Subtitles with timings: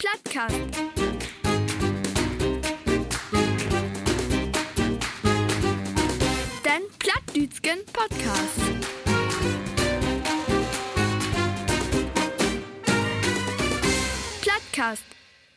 [0.00, 0.56] Plattcast.
[6.64, 8.60] Dein Plattdütschen Podcast.
[14.40, 15.02] Plattcast.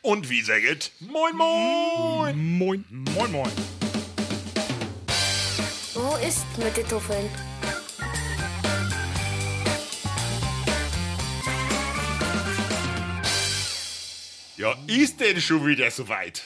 [0.01, 2.57] Und wie sagt Moin Moin!
[2.57, 2.85] Moin.
[3.15, 3.51] Moin, moin.
[5.93, 7.29] Wo ist mit den Tuffeln?
[14.57, 16.43] Ja, ist denn schon wieder soweit?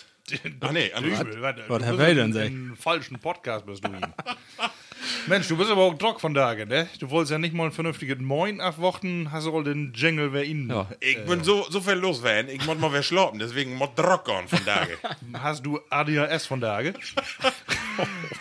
[0.60, 1.06] Ach nee, an
[1.42, 2.46] warte, was du Herr bist Wälder in- sagt.
[2.48, 4.02] in einem falschen Podcast bist du ihn.
[5.28, 6.90] Mensch, du bist aber auch Drock von Tage, ne?
[7.00, 10.44] Du wolltest ja nicht mal ein vernünftiges Moin abwarten, hast du all den Jingle, wer
[10.44, 10.70] ihn.
[10.70, 10.90] Ja.
[11.00, 12.50] Ich bin so, so viel los, Van.
[12.50, 14.98] Ich muss mal wer schlafen, deswegen muss Druck an von Tage.
[15.34, 16.94] Hast du ADHS von Tage?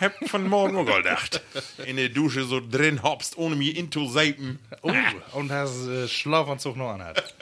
[0.01, 1.41] Hab von morgen auch gedacht.
[1.85, 4.59] In der Dusche so drin hopst, ohne mir into Seipen.
[4.81, 4.91] Oh,
[5.33, 7.33] und hast äh, Schlafanzug noch anhat.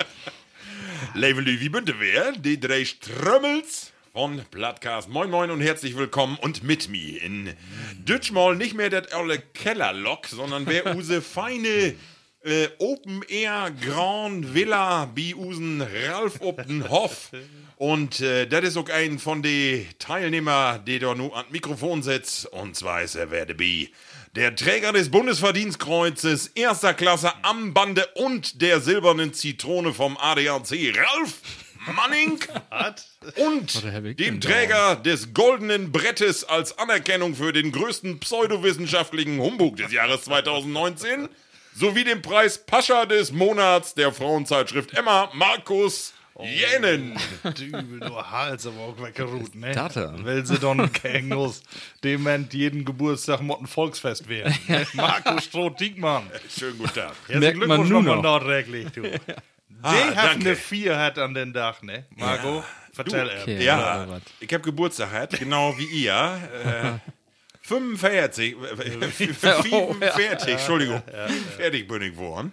[1.14, 2.32] Levelü, wie bündte wer?
[2.34, 5.10] Die drei Strömmels von Plattcast.
[5.10, 7.54] Moin Moin und herzlich willkommen und mit mir in
[7.98, 11.96] Dütschmal nicht mehr das olle Kellerlock, sondern wer use feine
[12.44, 17.32] äh, Open Air Grand Villa bi usen Ralf Optenhoff.
[17.78, 22.46] Und äh, das ist auch ein von den Teilnehmer, der da nur an Mikrofon sitzt.
[22.46, 23.92] Und zwar ist er werde bi.
[24.36, 31.40] Der Träger des Bundesverdienstkreuzes erster Klasse am Bande und der silbernen Zitrone vom ADAC, Ralf
[31.96, 32.40] Manning.
[33.38, 34.42] Und dem?
[34.42, 41.30] Träger des goldenen Brettes als Anerkennung für den größten pseudowissenschaftlichen Humbug des Jahres 2019
[41.74, 47.18] sowie dem Preis Pascha des Monats der Frauenzeitschrift Emma, Markus Jänen.
[47.58, 49.72] Dübel, du Hals, aber auch weggeruht, ne?
[49.72, 49.96] Date.
[50.24, 51.62] Weil sie dann Kängos
[52.04, 54.54] dement jeden Geburtstag Motten Volksfest wären.
[54.94, 56.30] Marco Stroh-Diekmann.
[56.50, 57.14] Schönen guten Tag.
[57.28, 58.24] Herzlichen man Glückwunsch nochmal noch.
[58.40, 59.04] nachträglich, du.
[59.82, 60.46] Ah, Die hat danke.
[60.48, 62.06] eine Vier hat an den Dach, ne?
[62.16, 63.42] Marco, vertell er.
[63.44, 63.64] Okay.
[63.64, 64.22] Ja, was?
[64.40, 66.40] ich habe Geburtstag gehabt, genau wie ihr.
[66.66, 66.92] Äh,
[67.68, 71.02] 45, äh, 45, Entschuldigung,
[71.58, 72.52] 45 bin ich geworden.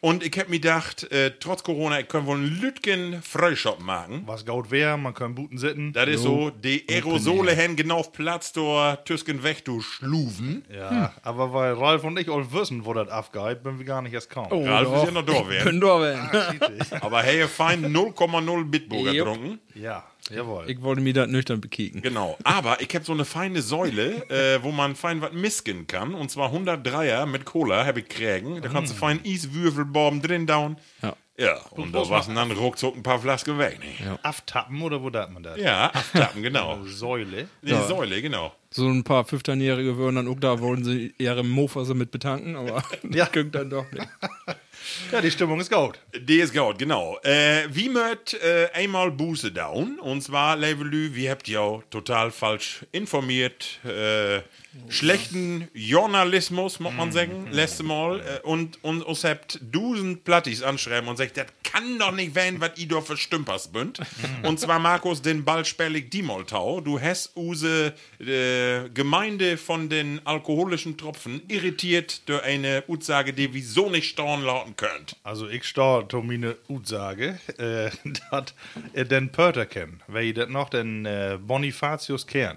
[0.00, 4.22] Und ich habe mir gedacht, äh, trotz Corona, ich kann wohl einen Lütgen Freischop machen.
[4.24, 5.92] Was gaut wär, man kann Buten sitten.
[5.92, 10.64] Das ist so, die Aerosole haben genau auf Platz, da Tüsken weg, du Schluven.
[10.74, 14.14] Ja, aber weil Ralf und ich all wissen, wo das abgeht, bin wir gar nicht
[14.14, 14.46] erst kaum.
[14.50, 15.70] Oh, Ralf ist ja noch da Ich werden.
[15.72, 16.58] bin da werden.
[17.02, 19.60] Aber hey, ihr fein 0,0 Bitburger getrunken.
[19.74, 20.68] Ja, jawohl.
[20.68, 22.02] Ich wollte mir das nüchtern bekicken.
[22.02, 26.14] Genau, aber ich habe so eine feine Säule, äh, wo man fein was misken kann.
[26.14, 28.60] Und zwar 103er mit Cola habe ich kriegen.
[28.62, 30.76] Da kannst du fein Eiswürfelborben drin down.
[31.02, 31.16] Ja.
[31.36, 33.80] Ja, und da war dann ruckzuck ein paar Flaschen weg.
[33.80, 34.16] Ne?
[34.22, 35.58] Aftappen oder wo dat man das?
[35.58, 36.84] Ja, abtappen, genau.
[36.84, 37.48] Säule.
[37.60, 38.52] Die Säule, genau.
[38.70, 42.54] So ein paar 15-Jährige würden dann auch da wollen sie ihre Mofa so mit betanken,
[42.54, 42.82] aber Ja.
[43.24, 44.06] das ging dann doch nicht.
[45.12, 45.98] Ja, die Stimmung ist gut.
[46.14, 47.18] Die ist gut, genau.
[47.22, 49.98] Äh, wie möcht äh, einmal Buße down?
[49.98, 53.80] Und zwar, Levelü, wie habt ihr total falsch informiert.
[53.84, 54.40] Äh,
[54.88, 58.20] schlechten Journalismus, muss man sagen, letzte Mal.
[58.20, 62.60] Äh, und, und uns habt dusend Plattis anschreiben und sagt, das kann doch nicht werden,
[62.60, 64.00] was ihr da für Stümpers bünd.
[64.42, 66.80] und zwar, Markus, den Ball spellig Diemoltau.
[66.80, 73.62] Du hast use äh, Gemeinde von den alkoholischen Tropfen irritiert durch eine Utsage, die wir
[73.62, 75.16] so nicht stauen lauten könnt.
[75.22, 77.90] Also ich stehe to meine Utsage, äh,
[78.30, 78.54] dat
[78.92, 82.56] äh, den Pörter kennen, weil ich das noch den äh, Bonifatius Kern.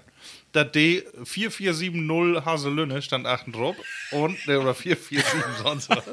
[0.52, 3.76] Dat D 4470 Haselünne stand achten drauf
[4.12, 6.04] und äh, oder 447 sonst was.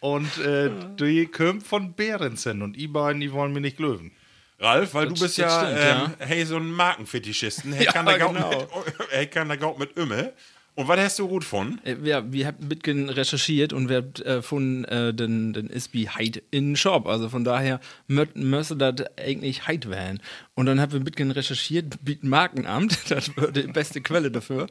[0.00, 4.12] Und äh, die kommt von Behrensen und die beiden, die wollen mir nicht löwen.
[4.58, 6.26] Ralf, weil du bist das ja, stimmt, ähm, ja.
[6.26, 7.72] hey, so ein Markenfetischisten.
[7.72, 8.48] Hey, Ja, kann da genau.
[8.48, 8.68] mit,
[9.10, 10.32] hey, kann da mit Ümme.
[10.76, 11.80] Und was hast du gut von?
[11.84, 15.70] Äh, Wir, wir haben ein bisschen recherchiert und wir haben äh, von äh, den, den
[15.70, 17.06] Isby Heid in Shop.
[17.06, 20.20] Also von daher müsste das eigentlich Heid werden.
[20.54, 24.66] Und dann haben wir ein bisschen recherchiert, Markenamt, das war die beste Quelle dafür.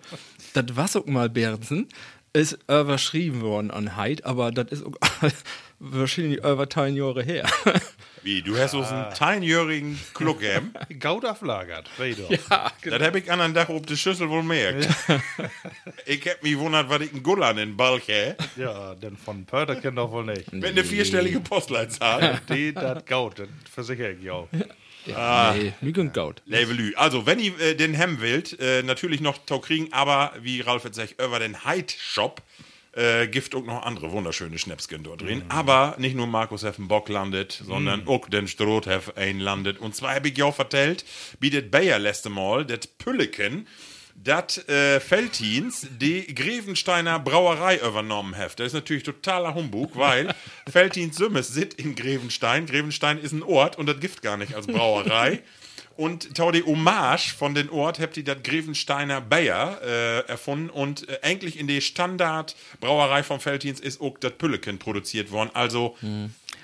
[0.54, 1.88] Das war auch mal Behrensen,
[2.34, 4.94] ist überschrieben worden an Heid, aber das ist auch
[5.80, 7.50] wahrscheinlich über 10 Jahre her.
[8.26, 10.74] Wie, du hast uns einen teinjährigen Kluck gegeben?
[11.00, 14.42] Goud aflagert, weet je Ja, Das hab ich an einem Tag auf der Schüssel wohl
[14.42, 14.88] merkt.
[16.08, 18.34] ich hab mich wundert, was ich einen Gullan in Balk hä?
[18.56, 20.52] Ja, denn von Pörter kennt doch wohl nicht.
[20.52, 22.42] Mit einer vierstellige Postleitzahl.
[22.50, 24.48] Die, das Goud, das versichere ich auch.
[25.06, 26.42] Nee, Lüge und Gaut.
[26.48, 26.94] Levelü.
[26.96, 30.84] Also, wenn ihr äh, den Hemm wollt, äh, natürlich noch Tau kriegen, aber wie Ralf
[30.84, 32.42] jetzt sagt, über den Hyde-Shop
[32.96, 35.44] äh, gibt auch noch andere wunderschöne Schnäpsken dort drin.
[35.50, 39.80] Aber nicht nur Markus Heffen Bock landet, sondern auch den Strothef einlandet.
[39.80, 41.06] Und zwar habe ich ja auch vertellt,
[41.40, 43.68] bietet Bayer letzte Mal, das Pülleken,
[44.16, 48.60] dat äh, Feltins die Grevensteiner Brauerei übernommen heft.
[48.60, 50.34] Das ist natürlich totaler Humbug, weil
[50.70, 52.66] Feltins Sümmes sit in Grevenstein.
[52.66, 55.44] Grevenstein ist ein Ort und das gibt gar nicht als Brauerei.
[55.98, 61.08] Und tau die Hommage von den Ort habt ihr das Grevensteiner Bayer äh, erfunden und
[61.08, 65.52] äh, eigentlich in die Standardbrauerei von Feltins ist auch das Pülleken produziert worden.
[65.54, 65.96] Also,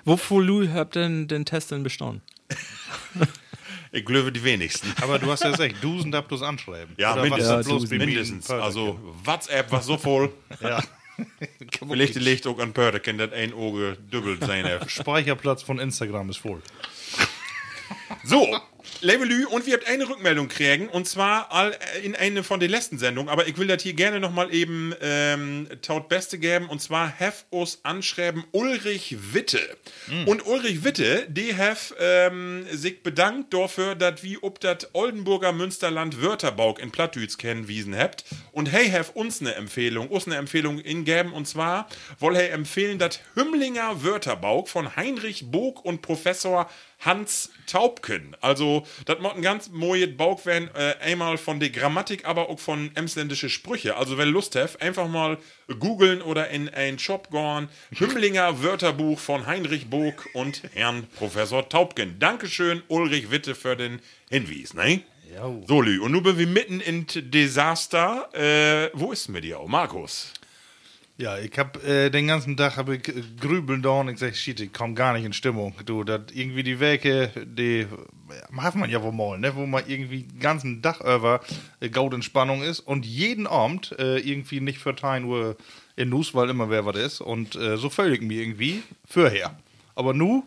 [0.03, 2.21] Wovor Lou habt denn den Test denn bestanden?
[3.91, 4.93] ich glaube die wenigsten.
[5.01, 6.95] Aber du hast ja gesagt, Dusen darfst du anschreiben.
[6.97, 7.59] Ja, Oder was mindestens.
[7.59, 8.49] ist bloß Mindestens.
[8.49, 10.33] Also, WhatsApp war so voll.
[10.61, 10.83] Ja.
[11.87, 14.79] Vielleicht liegt auch an Pörteken, das ein Auge dübbelt seine.
[14.89, 16.61] Speicherplatz von Instagram ist voll.
[18.23, 18.57] So,
[19.01, 22.69] Levelü, und wir habt eine Rückmeldung kriegen, und zwar all, äh, in eine von den
[22.69, 26.81] letzten Sendungen, aber ich will das hier gerne nochmal eben ähm, taut Beste geben, und
[26.81, 29.59] zwar hef us anschreiben Ulrich Witte.
[30.25, 36.21] Und Ulrich Witte, die hef ähm, sich bedankt dafür, dass wie ob das Oldenburger Münsterland
[36.21, 38.25] Wörterbauk in Plattdütz kennenwiesen habt.
[38.51, 41.87] Und hey, hef uns eine Empfehlung, uns eine Empfehlung in geben, und zwar
[42.19, 46.69] woll hey empfehlen das Hümmlinger Wörterbauk von Heinrich Bog und Professor
[46.99, 48.35] Hans Taubken.
[48.41, 48.70] Also,
[49.05, 52.91] das macht ein ganz mojet Bauk werden, äh, einmal von der Grammatik, aber auch von
[52.95, 53.97] emsländische Sprüche.
[53.97, 55.37] Also, wer Lust hat, einfach mal
[55.79, 57.69] googeln oder in ein Shop gehen.
[57.97, 62.17] Hümmlinger Wörterbuch von Heinrich Bog und Herrn Professor Taubken.
[62.19, 65.01] Dankeschön, Ulrich Witte, für den Hinweis, ne?
[65.65, 68.29] So, Lü, und nun bin wir mitten in Desaster.
[68.33, 70.33] Äh, wo ist mit dir auch, Markus?
[71.17, 74.35] Ja, ich hab äh, den ganzen Tag hab ich äh, grübeln da und ich sag,
[74.35, 75.75] shit, ich komm gar nicht in Stimmung.
[75.85, 77.85] Du, dat irgendwie die Werke, die
[78.57, 81.41] hat man ja wohl mal, ne, wo man irgendwie den ganzen Tag über
[81.79, 85.57] äh, gaut in Spannung ist und jeden Abend äh, irgendwie nicht für 10 Uhr
[85.95, 89.59] in Nuss, weil immer wer was ist und äh, so völlig mir irgendwie vorher.
[89.95, 90.43] Aber nu,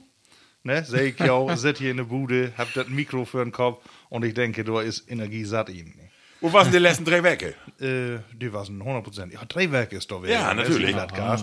[0.64, 3.84] ne, seh ich ja, sit hier in der Bude, hab das Mikro für den Kopf
[4.08, 6.03] und ich denke, da ist Energie satt ihnen.
[6.44, 7.55] Wo waren die letzten drei Werke?
[7.81, 9.32] Äh, die waren 100%.
[9.32, 10.35] Ja, drei Werke ist doch wieder.
[10.35, 10.61] Ja, ne?
[10.61, 10.94] natürlich.
[10.94, 11.43] Gas.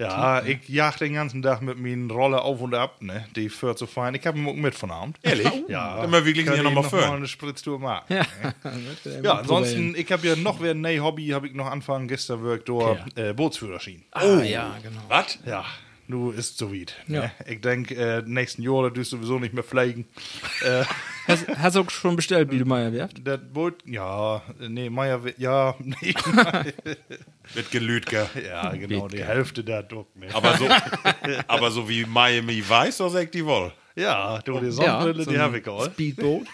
[0.00, 3.24] Ja, ich jag den ganzen Tag mit meinen Roller auf und ab, ne?
[3.36, 4.16] Die führt zu fein.
[4.16, 5.16] Ich hab ihn auch mit von Abend.
[5.22, 5.46] Ehrlich?
[5.68, 6.00] Ja.
[6.00, 7.08] Dann mal wirklich hier ich nochmal noch führen.
[7.08, 8.04] mal eine Spritztour machen.
[8.08, 8.26] Ja,
[9.22, 12.68] Ja, ansonsten, ich habe ja noch wer ein Hobby, habe ich noch anfangen, gestern wirkt
[12.68, 14.02] durch äh, Bootsführerschein.
[14.10, 15.02] Ah, ja, genau.
[15.08, 15.38] Was?
[15.46, 15.64] Ja,
[16.06, 16.96] nu ist so weit.
[17.06, 17.22] Ja.
[17.22, 17.32] Ne?
[17.46, 20.06] Ich denke, äh, nächsten Jahr du sowieso nicht mehr fliegen.
[21.28, 23.24] Hast, hast du auch schon bestellt, wie du Meier werft?
[23.24, 26.14] Das Boot, ja, nee, Meier, ja, nee,
[27.54, 28.28] Wird gelüht, gell?
[28.44, 30.34] ja, genau, die Hälfte da doch, ne?
[30.34, 30.66] Aber so,
[31.46, 33.72] aber so wie Miami weiß, so sagt die wohl.
[33.94, 35.84] Ja, du, die Sonnenbrille, so die habe ich auch.
[35.86, 36.46] Speedboat.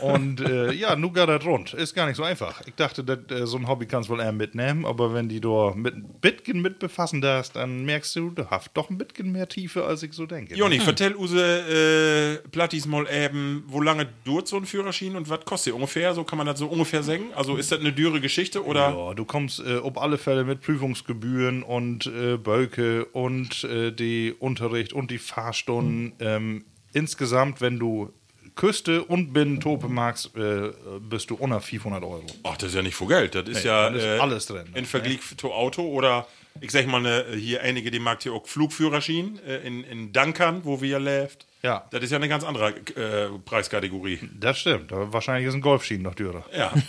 [0.00, 1.74] Und äh, ja, nu geht das rund.
[1.74, 2.62] Ist gar nicht so einfach.
[2.66, 5.40] Ich dachte, dat, äh, so ein Hobby kannst du wohl eher mitnehmen, aber wenn die
[5.40, 9.48] da mit ein mit befassen darfst, dann merkst du, du hast doch ein Bitgen mehr
[9.48, 10.54] Tiefe, als ich so denke.
[10.54, 15.44] Joni, vertell Use äh, Plattis mal eben, wo lange dauert so ein Führerschein und was
[15.44, 16.14] kostet ungefähr?
[16.14, 17.24] So kann man das so ungefähr sagen?
[17.34, 18.90] Also ist das eine dürre Geschichte oder?
[18.90, 24.34] Ja, du kommst äh, auf alle Fälle mit Prüfungsgebühren und äh, Bölke und äh, die
[24.38, 26.12] Unterricht und die Fahrstunden.
[26.20, 28.12] Ähm, insgesamt, wenn du
[28.56, 30.70] Küste und Binnentope magst, äh,
[31.00, 32.24] bist du unter 500 Euro.
[32.42, 33.34] Ach, das ist ja nicht viel Geld.
[33.34, 34.78] Das ist Nee, ja ist äh, alles drin, ne?
[34.78, 36.26] In Vergleich zu Auto oder
[36.62, 40.62] ich sag mal, ne, hier einige, die mag hier auch Flugführerschein äh, in, in Dunkern,
[40.64, 41.46] wo wir läuft.
[41.62, 41.84] Ja.
[41.90, 44.20] Das ist ja eine ganz andere äh, Preiskategorie.
[44.40, 44.90] Das stimmt.
[44.92, 46.44] Aber wahrscheinlich ist ein Golfschienen noch teurer.
[46.56, 46.72] Ja.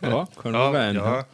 [0.00, 0.94] Ja, können wir rein.
[0.94, 1.26] ja.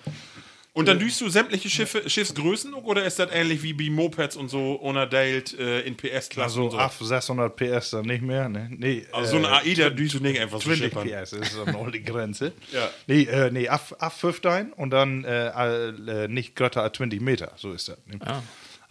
[0.74, 4.48] Und dann düst du sämtliche Schiffe, Schiffsgrößen oder ist das ähnlich wie bei Mopeds und
[4.48, 6.78] so unterteilt äh, in PS-Klassen Also so?
[6.78, 8.48] ab 600 PS dann nicht mehr.
[8.48, 8.68] Ne?
[8.70, 11.06] Nee, Also so eine äh, AIDA düst du nicht einfach so 20 schippern.
[11.08, 12.52] PS ist dann noch die Grenze.
[12.72, 12.88] Ja.
[13.06, 17.52] Nee, äh, nee ab, ab 15 und dann äh, äh, nicht größer als 20 Meter.
[17.56, 17.98] So ist das.
[18.06, 18.18] Ne?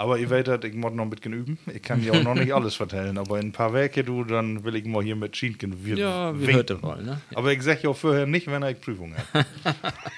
[0.01, 1.59] Aber ihr werdet, ich muss noch ein bisschen üben.
[1.71, 3.19] Ich kann dir auch noch nicht alles vertellen.
[3.19, 6.39] Aber in ein paar Werke, du, dann will ich mal hier mit Schienken wir Ja,
[6.39, 7.21] wir hörten mal, ne?
[7.35, 9.45] Aber ich sag ja auch vorher nicht, wenn ich Prüfung habe.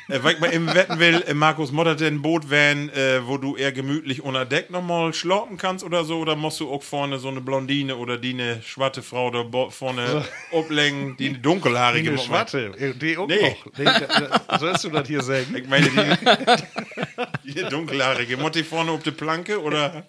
[0.08, 3.38] Äh, weil ich mal eben wetten will, äh, Markus, moddert ein Boot werden, äh, wo
[3.38, 6.20] du eher gemütlich unter Deck nochmal schlaupen kannst oder so?
[6.20, 10.24] Oder musst du auch vorne so eine Blondine oder die eine schwarze Frau da vorne
[10.54, 12.72] ablenken, die eine dunkelhaarige Die muss- Schwarze,
[13.02, 13.50] die auch Nee.
[13.66, 13.78] noch.
[13.78, 15.54] Nee, da- da- sollst du das hier sagen?
[15.58, 18.38] Ich meine, die, Die dunkelhaarige.
[18.38, 19.73] Motti vorne auf der Planke oder?
[19.74, 20.04] Ja,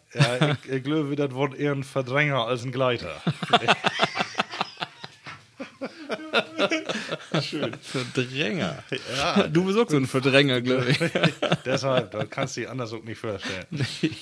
[0.64, 3.20] ich, ich glaube, das wird eher ein Verdränger als ein Gleiter.
[7.82, 8.82] Verdränger.
[9.50, 10.98] Du bist auch so ein Verdränger, glaube ich.
[11.64, 13.66] Deshalb, da kannst du dich anders auch nicht vorstellen.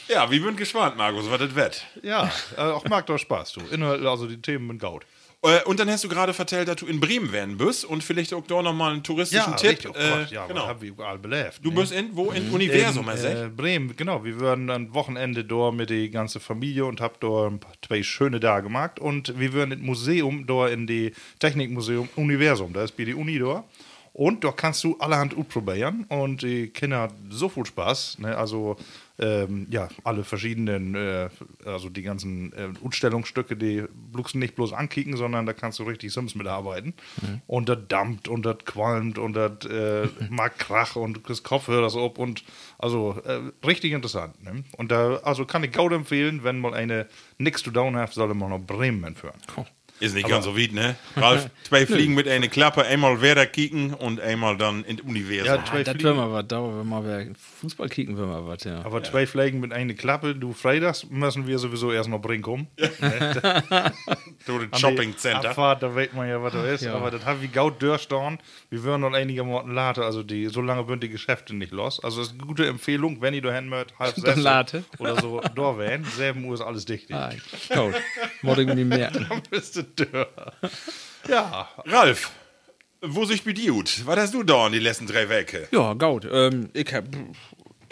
[0.09, 1.85] Ja, wie bin gespannt, Markus, was das wird.
[2.03, 3.61] Ja, äh, auch macht doch Spaß, du.
[3.71, 5.05] Inhalt, also die Themen sind gaut.
[5.45, 8.33] Äh, Und dann hast du gerade vertellt, dass du in Bremen werden bist und vielleicht
[8.33, 9.71] auch da nochmal einen touristischen Tipp.
[9.71, 10.69] richtig, oh Gott, äh, ja, genau.
[10.69, 11.59] hab ich überall belebt.
[11.63, 11.81] Du ne?
[11.81, 12.31] bist in, wo?
[12.31, 14.25] In Universum, in, äh, Bremen, genau.
[14.25, 18.39] Wir waren dann Wochenende da mit der ganzen Familie und hab da paar, zwei schöne
[18.39, 19.01] Tage gemacht.
[19.01, 22.73] Und wir waren im Museum, da in die Technikmuseum Universum.
[22.73, 23.65] Da ist bei die Uni da.
[24.13, 26.05] Und da kannst du allerhand ausprobieren.
[26.09, 28.19] Und die Kinder hatten so viel Spaß.
[28.21, 28.37] Ne?
[28.37, 28.77] Also,
[29.23, 31.29] ähm, ja, alle verschiedenen, äh,
[31.65, 36.13] also die ganzen äh, Ausstellungsstücke, die bloß nicht bloß ankicken, sondern da kannst du richtig
[36.13, 36.95] Sims mitarbeiten.
[37.47, 42.05] Und das dampft und das qualmt und das äh, macht Krach und das Kopfhörer so
[42.05, 42.43] ab und
[42.79, 44.43] also äh, richtig interessant.
[44.43, 44.65] Ne?
[44.77, 47.07] Und da, also kann ich Gaud empfehlen, wenn mal eine
[47.39, 49.39] nix to down hat, soll man nach Bremen entführen.
[50.03, 50.97] Ist nicht ganz so weit, ne?
[51.17, 55.47] Ralf, zwei Fliegen mit einer Klappe, einmal Werder kicken und einmal dann in Universum.
[55.47, 56.05] Ja, zwei Das Fliegen.
[56.05, 57.27] wäre mal was, da wenn mal wer
[57.61, 58.85] Fußball kicken, wir mal was, ja.
[58.85, 62.67] Aber zwei Fliegen mit einer Klappe, du freitags müssen wir sowieso erst nach Bremen kommen.
[64.47, 65.51] Durch das Shopping Center.
[65.51, 66.83] Abfahrt, da weiß man ja, was da ist.
[66.83, 66.95] Ja.
[66.95, 68.39] Aber das haben wir gaut durchstehen.
[68.71, 72.03] Wir würden noch einige Monate later, also die, so lange würden die Geschäfte nicht los.
[72.03, 74.85] Also das ist eine gute Empfehlung, wenn ihr da hin möchtet, halb sechs late.
[74.99, 76.05] oder so da wären.
[76.05, 77.13] Selben Uhr ist alles dicht.
[77.13, 77.31] Ah,
[77.73, 77.95] gut.
[78.43, 79.11] Morgen nicht mehr.
[79.29, 80.27] Dann bist du durch.
[81.29, 82.31] Ja, Ralf,
[83.01, 84.07] wo sich bedient?
[84.07, 85.67] Was hast du da in die letzten drei Wochen?
[85.71, 86.27] Ja, gut.
[86.31, 87.05] Ähm, ich hab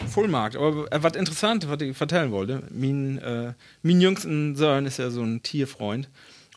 [0.07, 0.55] Vollmarkt.
[0.55, 3.53] Aber äh, was interessant, was ich vertellen wollte, mein, äh,
[3.83, 6.09] mein jüngsten Sohn ist ja so ein Tierfreund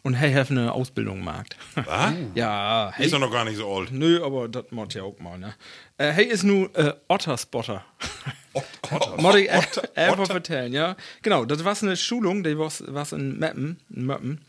[0.04, 1.56] und er hat eine Ausbildung gemacht.
[1.75, 2.12] Was?
[2.37, 3.90] ja, hey, Ist doch noch gar nicht so alt.
[3.90, 5.54] Nö, aber das macht ja auch mal, ne?
[5.99, 7.84] Äh, hey ist nur äh, Otterspotter.
[9.18, 10.96] Muss ich Otter- einfach Otter- vertellen, ja.
[11.23, 14.40] Genau, das war eine Schulung, die war was in Meppen, in Möppen,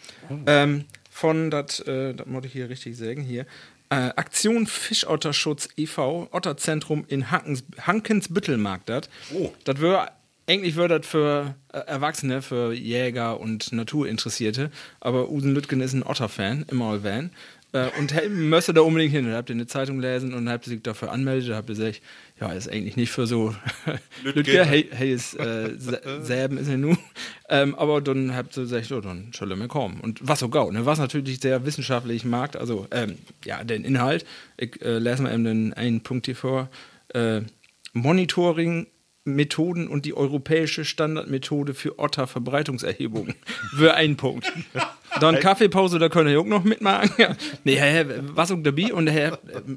[0.45, 3.45] ähm, von, das äh, das muss ich hier richtig sagen, hier,
[3.89, 9.09] äh, Aktion Fischotterschutz e.V., Otterzentrum in Hankens, Hankensbüttel mag das.
[9.33, 9.51] Oh.
[9.63, 10.11] Das wäre,
[10.47, 16.03] eigentlich wäre das für äh, Erwachsene, für Jäger und Naturinteressierte, aber Usen Lütgen ist ein
[16.03, 17.31] Otter-Fan, immer all Van.
[17.75, 19.29] Äh, und müsste da unbedingt hin.
[19.29, 21.49] Da habt ihr eine Zeitung lesen und habt ihr sich dafür anmeldet.
[21.49, 22.01] Da habt ihr gesagt,
[22.39, 23.53] ja, ist eigentlich nicht für so
[24.23, 24.63] Lütge.
[24.65, 25.71] Hey, hey ist äh,
[26.21, 26.95] Säben ist er nu.
[27.49, 29.99] Ähm, aber dann habt ihr gesagt, oh, dann soll mir kommen.
[29.99, 30.85] Und was so gau, ne?
[30.85, 34.25] Was natürlich sehr wissenschaftlich mag, also ähm, ja, den Inhalt.
[34.57, 36.69] Ich äh, lese mal eben den einen Punkt hier vor.
[37.13, 37.41] Äh,
[37.91, 38.87] Monitoring
[39.25, 43.33] Methoden und die europäische Standardmethode für Otterverbreitungserhebung.
[43.75, 44.51] Für einen Punkt.
[45.19, 47.09] Dann Kaffeepause, da könnt ihr auch noch mitmachen.
[47.63, 49.31] Nee, hä, hä, was auch dabei und hä,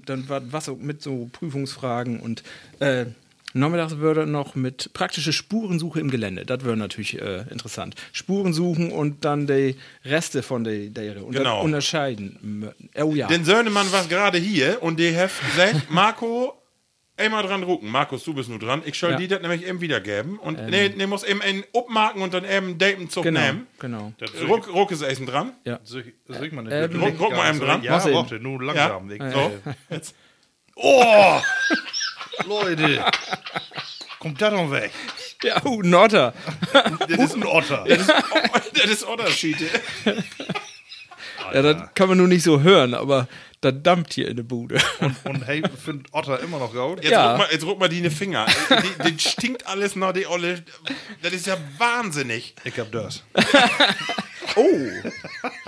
[0.06, 2.42] dann war was auch mit so Prüfungsfragen und
[2.80, 3.06] äh,
[3.54, 6.44] nachmittags würde noch mit praktische Spurensuche im Gelände.
[6.44, 7.94] Das wäre natürlich äh, interessant.
[8.12, 11.62] Spuren suchen und dann die Reste von der der und Genau.
[11.62, 12.70] unterscheiden.
[13.02, 13.26] Oh ja.
[13.28, 16.54] Den Söhnemann war gerade hier und der hat gesagt, Marco,
[17.18, 17.90] einmal dran rucken.
[17.90, 18.82] Markus, du bist nur dran.
[18.84, 19.16] Ich soll Ja.
[19.16, 20.38] dir das nämlich eben wiedergeben.
[20.38, 23.66] Und nee, nee, muss eben einen abmarken und dann eben einen Datenzug genau, nehmen.
[23.78, 24.12] genau.
[24.46, 25.52] Ruck, ruck ist essen dran.
[25.64, 25.80] Ja.
[25.84, 27.16] Soll ich, soll ich mal eine legen?
[27.18, 27.82] guck mal Ja, soll- dran.
[27.82, 28.14] Ja, eben.
[28.14, 29.10] warte, nur langsam.
[29.10, 29.52] Ich, So.
[29.90, 30.00] äh,
[30.80, 31.40] Oh!
[32.46, 33.04] Leute!
[34.20, 34.90] Kommt da doch weg.
[35.42, 36.34] Ja, oh, ein Otter.
[37.08, 37.84] Das ist ein Otter.
[37.86, 39.56] das ist Unterschied.
[41.52, 43.28] Ja, das kann man nur nicht so hören, aber
[43.60, 44.78] das dampft hier in der Bude.
[45.24, 47.02] Und hey, findet Otter immer noch gaut?
[47.02, 47.30] Jetzt, Ja.
[47.30, 48.46] ruck mal, jetzt ruck mal die in die Finger.
[49.04, 50.62] die, die stinkt alles nach die Olle.
[51.22, 52.54] Das ist ja wahnsinnig.
[52.64, 53.24] Ich hab das.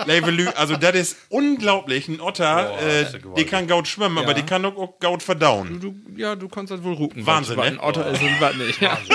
[0.05, 2.07] Levelü, also das ist unglaublich.
[2.07, 5.23] Ein Otter, Boah, äh, ja die kann Gaut schwimmen, aber die kann auch, auch Gaut
[5.23, 5.79] verdauen.
[5.79, 7.25] Du, ja, du kannst das wohl rucken.
[7.25, 7.63] Wahnsinn, ne?
[7.63, 8.81] ein Otter ist und was nicht.
[8.81, 8.97] Ja.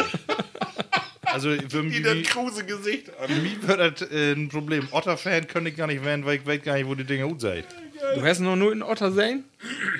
[1.32, 3.28] Also für mich, das kruse Gesicht an.
[3.28, 4.88] wie wird das äh, ein Problem?
[4.90, 7.42] Otter-Fan könnte ich gar nicht werden, weil ich weiß gar nicht, wo die Dinge gut
[7.42, 7.66] seid.
[8.14, 9.44] Du hast noch nur einen Otter sehen?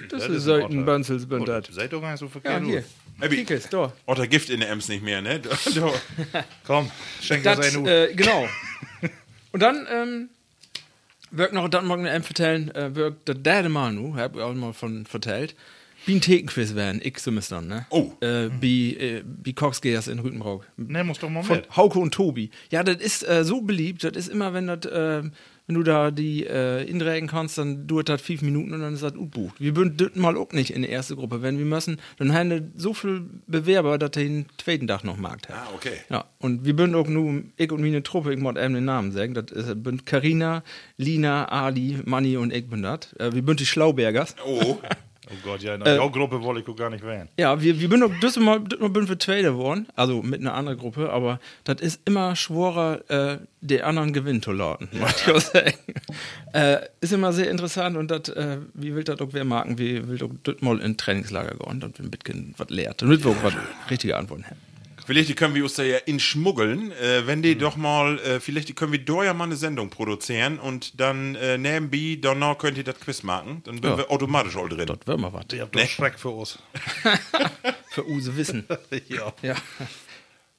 [0.09, 0.83] Das, Das ist ist so ein ein Otter.
[0.85, 1.67] Bönzels, bünd das.
[1.71, 2.65] Seid doch gar nicht so Ja, verkehrt.
[2.65, 2.85] hier.
[3.21, 3.47] Abby.
[3.71, 3.93] Da.
[4.07, 5.41] Otter Gift in der Ems nicht mehr, ne?
[6.67, 6.91] Komm,
[7.23, 7.89] schenk das, Das, ein Uhr.
[7.91, 8.47] äh, genau.
[9.53, 10.29] Und dann, ähm,
[11.31, 14.73] wirkt noch, dann morgen einem vertellen, äh, wirkt der Dade Manu, hab ich auch mal
[14.75, 15.55] von vertellt,
[16.05, 17.15] wie ein Thekenquiz werden, ich
[17.49, 17.87] dann, ne?
[17.91, 18.13] Oh.
[18.21, 20.65] Äh, wie, äh, wie Coxgeers in Rütenbrock.
[20.77, 21.75] Ne, muss doch mal Von mit.
[21.77, 22.51] Hauke und Tobi.
[22.71, 24.05] Ja, das ist äh, so beliebt.
[24.05, 25.23] Das ist immer, wenn das, äh,
[25.67, 29.03] wenn du da die äh, inrägen kannst, dann dauert das fünf Minuten und dann ist
[29.03, 29.61] das bucht.
[29.61, 31.43] Wir würden das mal auch nicht in die erste Gruppe.
[31.43, 35.17] Wenn wir müssen, dann haben wir so viele Bewerber, dass der den zweiten Tag noch
[35.17, 35.41] mag.
[35.51, 35.95] Ah, okay.
[36.09, 39.13] Ja, und wir bünden auch nur, ich und meine Truppe, ich muss eben den Namen
[39.13, 40.63] sagen, das ist Carina,
[40.97, 43.13] Lina, Ali, Manni und ich bin das.
[43.15, 44.37] Äh, wir bünden die Schlaubergers.
[44.47, 44.79] Oh.
[45.29, 47.29] Oh Gott, ja, in der Gruppe wollte ich gar nicht wählen.
[47.37, 51.41] Ja, wir, wir sind noch, bin für Zweite geworden, also mit einer anderen Gruppe, aber
[51.65, 55.07] das ist immer schworer, äh, die anderen gewinnen zu lauten, ja.
[55.09, 55.75] ich auch sagen.
[56.53, 60.07] Äh, ist immer sehr interessant und das, äh, wie will das auch wer marken, wie
[60.07, 63.43] will das mal in Trainingslager gehen, dass wir ein bisschen was lehrt, damit wir auch
[63.43, 63.55] was
[63.91, 64.66] richtige Antworten haben.
[65.07, 68.91] Vielleicht können wir uns da ja inschmuggeln, äh, wenn die doch mal, äh, vielleicht können
[68.93, 72.99] wir da ja mal eine Sendung produzieren und dann äh, nebenbei, danach könnt ihr das
[72.99, 73.97] Quiz machen, dann sind Ja.
[73.99, 74.87] wir automatisch all drin.
[74.87, 75.45] Das wäre mal was.
[75.53, 76.59] Ihr habt doch Schreck für uns.
[77.91, 78.67] Für Use Wissen.
[79.09, 79.33] ja.
[79.41, 79.55] ja.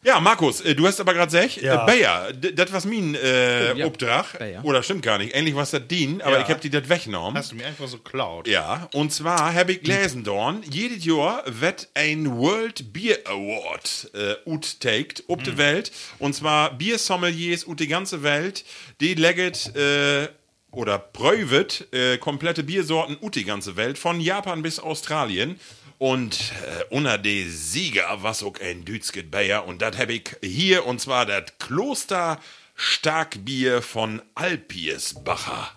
[0.04, 1.84] Ja, Markus, äh, du hast aber gerade gesagt, Ja.
[1.84, 4.64] äh, Bayer, das was mein äh, Ja, Obdrach, Bayer.
[4.64, 6.44] oder stimmt gar nicht, eigentlich was das dient, aber Ja.
[6.44, 7.36] ich hab die das weggenommen.
[7.36, 8.48] Hast du mir einfach so klaut?
[8.48, 14.36] Ja, und zwar habe ich gelesen, Dorn, jedes Jahr wird ein World Beer Award äh,
[14.50, 15.92] uttaked auf der Welt.
[16.20, 18.66] Und zwar Biersommeliers ut die ganze Welt,
[19.02, 20.28] die legget äh,
[20.72, 25.60] oder prüvet äh, komplette Biersorten ut die ganze Welt, von Japan bis Australien.
[26.00, 29.66] Und äh, unter die Sieger was auch ein Dütschget Bayer.
[29.66, 32.40] Und das habe ich hier, und zwar das Kloster
[32.76, 35.72] Starkbier von Alpiersbacher.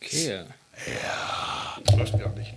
[0.00, 0.44] Okay.
[1.86, 2.54] Ich weiß gar nicht.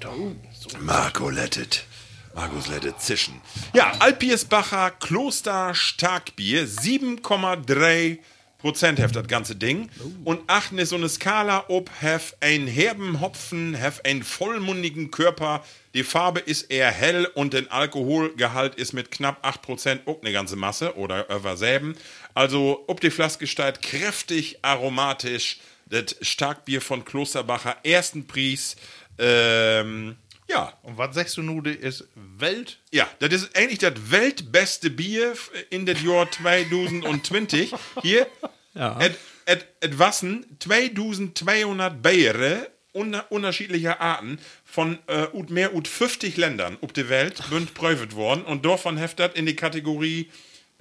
[0.80, 1.86] Marco lettet.
[2.34, 3.42] Markus lettet zischen.
[3.74, 8.20] Ja, Alpiersbacher Kloster Starkbier, 7,3
[8.62, 9.90] Prozent heft das ganze Ding.
[10.24, 15.64] Und achten ist so eine Skala, ob hef ein herben Hopfen, hef einen vollmundigen Körper.
[15.94, 20.32] Die Farbe ist eher hell und der Alkoholgehalt ist mit knapp 8 Prozent auch eine
[20.32, 21.96] ganze Masse oder über selben.
[22.34, 25.60] Also, ob die Flaske steigt, kräftig, aromatisch.
[25.88, 28.78] Das Starkbier von Klosterbacher, ersten Preis.
[29.18, 30.16] Ähm,
[30.52, 32.78] ja, Und was sagst du nun, ist Welt?
[32.92, 35.34] ja, das ist eigentlich das weltbeste Bier
[35.70, 37.74] in das Jahr 2020.
[38.02, 38.28] Hier,
[38.74, 39.00] Ja.
[39.02, 46.36] et, et, et wassen 2200 Biere un unterschiedlicher Arten von äh, ut mehr ut 50
[46.38, 50.30] Ländern auf der Welt bünd prüft worden und davon heftet in die Kategorie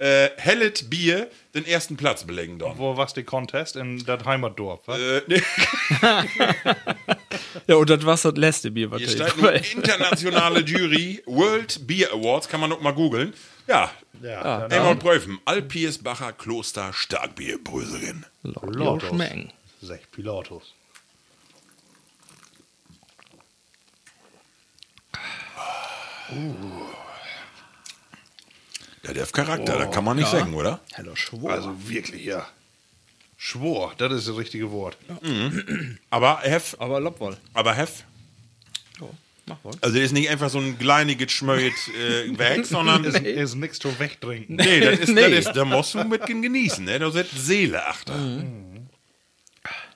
[0.01, 2.77] äh, Hellet Bier den ersten Platz belegen dort.
[2.79, 3.75] Wo was die Contest?
[3.75, 4.99] In das Heimatdorf, was?
[4.99, 5.41] Äh, nee,
[7.67, 11.85] Ja, und das war das letzte Bier, was hier ich- steht nur internationale Jury World
[11.85, 13.33] Beer Awards, kann man noch mal googeln.
[13.67, 13.91] Ja,
[14.23, 15.39] Ja, dann Einmal prüfen.
[15.45, 17.59] Alpiersbacher Kloster Starkbier.
[18.43, 19.51] Laut schmecken.
[19.81, 20.73] Sech Pilatus.
[29.03, 30.79] Ja, der hat Charakter, da kann man nicht sagen, oder?
[30.95, 31.51] Hallo, schwor.
[31.51, 32.47] Also wirklich, ja.
[33.37, 34.97] Schwor, das ist das richtige Wort.
[36.11, 37.37] Aber hef, aber Lobwoll.
[37.53, 38.03] aber hef,
[39.47, 39.73] Mach wohl.
[39.81, 43.79] also das ist nicht einfach so ein kleiniges Schmöit äh, weg, sondern Ist, ist nichts
[43.79, 44.55] zu wegtrinken.
[44.57, 45.31] nee, das ist, Nee.
[45.35, 46.99] Das ist, da musst du mit genießen, ne?
[46.99, 48.13] Da sitzt Seele achter.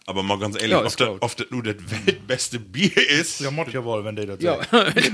[0.08, 1.18] Aber mal ganz ehrlich, Ja, ob, das, gut.
[1.22, 4.58] ob das nur das weltbeste Bier ist, Ja, Mott ja wohl, wenn der das Ja,
[4.64, 5.12] sagt.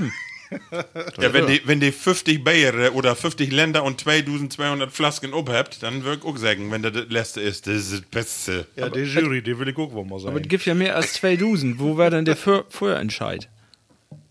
[1.20, 6.04] ja, wenn, die, wenn die 50 Biere oder 50 Länder und 2200 Flasken abhabt, dann
[6.04, 8.66] würde ich auch sagen, wenn das das letzte ist, das ist das Beste.
[8.76, 10.48] Ja, die Jury, die will ich auch wohl mal Aber es sagen.
[10.48, 11.78] gibt ja mehr als zwei Dusen.
[11.78, 13.48] Wo war denn der Vor Vorentscheid?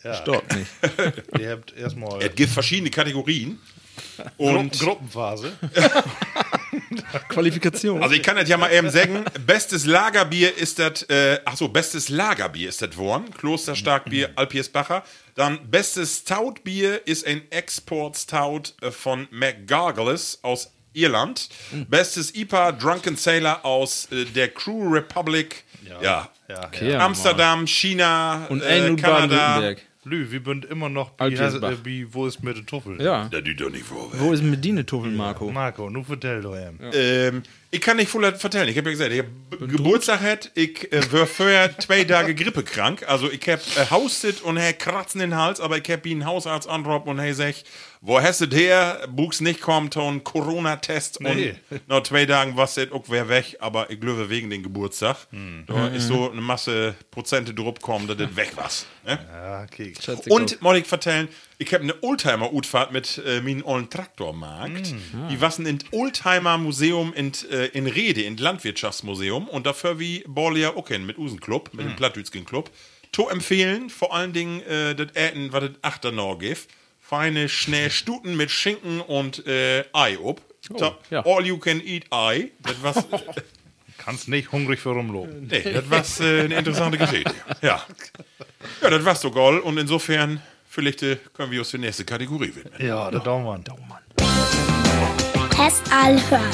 [0.04, 0.14] Ja.
[0.16, 0.72] Stopp nicht.
[1.40, 3.60] Ihr habt erstmal Es gibt verschiedene Kategorien.
[4.38, 5.52] Und Gruppenphase.
[7.30, 8.02] Qualifikation.
[8.02, 11.68] Also ich kann das ja mal eben sagen, bestes Lagerbier ist das, äh, ach so,
[11.68, 15.04] bestes Lagerbier ist das Worn, Klosterstarkbier, Alpiersbacher.
[15.36, 21.50] Dann bestes Stoutbier ist ein Export-Stout äh, von McGargles aus Irland.
[21.90, 26.88] Bestes IPA Drunken Sailor aus äh, der Crew Republic, ja, Ja, ja.
[26.88, 27.00] ja.
[27.00, 29.00] Amsterdam, China, Und äh, Kanada.
[29.00, 29.82] Baden-Württemberg.
[30.04, 31.74] Lü, wir sind immer noch Alpirsbach.
[31.74, 33.00] äh, wie wo ist mit den Tuffel?
[33.00, 33.28] Ja.
[33.30, 34.10] Da tut doch nicht vor.
[34.14, 35.52] Wo ist mit Dine Tuffel, Marco?
[35.52, 36.80] Marco, nun vertell doch ihm.
[36.92, 38.68] Ähm, ich kann nicht voll vertellen.
[38.68, 43.08] Ich habe ja gesagt, ich habe Geburtstag hat, ich äh, war vorher zwei Tage grippekrank.
[43.08, 46.26] Also ich habe äh, haustet und hab Kratzen in den Hals, aber ich habe ihn
[46.26, 47.54] Hausarzt anrufen und hey sag,
[48.04, 49.08] wo hast du her?
[49.10, 51.54] Buchs nicht kommt, und Corona-Test Nee.
[51.70, 55.18] und nach zwei Tagen war es auch wer weg, aber ich glaube wegen den Geburtstag.
[55.68, 58.70] Da ist so eine Masse Prozente drauf kommen, dass das weg war.
[59.06, 59.20] Ne?
[59.32, 59.94] Ja, okay.
[60.30, 61.28] Und muss ich vertellen,
[61.60, 64.96] ich habe eine Oldtimer-Utfahrt mit äh, meinem ollen Traktormarkt.
[65.30, 69.48] Die wassen in Oldtimer-Museum in, äh, in Rede, in Landwirtschaftsmuseum.
[69.48, 72.72] Und dafür wie Borlia Ocken mit Usenclub, mit dem Plattdütschen Club.
[73.12, 76.68] To empfehlen, vor allen Dingen äh, das Äten, was das Achternor gibt.
[77.12, 80.40] Feine Schnellstuten mit Schinken und äh, Ei ob.
[80.62, 81.26] So, ja.
[81.26, 82.52] All you can eat Ei.
[82.62, 83.06] Das was,
[83.98, 85.48] Kannst nicht hungrig für rumloben.
[85.48, 87.34] nee, das was äh, eine interessante Geschichte.
[87.62, 87.84] Ja.
[88.82, 89.60] Ja, das war's so, Goll.
[89.60, 92.74] Und insofern, vielleicht äh, können wir uns die nächste Kategorie widmen.
[92.80, 93.66] Ja, der Daumann.
[95.54, 96.50] Test all hören.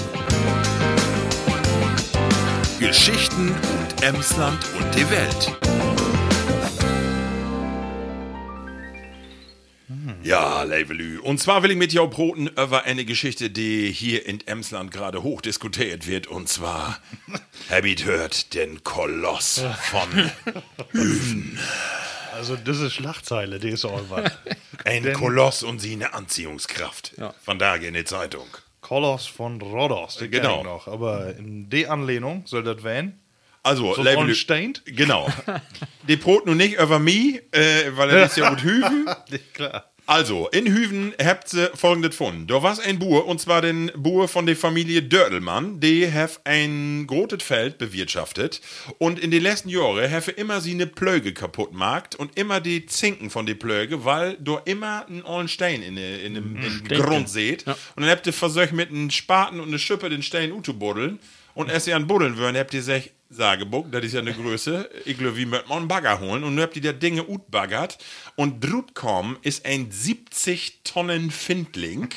[2.79, 5.76] Geschichten und Emsland und die Welt.
[10.27, 11.19] Ja, Levelü.
[11.19, 15.23] Und zwar will ich mit jou broten über eine Geschichte, die hier in Emsland gerade
[15.23, 16.27] hoch diskutiert wird.
[16.27, 16.99] Und zwar,
[17.69, 20.29] Habit hört den Koloss von
[22.33, 24.29] Also, das ist Schlagzeile, die ist auch was.
[24.83, 27.13] ein Koloss und sie eine Anziehungskraft.
[27.45, 28.47] Von da in die Zeitung.
[28.81, 30.61] Koloss von Rhodos, den Genau.
[30.61, 30.89] noch.
[30.89, 33.17] Aber in der Anlehnung soll das werden.
[33.63, 34.35] Also, So Levelü.
[34.35, 34.83] Steint?
[34.85, 35.29] Genau.
[36.07, 39.05] die brot nun nicht über mich, äh, weil er ist ja gut Hüven.
[39.53, 39.89] Klar.
[40.07, 42.47] Also, in Hüven habt ihr folgendes gefunden.
[42.47, 45.81] Da war ein Buhr, und zwar den Buhr von der Familie Dördelmann.
[45.81, 48.61] Die have ein großes Feld bewirtschaftet.
[48.99, 52.85] Und in den letzten Jahren have immer sie eine Plöge kaputt gemacht und immer die
[52.85, 56.87] Zinken von der Plöge, weil da immer ein ollen Stein in, de- in dem dem
[56.87, 57.67] Grund seht.
[57.67, 61.19] Und dann habt ihr versucht mit einem Spaten und einer Schippe den Stein utubuddeln.
[61.53, 64.89] Und als ihr an Buddeln würden, habt ihr sich Sagebuck, das ist ja eine Größe,
[65.05, 66.43] ich glaube, wie möchte man einen Bagger holen.
[66.43, 67.97] Und dann habt ihr der Dinge utbaggert.
[68.35, 72.09] Und Drutkom ist ein 70 Tonnen Findling,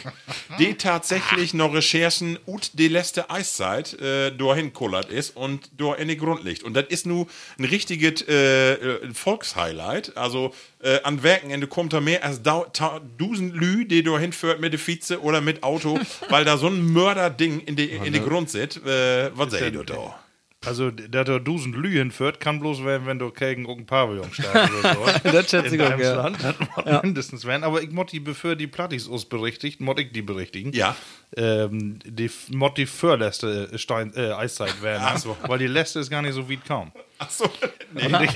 [0.58, 6.08] die tatsächlich noch Recherchen ut die letzte Eiszeit äh, dahin kullert ist und da in
[6.08, 6.62] den Grund liegt.
[6.62, 7.26] Und das ist nur
[7.58, 10.16] ein richtiges äh, äh, Volkshighlight.
[10.16, 14.80] Also äh, an Werkenende kommt da mehr als tausend Lü, die da hinführt mit der
[14.80, 18.84] Vize oder mit Auto, weil da so ein Mörderding in die, in die Grund sitzt.
[18.86, 20.20] Äh, was seht ihr da?
[20.66, 24.74] Also, der da Dusen Lühen führt, kann bloß werden, wenn du gegen irgendein Pavillon startest
[24.84, 25.00] oder so.
[25.32, 26.26] Das schätze ich In auch, ja.
[26.26, 27.64] Emsland, das muss mindestens werden.
[27.64, 30.72] Aber ich muss die, bevor die Plattis uns berichtigt, muss ich die berichtigen.
[30.72, 30.94] Ja.
[31.34, 35.02] Ähm, die f- muss die vorletzte Stein, äh, Eiszeit werden.
[35.06, 35.34] Ach so.
[35.46, 36.92] Weil die letzte ist gar nicht so weit kaum.
[37.18, 37.48] Achso,
[37.94, 38.28] nee.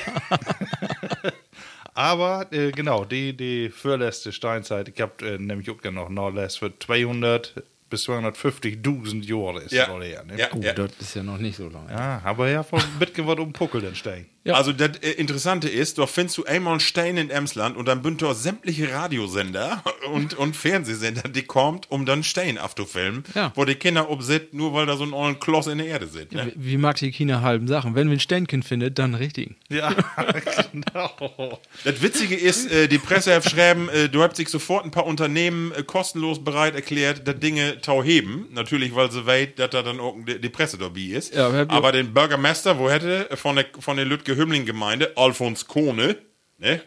[1.95, 6.73] Aber äh, genau, die, die vorletzte Steinzeit, ich habe äh, nämlich auch noch Nordless für
[6.77, 7.63] 200
[7.95, 9.87] bis 250.000 Jahre ist Ja.
[9.87, 10.25] das her.
[10.25, 10.37] Ne?
[10.39, 10.73] Ja, Gut, ja.
[10.73, 11.91] das ist ja noch nicht so lange.
[11.91, 14.27] Ja, aber ja, von was um Puckel den Stein.
[14.43, 14.55] Ja.
[14.55, 18.03] Also das äh, Interessante ist, doch findest du einmal einen Stein in Emsland und dann
[18.03, 23.53] bünd dort sämtliche Radiosender und, und Fernsehsender, die kommt, um dann Stein aufzufilmen, Ja.
[23.55, 26.33] wo die Kinder obsit, nur weil da so ein ollen Kloss in der Erde sind.
[26.33, 26.53] Ne?
[26.57, 27.95] Wie, wie mag die China halben Sachen?
[27.95, 29.55] Wenn wir ein Ständchen findet, dann richtig.
[29.71, 29.95] Ja,
[30.73, 31.59] genau.
[31.85, 35.07] Das Witzige ist, äh, die Presse hat geschrieben, äh, du hast sich sofort ein paar
[35.07, 38.49] Unternehmen äh, kostenlos bereit erklärt, das Dinge tau heben.
[38.53, 41.35] Natürlich, weil sie weit, dass da dann auch die, Presse dabei ist.
[41.35, 46.17] Ja, aber den Bürgermeister, wo hätte, von der, von der Lütke Hümmling Gemeinde, Alfons Kohne,
[46.59, 46.81] ne?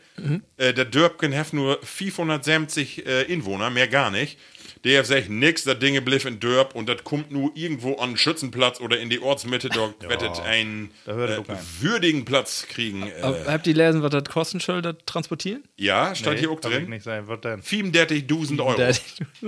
[0.57, 4.37] Äh, der Dörbken hat nur 470 äh, Inwohner, mehr gar nicht.
[4.83, 8.11] Der hat gesagt, nix, das Dinge bliff in Dörp und das kommt nur irgendwo an
[8.11, 11.39] den Schützenplatz oder in die Ortsmitte, dort wettet einen äh,
[11.81, 13.03] würdigen Platz kriegen.
[13.07, 15.63] Äh, Aber habt ihr gelesen, was das kosten soll, das transportieren?
[15.77, 16.89] ja, stand hier auch drin.
[16.89, 17.61] nicht sein, was denn?
[17.61, 18.75] 37.000 Euro.
[18.77, 18.95] Der-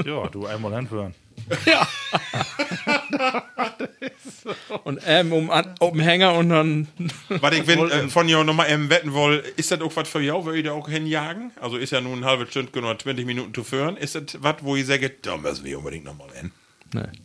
[0.05, 1.13] Ja, du einmal anführen.
[4.83, 6.87] Und ähm, um, um Hänger und dann.
[7.27, 10.21] Was ich wenn, äh, von dir nochmal ähm, wetten woll, ist das auch was für
[10.21, 11.51] jou, wo ihr da auch hinjagen?
[11.59, 13.97] Also ist ja nun eine halbe Stunde oder 20 Minuten zu führen.
[13.97, 16.51] Ist das was, wo ihr sagt, da müssen wir unbedingt nochmal hin?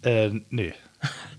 [0.03, 0.75] Äh, nee.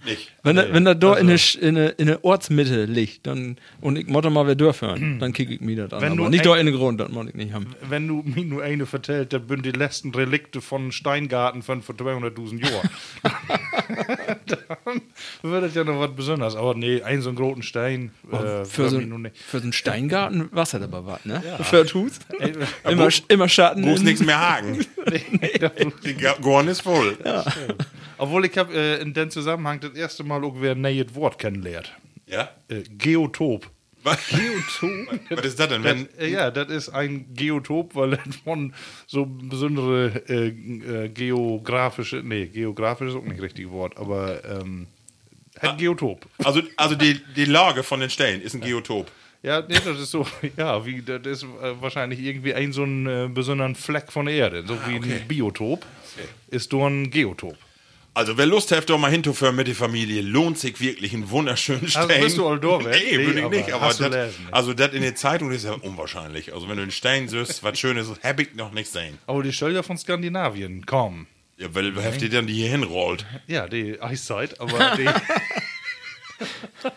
[0.06, 0.32] Nicht.
[0.44, 3.58] Wenn, nee, wenn da dort also in, eine, in, eine, in eine Ortsmitte liegt, dann,
[3.82, 6.02] und ich muss mal wer dürfen, dann kick ich mir das an.
[6.02, 7.74] Wenn aber nicht dort in den Grund, das muss ich nicht haben.
[7.90, 11.96] Wenn du mir nur eine vertellt, dann sind die letzten Relikte von Steingarten von vor
[11.96, 12.90] 200.000 Jahren.
[14.46, 15.02] dann
[15.42, 16.56] würde das ja noch was Besonderes.
[16.56, 18.12] Aber nee, ein so einen großen Stein.
[18.32, 21.42] Äh, Für so, für so einen Steingarten war das aber was, ne?
[21.64, 22.20] Für ein Hus.
[22.40, 22.54] Ey,
[22.92, 23.84] Immer, immer Schatten.
[23.84, 24.86] In- nichts mehr haken.
[26.06, 27.18] Die Ga- Gorn ist voll.
[28.18, 31.92] Obwohl ich habe äh, in dem Zusammenhang das erste Mal irgendwie ein neues Wort kennengelernt.
[32.28, 32.50] Ja?
[32.68, 33.70] Äh, Geotop.
[34.04, 34.20] Was?
[35.30, 35.84] Was ist das denn?
[35.84, 38.74] Wenn, Äh, ja, das ist ein Geotop, weil das von
[39.08, 44.88] so besondere äh, äh, geografische, nee, geografisch ist auch nicht das richtige Wort, aber ähm,
[45.60, 46.28] ein Geotop.
[46.44, 49.10] also also die, die Lage von den Stellen ist ein Geotop.
[49.42, 50.26] Ja, nee, das ist so,
[50.58, 54.36] ja, wie, das ist äh, wahrscheinlich irgendwie ein so ein äh, besonderen Fleck von der
[54.36, 54.64] Erde.
[54.68, 55.86] So wie ein Biotop
[56.50, 57.58] ist nur ein Geotop.
[58.16, 61.88] Also wer Lust hat, doch mal hinzuführen mit der Familie, lohnt sich wirklich ein wunderschönen
[61.90, 62.10] Stein.
[62.10, 63.74] Also bist du all durch, Nee, würde Nee, ich nicht.
[63.74, 64.54] aber das, lesen, ja.
[64.54, 66.54] also das in der Zeitung ist ja unwahrscheinlich.
[66.54, 69.18] Also wenn du einen Stein siehst, was Schönes, hab ich noch nicht sehen.
[69.28, 71.28] Aber die soll ja von Skandinavien kommen.
[71.58, 73.26] Ja, weil wer heftig dann die hier hinrollt.
[73.48, 75.10] Ja, die Eiszeit, aber die.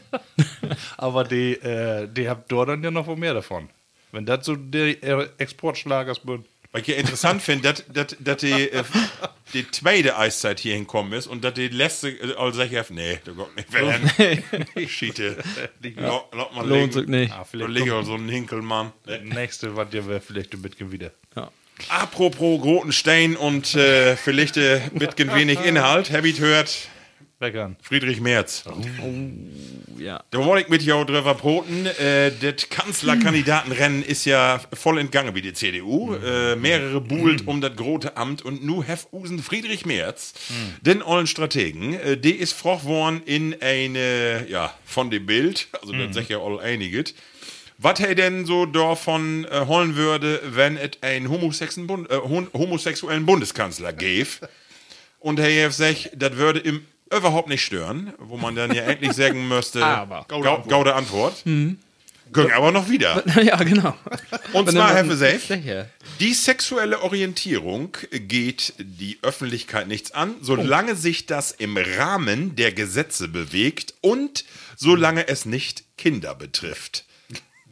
[0.97, 3.69] aber die, äh, die habt dort dann ja noch mehr davon.
[4.13, 6.45] Wenn das so der äh, Exportschlagers bin.
[6.73, 8.85] Was ich ja interessant finde, dass, dass, dass die, äh,
[9.55, 13.19] die zweite Eiszeit hier hinkommen ist und dass die letzte, äh, also sag ich, nee,
[13.25, 14.11] da kommt nicht werden.
[14.89, 15.39] Schiete.
[15.97, 16.23] Ja.
[16.63, 17.33] Lohnt sich nicht.
[17.33, 18.93] Ah, Da vielleicht liegt so ein Hinkelmann.
[19.25, 21.13] nächste, was dir wäre, vielleicht ein bisschen wieder.
[21.35, 21.51] Ja.
[21.89, 26.11] Apropos roten Stein und äh, vielleicht äh, bisschen wenig Inhalt.
[26.11, 26.77] Habit hört
[27.41, 27.77] Weckern.
[27.81, 28.65] Friedrich Merz.
[29.97, 30.25] Ja.
[30.31, 31.87] Da wollte ich mit jou drüber broten.
[31.87, 36.15] Äh, das Kanzlerkandidatenrennen ist ja voll entgangen wie die CDU.
[36.15, 40.35] Äh, mehrere buhlt um das große Amt und nu hef Usen Friedrich Merz,
[40.83, 45.93] den ollen Strategen, äh, die ist froch worden in eine, ja, von dem Bild, also
[45.93, 47.15] das sag ja all einiges.
[47.81, 53.25] Was er denn so davon äh, holen würde, wenn es einen homosexuellen, Bund, äh, homosexuellen
[53.25, 54.49] Bundeskanzler gäbe?
[55.21, 56.85] Und Herr sagt, das würde ihm
[57.17, 60.25] überhaupt nicht stören, wo man dann ja endlich sagen müsste, Aber.
[60.29, 61.43] Gau- gaude Antwort.
[61.45, 63.23] Ging aber noch wieder.
[63.43, 63.97] ja, genau.
[64.53, 65.89] Und zwar, Herr Sicher.
[66.21, 73.29] die sexuelle Orientierung geht die Öffentlichkeit nichts an, solange sich das im Rahmen der Gesetze
[73.29, 74.45] bewegt und
[74.77, 77.07] solange es nicht Kinder betrifft.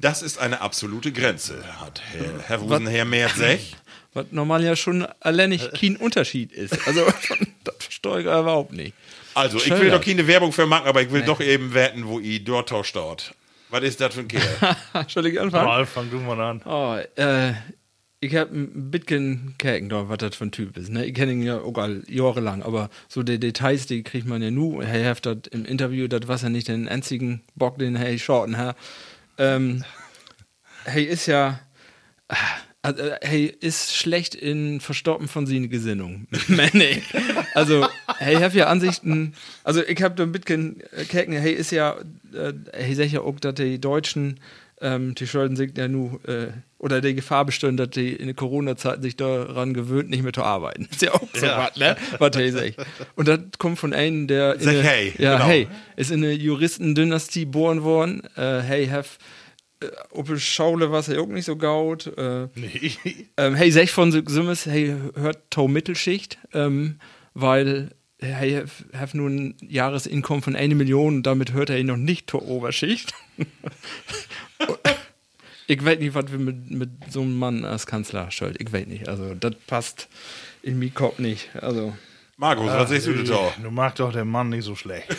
[0.00, 3.76] Das ist eine absolute Grenze, hat Herr, Herr Rosenherr Merz sech.
[4.14, 6.86] Was normal ja schon alleinig kein Unterschied ist.
[6.86, 7.04] Also,
[7.64, 8.94] das verstehe ich überhaupt nicht.
[9.36, 9.98] Also, ich will ja.
[9.98, 12.96] doch keine Werbung für machen, aber ich will doch eben wetten, wo ihr dort tauscht
[12.96, 13.34] dort.
[13.68, 14.76] Was ist das für ein Kerl?
[15.08, 15.68] Soll ich anfangen?
[15.68, 16.62] Ralf, fang du mal an.
[16.64, 17.52] Oh, äh,
[18.20, 20.88] ich hab ein bisschen Käken da, was das für ein Typ ist.
[20.88, 21.04] Ne?
[21.04, 24.50] Ich kenne ihn ja auch all jahrelang, aber so die Details, die kriegt man ja
[24.50, 24.80] nu.
[24.80, 28.56] Er hat das im Interview, das war ja nicht den einzigen Bock, den er shorten
[28.56, 28.74] hat.
[29.36, 29.84] Ähm,
[30.84, 31.60] hey ist ja,
[32.86, 36.26] also, hey ist schlecht in Verstoppen von seiner Gesinnung.
[36.48, 37.00] Männer.
[37.54, 37.86] Also,
[38.18, 41.96] hey, hab ja Ansichten, also ich hab da ein bisschen Käken, hey ist ja,
[42.32, 44.38] äh, hey sag ja auch, dass die Deutschen,
[44.80, 48.34] ähm, die Schulden sind ja nu, äh, oder die Gefahr bestehen, dass die in der
[48.36, 50.86] Corona-Zeit sich daran gewöhnt, nicht mehr zu arbeiten.
[50.90, 51.66] Ist ja auch so Ja.
[51.70, 51.96] was, ne?
[52.18, 52.76] Was hey sagt.
[53.16, 55.46] Und das kommt von einem, der Sag eine- hey, ja, genau.
[55.46, 58.22] hey, ist in eine Juristendynastie geboren worden.
[58.36, 59.08] Äh, hey, have
[59.80, 62.06] äh, op de Schaule was er auch nicht so gaut.
[62.16, 62.92] Äh, Nee.
[63.36, 66.98] ähm, hey, sech von so Summes, hey, hört Tau Mittelschicht, ähm,
[67.34, 71.96] weil hey, have nur ein Jahresinkommen von eine Million und damit hört er ihn noch
[71.96, 73.12] nicht zur Oberschicht.
[75.66, 78.60] ich weiß nicht, was wir mit, mit so einem Mann als Kanzler stellt.
[78.60, 79.08] Ich weiß nicht.
[79.08, 80.08] Also, das passt
[80.62, 81.54] in mir Kopf nicht.
[81.56, 81.96] Also.
[82.38, 83.52] Markus, was sagst du da?
[83.62, 85.08] Du magst doch den Mann nicht so schlecht.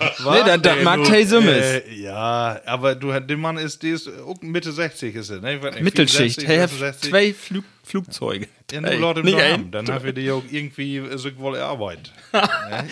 [0.24, 1.48] Nee, das- das mag Tay Summes.
[1.64, 5.56] Äh, ja, aber du, der Mann ist, der ist auch Mitte 60 ist er, ne?
[5.56, 6.40] Nicht, Mittelschicht.
[6.42, 7.10] 64, Hey, have 66.
[7.10, 8.48] zwei Flug Flugzeuge.
[8.70, 9.70] Ja, nur im nicht Namen.
[9.70, 12.12] Dann haben wir die auch irgendwie äh, wohl Arbeit.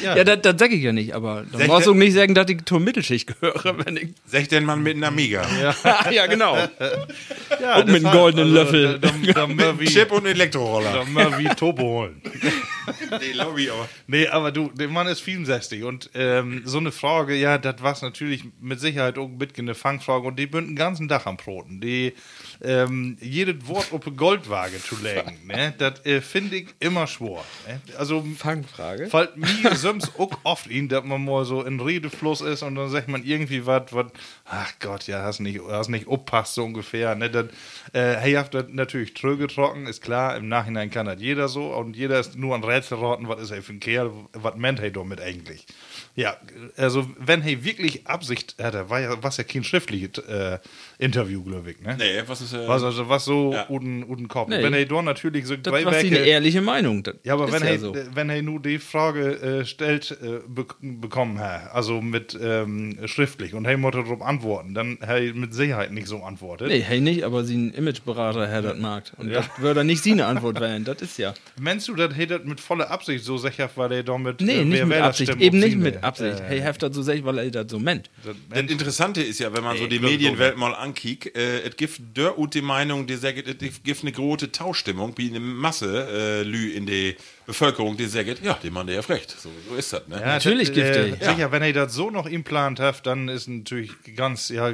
[0.03, 2.49] ja, Ja, das, das sag ich ja nicht, aber dann brauchst du nicht sagen, dass
[2.49, 4.09] ich zur Mittelschicht gehöre, wenn ich.
[4.25, 5.47] Sech den Mann mit einem Amiga.
[6.11, 6.57] ja, genau.
[7.61, 8.99] ja, Und mit einem goldenen Löffel.
[8.99, 10.93] Da, da, da, wie, Chip und Elektroroller.
[10.93, 12.23] da mal wie Turbo holen.
[13.11, 13.89] Nee, Lobby, aber.
[14.07, 17.97] Nee, aber du, der Mann ist 64 und ähm, so eine Frage, ja, das war
[18.01, 21.37] natürlich mit Sicherheit auch ein bisschen eine Fangfrage und die bünden den ganzen Tag am
[21.37, 21.81] Broten.
[21.81, 22.15] Die,
[22.63, 27.45] ähm, jedes Wort auf eine Goldwaage zu legen, ne, das äh, finde ich immer schwor.
[27.67, 27.81] Ne?
[27.99, 29.07] Also, Fangfrage.
[29.09, 32.91] fällt mir sonst auch oft ihn, dass man mal so in Redefluss ist und dann
[32.91, 34.07] sagt man irgendwie was, was,
[34.45, 37.47] ach Gott, ja, hast nicht, hast nicht uppasst, so ungefähr, ne, das,
[37.93, 41.75] äh, hey, habt das natürlich tröge trocken, ist klar, im Nachhinein kann das jeder so
[41.75, 44.81] und jeder ist nur an Rätsel raten, was ist er für ein Kerl, was meint
[44.81, 45.67] er damit eigentlich?
[46.15, 46.37] Ja,
[46.77, 50.59] also, wenn er wirklich Absicht hatte, war ja, was ja kein schriftliches äh,
[50.99, 51.97] Interview, glaube ich, ne?
[51.99, 52.53] Nee, was ist.
[52.55, 53.67] Äh, Was, also, was so Ja.
[53.69, 54.49] uten, uten Kopf.
[54.49, 54.63] Nee.
[54.63, 57.03] Wenn er da natürlich so Das drei Werke- eine ehrliche Meinung.
[57.03, 57.95] Das ja, aber ist wenn, ja er, so.
[58.15, 63.55] wenn er nur die Frage äh, stellt, äh, be bekommen hat, also mit ähm, schriftlich
[63.55, 66.69] und er muss darauf antworten, dann hat er mit Sicherheit nicht so antwortet.
[66.69, 69.05] Nee, hey nicht, aber sie ein Imageberater, Herr, das mag.
[69.19, 70.85] Und das würde nicht sie eine Antwort wählen.
[70.85, 71.35] Das ist ja.
[71.61, 74.65] Meinst du, dass er das mit voller Absicht so sicher, weil er damit Nee, äh,
[74.65, 75.37] nicht mit Wähler Absicht.
[75.41, 76.03] Eben nicht mit?
[76.03, 76.41] Absicht.
[76.41, 78.09] Äh, Hey, heft das so sech, weil er das so meint.
[78.25, 82.01] das Das Interessante ist ja, wenn man so die Medienwelt mal ankickt, äh, es gibt
[82.17, 86.43] dör ut die Meinung, die sagt, es gibt eine große Tauschstimmung, wie eine Masse äh,
[86.43, 87.15] Lü in der
[87.47, 89.31] Bevölkerung, die sagt, ja, dem Mann, der hat recht.
[89.39, 90.19] So, so ist das, ne?
[90.21, 91.29] Ja, Natürlich das, äh, giftig.
[91.29, 94.73] Sicher, wenn er das so noch implant hat, dann ist natürlich ganz, ja,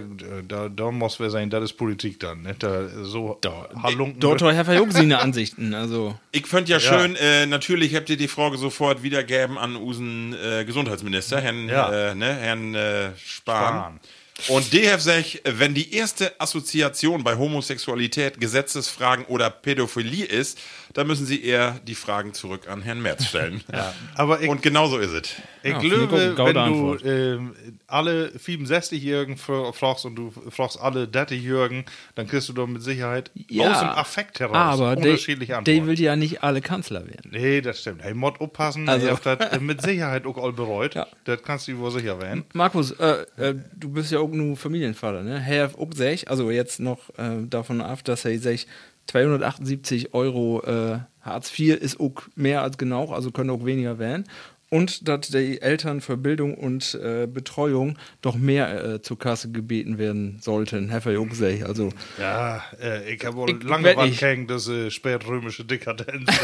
[0.49, 2.55] da, da muss wir sein, das ist Politik dann, ne?
[2.59, 3.39] Da, so
[3.83, 4.21] Halunken.
[4.21, 5.75] Dort hat er auch seine Ansichten.
[5.75, 6.19] Also.
[6.31, 10.65] Ich fand ja, schön, äh, natürlich habt ihr die Frage sofort wiedergeben an unseren äh,
[10.65, 12.11] Gesundheitsminister, Herrn, Ja.
[12.11, 13.75] äh, ne, Herrn äh, Spahn.
[13.75, 14.01] Spahn.
[14.49, 20.59] Und der sagt, wenn die erste Assoziation bei Homosexualität, Gesetzesfragen oder Pädophilie ist,
[20.95, 23.63] dann müssen sie eher die Fragen zurück an Herrn Merz stellen.
[24.15, 25.35] aber ich, Und genau so ist es.
[25.63, 27.55] Ich Ja, glaube, wenn du ähm,
[27.87, 33.31] alle 65-Jährigen fra- fragst und du fragst alle 30-Jährigen, dann kriegst du doch mit Sicherheit
[33.37, 35.87] aus dem Affekt heraus aber der unterschiedliche Antworten.
[35.87, 37.31] will ja nicht alle Kanzler werden.
[37.31, 38.03] nee, das stimmt.
[38.03, 39.21] Hey, Mod aufpassen, Also- also.
[39.37, 40.95] das äh, mit Sicherheit auch all bereut.
[40.95, 41.07] Ja.
[41.25, 42.45] Das kannst du wohl sicher werden.
[42.55, 45.39] Markus, äh, äh, du bist ja auch nur Familienvater, ne?
[45.41, 48.67] Herr auch sech, also jetzt noch äh, davon ab, dass er sech
[49.07, 54.25] 278 Euro äh, Hartz IV ist auch mehr als genau, also können auch weniger werden.
[54.71, 59.99] und dass die Eltern für Bildung und äh, Betreuung doch mehr äh, zur Kasse gebeten
[59.99, 60.89] werden sollten.
[60.89, 66.31] Herr Verjungsech, also Ja, äh, ich habe wohl lange gegen diese spätrömische Dekadenz.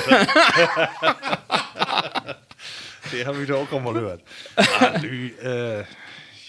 [3.12, 4.22] Die habe ich doch auch mal gehört.
[4.56, 5.32] Ah, die,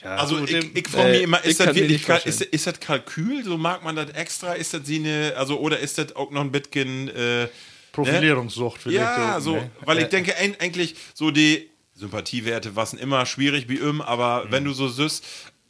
[0.03, 2.67] ja, Also so ich, ich frage äh, mich immer, ich ist das wirklich, ist, ist
[2.67, 3.43] das Kalkül?
[3.43, 4.53] So mag man das extra?
[4.53, 7.47] Ist das sie eine, also oder ist das auch noch ein bisschen äh,
[7.91, 9.17] Profilierungssucht vielleicht.
[9.17, 9.71] Ja, so, ne?
[9.85, 14.51] weil ich Äh, denke eigentlich so die Sympathiewerte waren immer schwierig wie immer, aber Mhm.
[14.51, 15.21] wenn du so süß,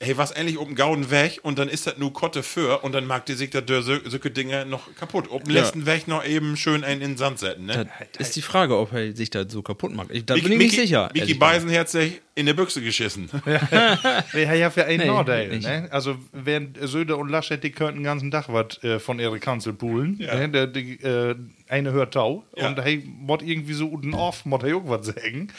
[0.02, 2.94] hey, was eigentlich um den Gauden weg und dann ist das nur Kotte für und
[2.94, 5.26] dann mag die sich da solche Dinge noch kaputt.
[5.30, 5.62] Ob den Ja.
[5.62, 7.90] letzten Weg noch eben schön einen in den Sand setzen, ne?
[8.18, 10.12] das ist die Frage, ob er sich da so kaputt macht.
[10.12, 11.04] Ich, da Miki- bin ich nicht Miki- sicher.
[11.08, 11.54] Miki ehrlich gesagt.
[11.54, 13.30] Beisenherz sich in der Büchse geschissen.
[13.46, 15.68] Haben ja für einen Nee, Nordel, nicht.
[15.68, 15.90] ne?
[15.92, 19.74] Also, während Söder und Laschet, die könnten den ganzen Tag was äh, von ihrer Kanzel
[19.74, 20.18] poolen.
[20.20, 20.48] Ne?
[20.50, 21.36] Der, die, äh,
[21.68, 22.46] eine hört Tau.
[22.56, 22.70] Ja.
[22.70, 25.50] Und hey, mod irgendwie so unten auf, mod er irgendwas sagen.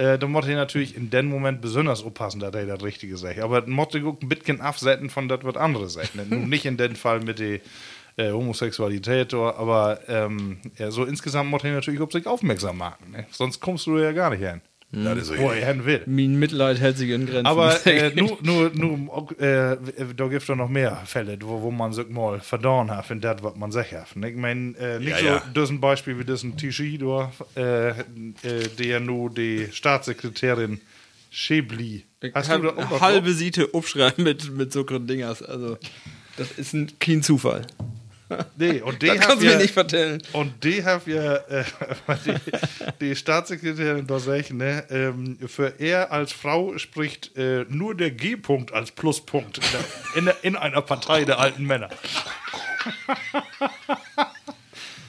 [0.00, 3.38] Äh, dann mod er natürlich in dem Moment besonders aufpassen, dass er das Richtige sagt.
[3.40, 6.14] Aber mod er auch ein bisschen absetzen von das, was anderes sagt.
[6.14, 6.24] Ne?
[6.28, 7.60] Nun nicht in dem Fall mit der
[8.16, 13.10] äh, Homosexualität, oder- aber ähm, ja, so insgesamt mod er natürlich auf sich aufmerksam machen.
[13.12, 13.26] Ne?
[13.30, 14.62] Sonst kommst du ja gar nicht hin.
[14.92, 15.38] Das ist so.
[15.38, 16.02] Wo er hin will.
[16.06, 17.46] Mein Mitleid hält sich in Grenzen.
[17.46, 19.76] Aber äh, nur, nur, nur äh,
[20.16, 23.20] da gibt es doch noch mehr Fälle, wo, wo man sich mal verdorben hat in
[23.20, 23.92] das, was man sagt.
[23.92, 24.08] hat.
[24.16, 25.42] Ich meine, äh, nicht Ja, so ja.
[25.54, 27.94] das ein Beispiel wie das ein Tichy, da, äh, äh,
[28.78, 30.80] der nur die Staatssekretärin
[31.30, 32.04] Schäbli.
[32.34, 35.42] Hast hab du da auch halbe Seite aufschreiben mit, mit so Dingers.
[35.42, 35.78] Also,
[36.36, 37.64] das ist ein, kein Zufall.
[38.56, 40.22] Nee, und die Das kannst du ja, mir nicht vertellen.
[40.32, 41.64] Und die hat ja, äh,
[42.24, 42.34] die,
[43.00, 48.72] die Staatssekretärin da sagt, ne, ähm, für er als Frau spricht äh, nur der G-Punkt
[48.72, 49.84] als Pluspunkt in, der,
[50.16, 51.90] in, der, in einer Partei der alten Männer.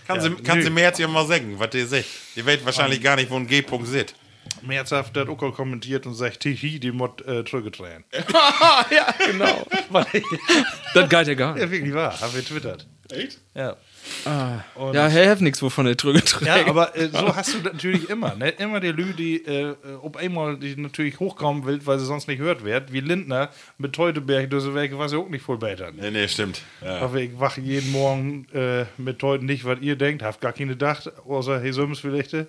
[0.07, 2.05] Kann, sie, kann sie mir jetzt ja mal sagen, was die sagt.
[2.35, 4.15] Die weiß wahrscheinlich gar nicht, wo ein G-Punkt sitzt.
[4.63, 8.03] Mehrzaft hat auch kommentiert und sagt, Tihi, die Mod äh, zurückgetreten.
[8.11, 9.65] ja, genau.
[10.93, 11.63] das geht ja gar nicht.
[11.63, 12.87] Ja, wirklich wahr, haben wir twittert.
[13.11, 13.39] Echt?
[13.53, 13.77] Ja.
[14.25, 18.09] Ja, Herr hat nichts, wovon er drüber Ja, aber äh, so hast du das natürlich
[18.09, 18.35] immer.
[18.35, 18.49] Ne?
[18.49, 22.39] Immer die Lü, die äh, ob einmal die natürlich hochkommen will, weil sie sonst nicht
[22.39, 25.91] hört wird, wie Lindner mit Teuteberg, Werke, was ja auch nicht voll besser.
[25.91, 26.03] Ne?
[26.03, 26.61] Nee, nee, stimmt.
[26.83, 26.99] Ja.
[26.99, 30.75] Aber ich wache jeden Morgen äh, mit Teuten nicht, was ihr denkt, habt gar keine
[30.75, 32.31] Dacht, außer hey Söms vielleicht.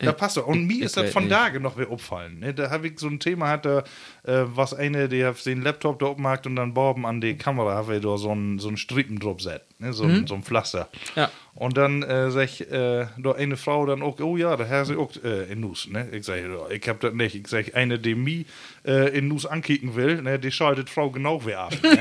[0.00, 0.46] Da passt doch.
[0.46, 1.32] Und mir ist das von nicht.
[1.32, 2.40] da noch wieder auffallen.
[2.40, 2.54] Ne?
[2.54, 3.84] Da habe ich so ein Thema hatte,
[4.24, 7.96] äh, was eine, der den Laptop da aufmacht und dann Borben an die Kamera habe
[7.96, 9.92] ich da so ein, so ein Strippen drauf set, ne?
[9.92, 10.88] so, ein, so ein Pflaster.
[11.16, 11.30] Ja.
[11.54, 14.86] Und dann äh, sag ich, äh, da eine Frau dann auch, oh ja, da hat
[14.86, 15.88] sie auch äh, in Nuss.
[15.88, 16.08] Ne?
[16.12, 17.34] Ich sage, ja, ich hab das nicht.
[17.34, 18.46] Ich sage, eine, die mich
[18.84, 21.72] äh, in Nuss ankicken will, ne, die schaltet Frau genau wie ab.
[21.82, 21.98] Ne?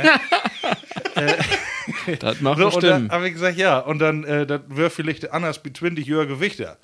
[2.20, 2.84] Das macht So, und bestimmt.
[2.92, 6.28] dann habe ich gesagt, ja, und dann, äh, das wäre vielleicht anders wie 20 Jahre
[6.28, 6.78] Gewichter.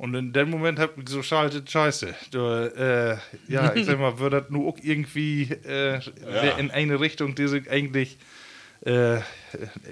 [0.00, 2.14] Und in dem Moment hab ich so schaltet, scheiße.
[2.30, 7.00] Du, äh, ja, ich sag mal, würde das nur auch irgendwie äh, wär in eine
[7.00, 8.16] Richtung, die sich eigentlich
[8.80, 9.18] äh,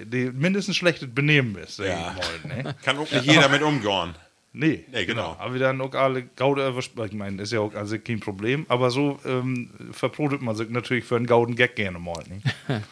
[0.03, 2.15] die mindestens schlechtes Benehmen ist, Ja.
[2.43, 2.63] mal.
[2.63, 2.75] Ne?
[2.83, 4.15] Kann auch nicht jeder mit umgehen.
[4.51, 5.35] Nee, Nee, genau.
[5.37, 6.93] Aber wir dann auch alle Gaude erwischt.
[7.05, 8.65] Ich meine, ist ja auch also kein Problem.
[8.67, 12.23] Aber so ähm, verprotet man sich natürlich für einen Gauden Gag gerne mal.
[12.27, 12.81] Ne?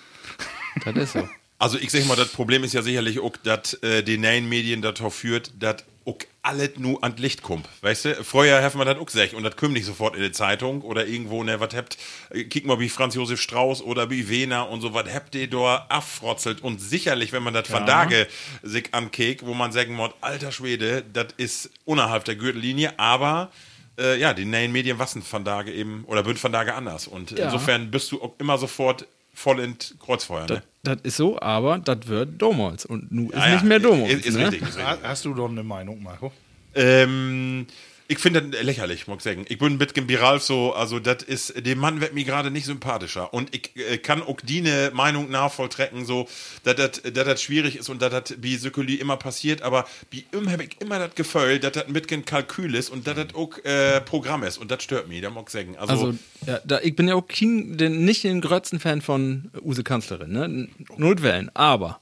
[0.86, 1.28] Das ist so.
[1.58, 4.84] Also ich sag mal, das Problem ist ja sicherlich auch, dass äh, die neuen Medien
[4.84, 5.78] dazu führt, dass
[6.08, 7.68] auch alles nur an Licht kommt.
[7.82, 10.32] Weißt du, vorher haben wir das auch gesagt und das kommt nicht sofort in die
[10.32, 11.98] Zeitung oder irgendwo, ne, was habt,
[12.30, 15.50] äh, kick mal wie Franz Josef Strauß oder wie Wehner und so, was habt ihr
[15.50, 18.28] da affrotzelt und sicherlich, wenn man das von Tage
[18.64, 23.52] sich ankickt, wo man sagen muss, alter Schwede, das ist unterhalb der Gürtellinie, aber
[24.00, 27.32] äh, ja, die neuen Medien wassen von Tage eben, oder bünd von Tage anders und
[27.32, 27.46] Ja.
[27.46, 29.06] insofern bist du auch immer sofort
[29.38, 30.64] voll in Kreuzfeuer, ne?
[30.84, 32.86] Das ist so, aber das wird Domholz.
[32.86, 34.14] Und nu ist Ja, nicht mehr Domholz.
[34.14, 34.46] Ist, ist ne?
[34.46, 34.84] richtig, ist richtig.
[34.86, 36.32] Ha- Hast du doch eine Meinung, Marco?
[36.74, 37.68] Ähm,
[38.10, 39.46] ich finde das lächerlich, muss ich sagen.
[39.50, 42.66] Ich bin mit dem Biralf so, also das ist, dem Mann wird mir gerade nicht
[42.66, 43.34] sympathischer.
[43.34, 46.28] Und ich äh, kann auch die Meinung nachvolltrecken, so,
[46.64, 50.64] dass das schwierig ist und dass das wie Sykuli immer passiert, aber wie immer habe
[50.64, 54.00] ich immer das Gefühl, dass das ein bisschen Kalkül ist und dass das auch äh,
[54.02, 55.76] Programm ist und das stört mich, da muss ich sagen.
[55.78, 59.52] Also, Also, ja, da, ich bin ja auch kein, den, nicht den größten Fan von
[59.62, 60.70] Use Kanzlerin, ne?
[60.96, 62.00] Notwellen, aber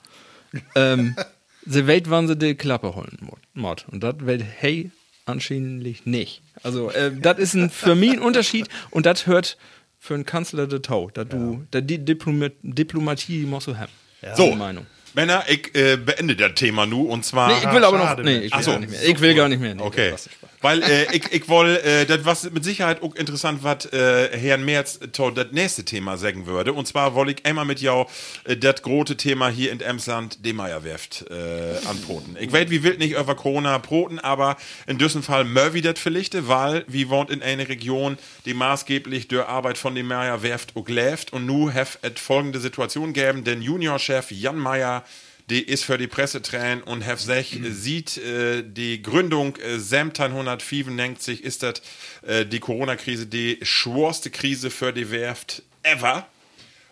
[0.75, 1.15] ähm,
[1.65, 3.17] sie weit wann sie die Klappe holen
[3.53, 3.85] mod.
[3.89, 4.91] Und das wird hey
[5.25, 6.41] anscheinend nicht.
[6.63, 9.57] Also, äh, das ist ein, für mich ein Unterschied und das hört
[9.99, 11.09] für einen Kanzler der Tau.
[11.13, 13.91] Da du, da die Diplomat, Diplomatie musst du haben.
[14.35, 14.85] so, Meine Meinung.
[15.15, 17.47] Männer, ich äh, beende das Thema nu und zwar.
[17.47, 18.17] Nee, ich will aber noch.
[18.23, 19.03] Nee, ich will so, gar nicht mehr.
[19.03, 19.75] Ich will gar nicht mehr.
[19.75, 20.13] Nee, Okay.
[20.61, 24.65] Weil äh, ich, ich woll, äh, das was mit Sicherheit auch interessant, was äh, Herrn
[24.65, 26.73] Merz das nächste Thema sagen würde.
[26.73, 28.07] Und zwar woll ich einmal mit jou
[28.45, 32.37] äh, das große Thema hier in Emsland, die Meierwerft, äh, anpoten.
[32.39, 36.47] Ich weiß, wie wild nicht über Corona proten, aber in diesem Fall Murphy das verlichte,
[36.47, 41.33] weil wie wohnt in einer Region, die maßgeblich durch Arbeit von dem Meierwerft auch läuft.
[41.33, 45.03] Und nu have et folgende Situation geben, denn Juniorchef Jan Meier
[45.49, 50.31] die ist für die Presse tränen und have sech sieht äh, die Gründung äh, Semtan
[50.31, 51.81] 195 ist das
[52.25, 56.27] äh, die Corona-Krise die schworste Krise für die Werft ever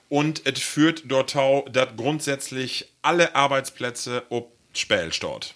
[0.10, 5.56] und es führt dort auch, dass grundsätzlich alle Arbeitsplätze ob Späl dort.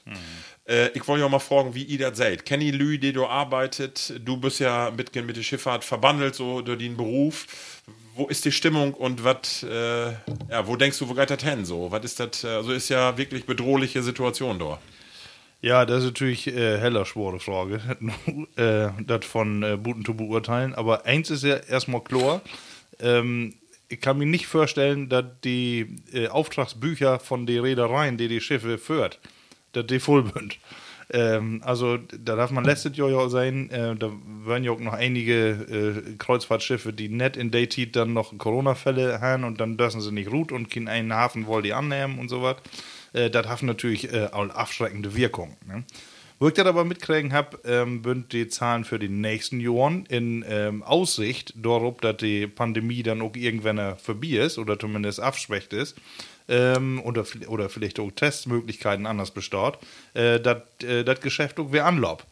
[0.68, 2.46] Äh, ich wollte ja mal fragen, wie ihr das seht.
[2.46, 6.80] Kenny Lü, die du arbeitet, du bist ja mit, mit der Schifffahrt verbandelt, so durch
[6.80, 7.48] den Beruf.
[8.18, 10.12] Wo ist die Stimmung und was, äh,
[10.50, 11.66] ja, wo denkst du, wo geht das hin?
[11.66, 14.80] So, was ist das, also ist ja wirklich bedrohliche Situation da.
[15.62, 17.80] Ja, das ist natürlich äh, heller schwere Frage,
[18.56, 20.76] äh, das von äh, Buten zu beurteilen.
[20.76, 22.42] Aber eins ist ja erstmal klar,
[23.00, 23.54] ähm,
[23.90, 28.78] ich kann mir nicht vorstellen, dass die äh, Auftragsbücher von den Reedereien, die die Schiffe
[28.78, 29.20] führt,
[29.74, 30.58] dass die voll sind.
[31.10, 34.12] Ähm, also da darf man Jahr ja sein, äh, da
[34.46, 39.46] werden ja auch noch einige äh, Kreuzfahrtschiffe, die nicht in Daytit dann noch Corona-Fälle haben
[39.46, 42.42] und dann dürfen sie nicht ruht und keinen einen Hafen wollen die annehmen und so
[42.42, 42.58] was.
[43.14, 45.56] Äh, das hat natürlich äh, auch abschreckende Wirkung.
[45.66, 45.86] Ne?
[46.40, 50.46] Wo ich das aber mitkriegen habe, ähm, sind die Zahlen für die nächsten Jahren in
[50.48, 55.96] ähm, Aussicht darauf, dass die Pandemie dann auch irgendwann vorbei ist oder zumindest abschwächt ist
[56.48, 59.78] ähm, oder, oder vielleicht auch Testmöglichkeiten anders bestaut,
[60.14, 62.26] äh, dass äh, das Geschäft auch wieder anlob.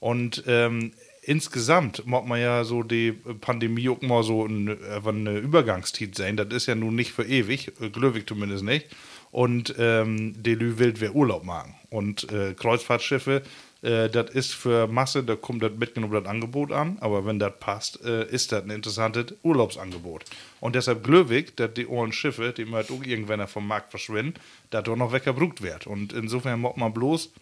[0.00, 0.92] Und ähm,
[1.22, 6.36] insgesamt muss man ja so die Pandemie auch mal so ein, eine Übergangszeit sein.
[6.36, 8.86] Das ist ja nun nicht für ewig, äh, glücklich zumindest nicht.
[9.30, 11.74] Und ähm, die Lü will wer Urlaub machen.
[11.88, 13.42] Und äh, Kreuzfahrtschiffe,
[13.82, 16.98] äh, das ist für Masse, da kommt das mitgenommen das Angebot an.
[17.00, 20.24] Aber wenn das passt, äh, ist das ein interessantes Urlaubsangebot.
[20.60, 24.34] Und deshalb glücklich, dass die Ohren Schiffe, die halt irgendwann vom Markt verschwinden,
[24.70, 25.86] da doch noch weggebrückt wird.
[25.86, 27.32] Und insofern muss man bloß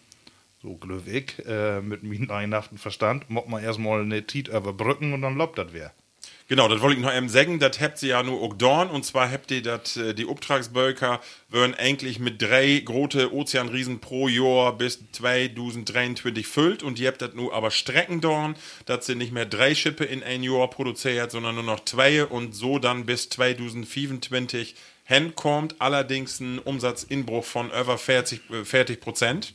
[0.61, 5.57] so glücklich, äh, mit meinem Verstand, muss man erstmal eine Tiet überbrücken und dann lobt
[5.57, 5.93] das wer.
[6.49, 9.05] Genau, das wollte ich noch eben sagen, das habt ihr ja nur auch dorn, und
[9.05, 14.75] zwar habt ihr das, äh, die Auftragsbölker würden eigentlich mit drei große Ozeanriesen pro Jahr
[14.75, 18.55] bis 2023 füllt und ihr habt das nur aber Strecken dorn,
[18.87, 22.55] dass sie nicht mehr drei Schippe in ein Jahr produziert, sondern nur noch zwei und
[22.55, 24.73] so dann bis 2025
[25.03, 29.53] hinkommt, allerdings ein Umsatzinbruch von über 40, äh, 40 Prozent.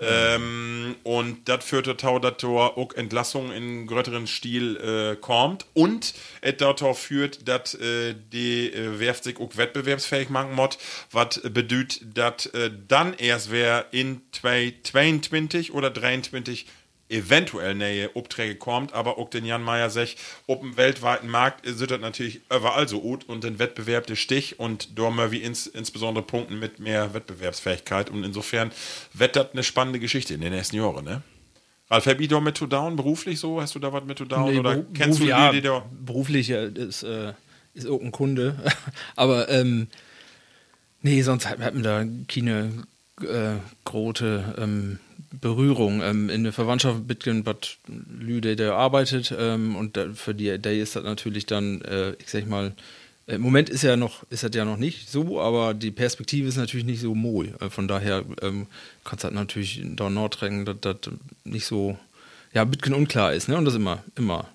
[0.00, 5.66] Ähm, und das führt dazu, dass da auch Entlassungen in größeren Stil äh, kommt.
[5.74, 10.78] Und es dazu führt, dass äh, die äh, Werft sich auch wettbewerbsfähig machen muss,
[11.10, 16.66] was bedeutet, dass äh, dann erst wer in 2022 oder 2023
[17.08, 21.90] eventuell neue Aufträge kommt, aber auch den Jan Meyer sagt, auf dem weltweiten Markt sind
[21.90, 25.66] das natürlich überall so gut und den Wettbewerb der Stich und da wir wie ins,
[25.66, 28.72] insbesondere Punkten mit mehr Wettbewerbsfähigkeit und insofern
[29.12, 31.22] wird das eine spannende Geschichte in den nächsten Jahren, ne?
[31.88, 33.60] Ralf, hab ich da mit to down beruflich so?
[33.60, 35.84] Hast du da was mit to down Nee, oder kennst du die, die da?
[36.04, 37.32] Beruflich ja, ist, äh,
[37.74, 38.56] ist auch ein Kunde.
[39.16, 39.86] Aber ähm,
[41.02, 42.86] nee, sonst hat, hat man da keine
[43.20, 44.98] äh, große ähm,
[45.40, 46.02] Berührung.
[46.02, 50.74] Ähm, in der Verwandtschaft mit Bad Lüde, der arbeitet ähm, und da, für die der
[50.74, 52.72] ist das natürlich dann, äh, ich sag mal,
[53.28, 56.56] im Moment ist ja noch, ist das ja noch nicht so, aber die Perspektive ist
[56.56, 57.52] natürlich nicht so mooi.
[57.60, 58.66] Äh, Von daher ähm,
[59.04, 60.96] kannst du halt natürlich da Nordrängen, dass das
[61.44, 61.98] nicht so,
[62.54, 63.56] ja, bisschen unklar ist, ne?
[63.56, 64.48] Und das immer, immer.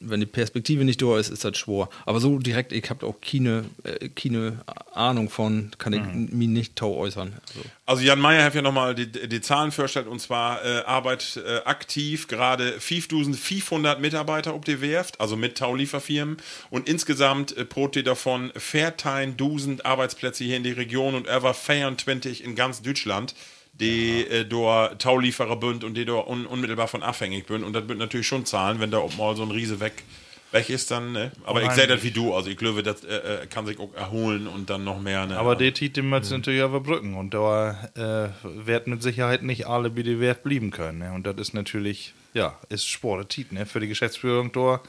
[0.00, 1.88] Wenn die Perspektive nicht da ist, ist das schwer.
[2.06, 4.60] Aber so direkt, ich habe auch keine, äh, keine
[4.92, 7.34] Ahnung von, kann ich mich nicht tau äußern.
[7.48, 7.68] Also.
[7.86, 11.60] Also Jan Meyer hat ja nochmal die, die Zahlen vorgestellt und zwar äh, Arbeit äh,
[11.64, 16.36] aktiv gerade 5500 Mitarbeiter ob die Werft, also mit Taulieferfirmen
[16.70, 22.44] und insgesamt äh, pro die davon 14.000 Arbeitsplätze hier in die Region und über 24
[22.44, 23.34] in ganz Deutschland
[23.80, 27.98] die äh, dort Taulieferer und die dort un unmittelbar von abhängig bünd und das wird
[27.98, 30.02] natürlich schon zahlen, wenn da auch mal so ein Riese weg
[30.50, 31.30] weg ist dann, ne?
[31.44, 33.94] Aber ich sehe das wie du, also ich glaube, das äh, äh, kann sich auch
[33.94, 35.36] erholen und dann noch mehr, ne?
[35.36, 39.94] Aber die Tiet, die müssen natürlich überbrücken und da äh, wird mit Sicherheit nicht alle
[39.96, 41.00] wie die Wert blieben können.
[41.00, 41.12] Ne?
[41.12, 43.66] Und das ist natürlich, ja, ist Sport, Tiet, ne?
[43.66, 44.80] Für die Geschäftsführung da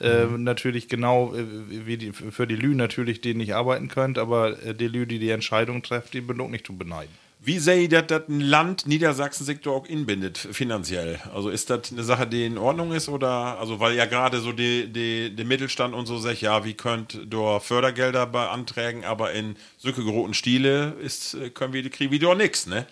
[0.00, 1.44] äh, natürlich genau äh,
[1.86, 5.18] wie die, für die Lü natürlich, die nicht arbeiten könnt, aber äh, die Lü, die
[5.18, 7.12] die Entscheidung trifft, die bin auch nicht zu beneiden.
[7.42, 11.18] Wie sehe ich, dass das ein Land Niedersachsen sich da auch inbindet, finanziell?
[11.34, 14.52] Also ist das eine Sache, die in Ordnung ist oder, also weil ja gerade so
[14.52, 19.56] die, die, der Mittelstand und so sagt, ja, wie könnt da Fördergelder beantragen, aber in
[19.78, 22.86] Sücke großen Stile ist, äh, können wir, kriegen wir doch nichts, ne?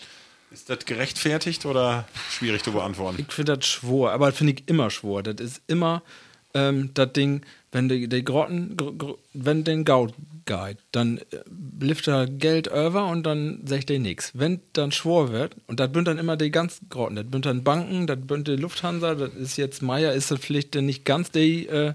[0.51, 3.19] Ist das gerechtfertigt oder schwierig zu beantworten?
[3.21, 5.23] Ich finde das schwor, aber finde ich immer schwor.
[5.23, 6.03] Das ist immer
[6.55, 7.43] ähm, das Ding,
[7.73, 10.15] wenn die, die Grotten, gr gr wenn den Gaut
[10.47, 11.23] geht, dann äh,
[11.81, 14.33] lift er Geld over und dann sagt er nichts.
[14.35, 17.65] Wenn dann schwor wird, und das bünd dann immer die ganz Grotten, das bünd dann
[17.65, 21.67] Banken, das bünd die Lufthansa, das ist jetzt Meier, ist das vielleicht nicht ganz die,
[21.67, 21.95] äh,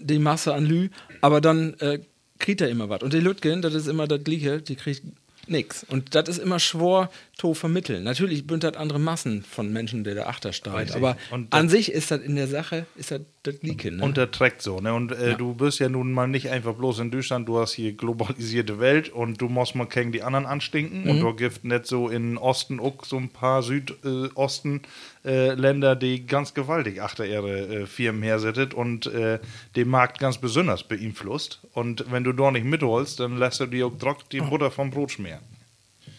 [0.00, 0.88] die Masse an Lü,
[1.20, 2.00] aber dann äh,
[2.38, 3.02] kriegt er immer was.
[3.02, 5.02] Und die Lütgen, das ist immer das Gleiche, die kriegt
[5.46, 5.84] nix.
[5.84, 8.04] Und das ist immer schwor to vermitteln.
[8.04, 10.94] Natürlich bünd das andere Massen von Menschen, die da achter steigt.
[10.94, 11.16] Aber
[11.50, 13.90] an sich ist das in der Sache, ist das das Gleiche.
[13.90, 14.02] Ne?
[14.02, 14.94] Und der trägt so, ne?
[14.94, 17.92] Und äh, du bist ja nun mal nicht einfach bloß in Deutschland, du hast hier
[17.92, 21.08] globalisierte Welt und du musst mal gegen die anderen anstinken.
[21.08, 24.82] Und du gibt nicht so in Osten auch so ein paar Südosten
[25.24, 29.40] äh, Länder, die ganz gewaltig achter ihre äh, Firmen hersettet und äh,
[29.76, 31.60] den Markt ganz besonders beeinflusst.
[31.72, 34.90] Und wenn du da nicht mitholst, dann lässt du dir auch trock die Butter vom
[34.90, 35.40] Brot schmieren.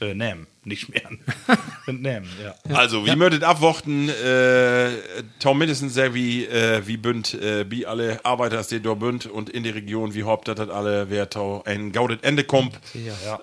[0.01, 1.19] Äh, nehmen, nicht schmieren.
[1.87, 2.55] nehmen, ja.
[2.75, 4.89] Also, wie möchtet abwarten, äh,
[5.39, 9.49] Tom mindestens sehr wie, äh, wie bünd, äh, wie alle Arbeiter, die dort bünd und
[9.49, 12.79] in die Region, wie haupt, das alle, wer tau ein gaudet Ende kommt.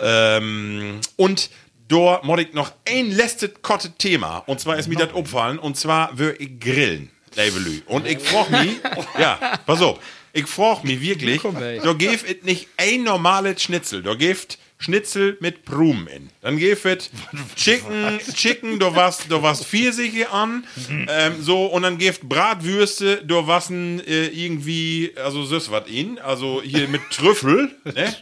[0.00, 1.50] Ähm, und
[1.88, 4.38] da muss ich noch ein letztes kotte Thema.
[4.46, 5.58] Und zwar ist mir das aufgefallen.
[5.58, 7.82] Und zwar würde ich grillen, Leibelü.
[7.86, 8.76] Und ich frage mich,
[9.18, 9.98] ja, pass auf,
[10.32, 14.02] ich frage mich wirklich, da gibt es nicht ein normales Schnitzel.
[14.02, 16.30] Da gibt Schnitzel mit Blumen in.
[16.40, 17.10] Dann es
[17.54, 23.46] Chicken, Chicken, da was, da was Pfirsiche an, ähm, so, und dann gibt Bratwürste, da
[23.46, 28.14] wassen äh, irgendwie, also süß was in, also hier mit Trüffel, ne?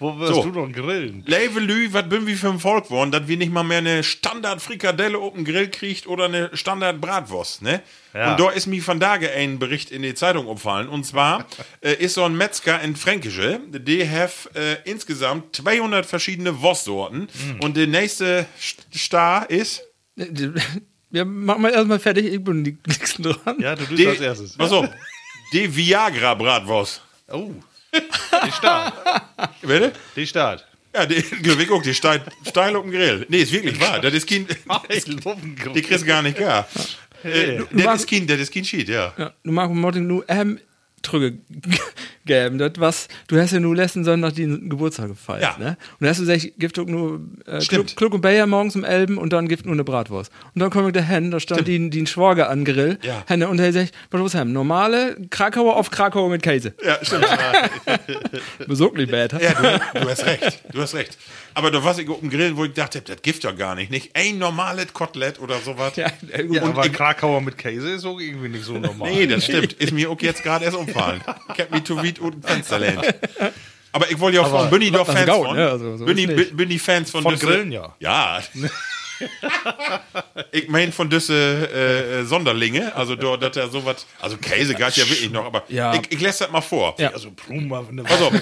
[0.00, 0.42] Wo wirst So.
[0.42, 1.22] du doch grillen?
[1.26, 5.16] Levelü, was bin wir für ein Volk geworden, dass wir nicht mal mehr eine Standard-Frikadelle
[5.16, 7.82] auf dem Grill kriegt oder eine Standard-Bratwurst, ne?
[8.14, 8.32] Ja.
[8.32, 10.88] Und da ist mir von Tage ein Bericht in die Zeitung umfallen.
[10.88, 11.46] Und zwar
[11.80, 17.28] äh, ist so ein Metzger in Fränkische, die have äh, insgesamt 200 verschiedene Wurstsorten.
[17.60, 19.82] Und der nächste St- Star ist
[21.12, 23.56] Ja, mach mal erstmal fertig, ich bin die nächsten dran.
[23.58, 24.60] Ja, du tust als erstes.
[24.60, 24.88] auf,
[25.52, 27.02] die Viagra-Bratwurst.
[27.32, 27.50] Oh.
[27.92, 28.94] Die Start.
[29.62, 29.92] Bitte?
[30.14, 30.66] Die Start.
[30.94, 33.26] Ja, die, ich guck, die steil, steil auf dem Grill.
[33.28, 34.00] Nee, ist wirklich wahr.
[34.00, 34.46] Das ist kein,
[35.74, 36.68] die kriegst gar nicht gar.
[37.22, 39.12] Das machst- ist kein, das ist kein Cheat, ja.
[39.16, 40.58] Ja, du magst Martin nur ähm,
[41.02, 41.38] Trüge
[42.26, 42.58] geben.
[42.58, 45.56] Das was, du hast ja nur letzten Sonntag den Geburtstag gefeiert, Ja.
[45.58, 45.76] ne?
[45.98, 47.96] Und da hast du gesagt, gibt doch nur äh, Stimmt.
[47.96, 50.30] Kluck und Bayer morgens um Elben und dann gibt nur eine Bratwurst.
[50.54, 52.98] Und dann komme ich da hin, da stand die, die Schwager an Grill.
[53.02, 53.24] Ja.
[53.26, 54.52] Henne, und er sagt, was muss haben?
[54.52, 56.74] Normale Krakauer auf Krakauer mit Käse.
[56.84, 57.26] Ja, stimmt.
[58.66, 59.32] Besorglich bad.
[59.40, 60.62] Ja, du, du hast recht.
[60.72, 61.16] Du hast recht.
[61.54, 63.90] Aber da war ich auf dem Grill, wo ich dachte, das gibt ja gar nicht.
[63.90, 65.96] Nicht ein normales Kotelett oder sowas.
[65.96, 66.08] Ja.
[66.50, 69.10] Ja, Und aber ich- Krakauer mit Käse ist auch irgendwie nicht so normal.
[69.10, 69.72] Nee, das stimmt.
[69.74, 70.89] Ist mir auch jetzt gerade erst umfallen.
[71.54, 73.02] Ich hab mich zu weit unten Fenster lehnt.
[73.92, 75.56] Aber ich wollte ja auch bin ich doch Fans von?
[75.56, 75.68] ne?
[75.70, 77.94] Also, so bin ich Fans von, Von düsse- Grillen, ja.
[77.98, 78.40] Ja.
[80.52, 84.96] ich mein von diese äh, äh, Sonderlinge, also dort, dass er sowas, also Käse geht
[84.96, 85.94] ja wirklich noch, aber Ja.
[85.94, 86.94] ich, ich lasse das mal vor.
[86.98, 87.10] Ja.
[87.12, 87.84] Also Pluma,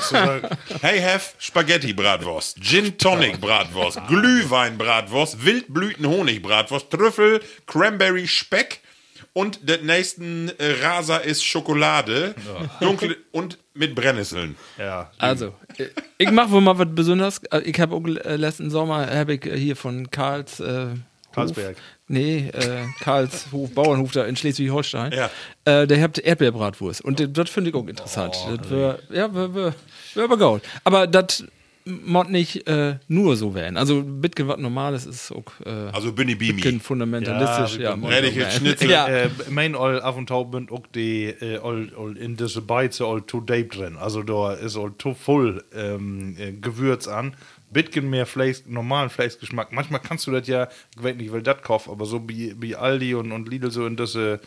[0.00, 0.48] sagen.
[0.82, 8.80] Hey, have Spaghetti Bratwurst, Gin Tonic Bratwurst, Glühwein Bratwurst, Wildblüten Honig Bratwurst, Trüffel, Cranberry Speck
[9.40, 12.34] und der nächsten äh, Rasa ist Schokolade,
[12.80, 14.56] dunkel und mit Brennnesseln.
[14.78, 15.10] Ja.
[15.18, 15.54] Also,
[16.18, 17.38] ich mach wohl mal was Besonderes.
[17.52, 20.86] Äh, Ich habe äh, letzten Sommer hab ich äh, hier von Karls äh,
[21.32, 21.76] Karlsberg.
[21.76, 25.12] Hof, nee, äh, Karlshof, Bauernhof da in Schleswig-Holstein.
[25.12, 25.30] Ja.
[25.64, 27.02] Äh, der habt Erdbeerbratwurst.
[27.04, 28.34] Und das- das finde ich auch interessant.
[28.58, 29.74] das wär, ja, wär, wär,
[30.14, 30.62] wär aber gaut.
[30.84, 31.44] Aber das
[32.04, 33.76] mod nicht äh, nur so werden.
[33.76, 36.38] Also, Bitcoin was Normales ist auch äh, Also bin ich.
[36.38, 37.78] Bitcoin fundamentalistisch.
[37.80, 38.50] Ja, Ja, Bitcoin- werden.
[38.52, 38.90] Schnitzel.
[38.90, 39.06] Ja.
[39.08, 43.04] Äh, mein all auf und tau bünd auch die äh, all, all in diese Beize
[43.04, 43.96] all to deep drin.
[43.96, 47.34] Also da ist all to voll ähm, äh, Gewürz an.
[47.70, 49.72] Bitgen mehr Fleisch, normalen Fleischgeschmack.
[49.72, 52.74] Manchmal kannst du das ja, ich weiß nicht, weil das kauf, aber so wie, wie
[52.76, 54.40] Aldi und, und Lidl so in diese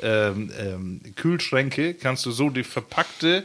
[0.00, 3.42] ähm, ähm, Kühlschränke kannst du so die verpackte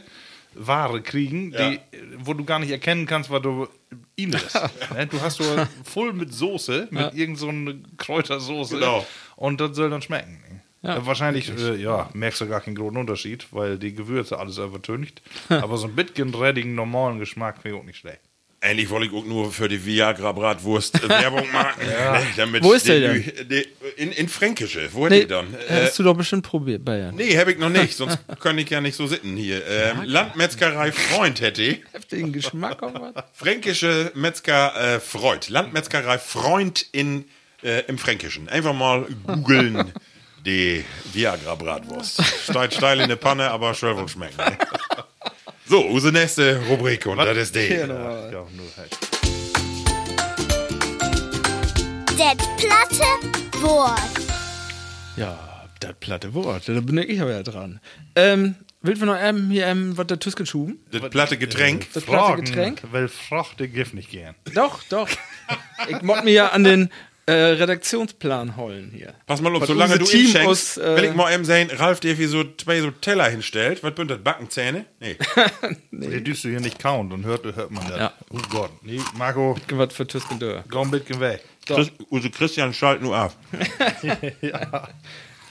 [0.56, 1.80] Ware kriegen, die,
[2.18, 3.68] wo du gar nicht erkennen kannst, was du
[4.16, 4.54] ihm ist.
[4.94, 5.06] ne?
[5.06, 5.44] Du hast so
[5.84, 8.76] voll mit Soße, mit irgend so einer Kräutersoße.
[8.76, 9.06] Genau.
[9.36, 10.38] Und das soll dann schmecken.
[10.82, 10.96] Ja.
[10.96, 15.22] Ja, wahrscheinlich, äh, ja, merkst du gar keinen großen Unterschied, weil die Gewürze alles übertüncht.
[15.48, 18.20] Aber so ein bisschen reddigen, normalen Geschmack finde ich auch nicht schlecht.
[18.64, 21.82] Eigentlich wollte ich auch nur für die Viagra Bratwurst äh, Werbung machen.
[21.86, 24.88] Ne, damit Wo ist der die- In, in Fränkische.
[24.92, 25.54] Wo Nee, hätte die dann?
[25.68, 27.14] Äh, hast du doch bestimmt probiert, Bayern.
[27.14, 29.62] nee, habe ich noch nicht, sonst könnte ich ja nicht so sitzen hier.
[29.66, 31.80] Ähm, Landmetzgerei Freund hätte ich.
[31.92, 33.24] Heftigen Geschmack auch was?
[33.34, 35.46] Fränkische Metzger äh, Freud.
[35.50, 37.26] Landmetzgerei Freund in,
[37.62, 38.48] äh, im Fränkischen.
[38.48, 39.92] Einfach mal googeln
[40.46, 42.22] die Viagra-Bratwurst.
[42.50, 44.36] Steigt steil in die Panne, aber schön wohl schmecken.
[44.38, 44.56] Ne?
[45.66, 47.68] So, unsere nächste Rubrik und das ist die.
[47.68, 48.98] Ja, nur halt.
[52.10, 53.98] Det platte Wort.
[55.16, 56.68] Ja, das platte Wort.
[56.68, 57.80] Da bin ich aber ja dran.
[58.14, 60.80] Ähm, willst du noch ähm, hier ähm, was der Tüsken schuben?
[60.92, 61.86] Das platte Getränk.
[61.94, 62.82] Das platte Getränk?
[62.92, 64.34] Weil Frachte Gift nicht gern.
[64.54, 65.08] Doch, doch.
[65.88, 66.90] ich mod mir ja an den
[67.26, 69.14] äh, Redaktionsplan holen hier.
[69.26, 71.70] Pass mal auf, Was solange du Team inschenkst, aus, äh, will ich mal eben sehen,
[71.70, 73.82] Ralf dir wie so zwei so Teller hinstellt.
[73.82, 74.18] Was bünd das?
[74.22, 74.84] Backenzähne?
[75.00, 75.16] Nee.
[75.90, 77.98] Der dürst du hier nicht kauen, dann hört, hört man das.
[77.98, 78.12] Ja.
[78.30, 78.70] Oh Gott.
[78.82, 80.64] Nee, Marco, Was für Tüsken Dörr.
[80.70, 81.42] komm ein bisschen weg.
[81.66, 83.34] Chris, also Christian, schalt nur ab.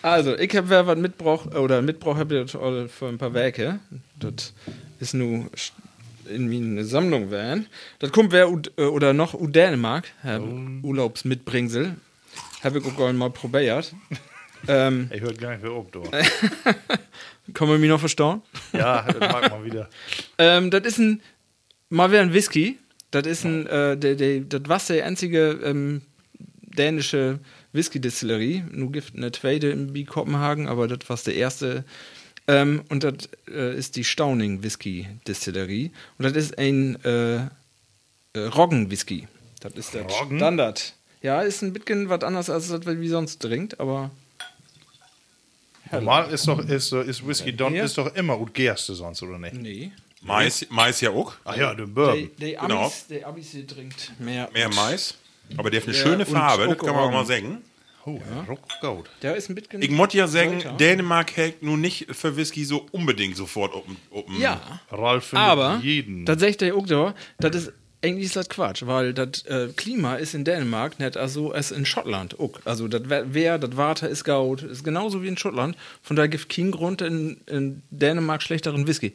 [0.04, 3.80] Also, ich habe wer was mitgebracht, oder ich das all für ein paar Werke.
[4.20, 4.54] Das
[5.00, 5.50] ist nur
[6.28, 7.68] irgendwie eine Sammlung werden.
[8.00, 8.48] Das kommt wer
[8.78, 11.96] äh, oder noch u Dänemark, Herr Urlaubsmitbringsel.
[12.64, 13.94] Habe ich auch mal probiert.
[14.68, 16.04] ähm, Ich hört gar nicht mehr ob, du.
[17.54, 18.42] kann man mich noch verstauen?
[18.72, 19.90] ja, das mag man wieder.
[20.38, 21.22] Ähm, das ist ein,
[21.90, 22.80] mal wieder ein Whisky.
[23.12, 23.98] Das ist ein, äh,
[24.46, 26.02] das war die einzige ähm,
[26.78, 27.40] dänische
[27.74, 28.64] Whisky-Distillerie.
[28.72, 31.84] Nur gibt eine zweite in B Kopenhagen, aber das war der erste.
[32.48, 35.92] Ähm, und das äh, ist die Stauning Whisky-Distillerie.
[36.18, 37.48] Und das ist ein äh, äh,
[38.36, 39.28] Roggen-Whisky.
[39.62, 40.38] Das ist der Roggen?
[40.40, 40.94] Standard.
[41.22, 44.12] Ja, ist ein bisschen was anderes, als das, was wie sonst trinkt, aber
[45.92, 49.38] Normal ist doch, ist, so- ist Whisky Don ist doch immer gut Gerste sonst, oder
[49.38, 49.54] nicht?
[49.56, 49.92] nee.
[50.26, 51.34] Mais, Mais ja auch.
[51.44, 52.30] Ach ja, den Bourbon.
[52.40, 52.84] die Genau.
[52.84, 54.50] Amis, die Amis die trinkt mehr.
[54.54, 55.16] Mehr Mais.
[55.58, 57.28] Aber der hat eine Ja, schöne Farbe, das kann man auch mal Roggen.
[57.28, 57.62] sagen.
[58.06, 58.56] Oh, ja.
[58.82, 59.10] gut.
[59.22, 59.82] Der ist ein bisschen.
[59.82, 60.78] Ich muss ja sagen, Sollte.
[60.78, 63.98] Dänemark hält nun nicht für Whisky so unbedingt sofort open.
[64.12, 64.40] open.
[64.40, 66.26] Ja, Ralf findet aber jeden.
[66.26, 67.74] das sagt der auch da, das ist
[68.04, 71.86] eigentlich ist das Quatsch, weil das äh, Klima ist in Dänemark nicht also als in
[71.86, 72.40] Schottland.
[72.40, 72.60] Auch.
[72.66, 75.78] Also das Wehr, das Water ist gaut, ist genauso wie in Schottland.
[76.02, 79.14] Von daher gibt es keinen Grund in, in Dänemark schlechteren Whisky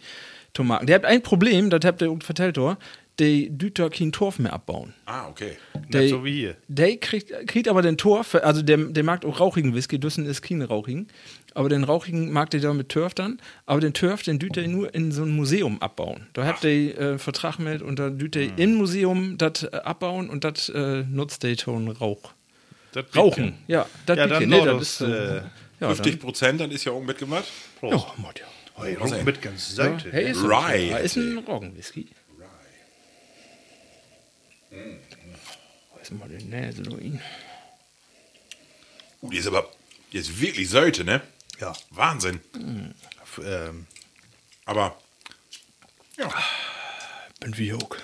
[0.55, 0.87] zu machen.
[0.87, 2.79] Der hat ein Problem, das habt ihr auch vertellt, da,
[3.21, 4.95] die Düter keinen Torf mehr abbauen.
[5.07, 5.57] Ah, okay.
[5.89, 6.57] Nicht so wie hier.
[6.69, 10.43] Der kriegt, kriegt aber den Torf, also der, der mag auch rauchigen Whisky, Düssen ist
[10.43, 11.09] kein rauchigen,
[11.55, 14.69] aber den rauchigen mag der da mit Turf dann, aber den Turf, den düt er
[14.69, 16.27] nur in so ein Museum abbauen.
[16.33, 20.31] Da habt ihr äh, Vertrag mit und da düt er in Museum das äh, abbauen
[20.31, 22.33] und das äh, nutzt der Ton Rauch.
[22.93, 25.07] Das Rauchen, ja, das Ja, dann nee, das ist so.
[25.07, 25.43] äh,
[25.81, 27.47] ja, 50 Prozent, dann ist ja auch mitgemacht.
[27.81, 28.47] dann, oh, Mod, ja.
[28.81, 30.09] Hey, mit ganz Seite.
[30.13, 30.91] Hey, ist, Rye.
[30.91, 32.07] ja, ist ein Roggenwhisky.
[34.71, 37.21] Wo ist mal die Nase rein?
[39.23, 39.69] Uh, die ist aber,
[40.13, 41.21] die ist wirklich Säute, ne?
[41.61, 41.73] Ja.
[41.91, 42.41] Wahnsinn.
[43.23, 43.87] F- Ähm,
[44.65, 44.97] Aber,
[46.17, 46.31] ja.
[47.41, 47.97] Bin wie hoch.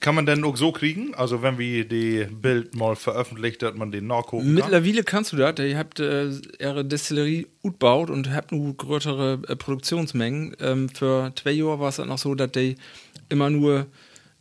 [0.00, 1.14] kann man denn auch so kriegen?
[1.14, 4.54] Also wenn wir die Bild mal veröffentlicht, dass man den nachgucken kann?
[4.54, 5.58] Mittlerweile kannst du das.
[5.58, 10.56] Ihr habt äh, ihre Destillerie utbaut und habt nur größere äh, Produktionsmengen.
[10.60, 12.76] Ähm, für zwei Jahre war es dann noch so, dass die
[13.28, 13.86] immer nur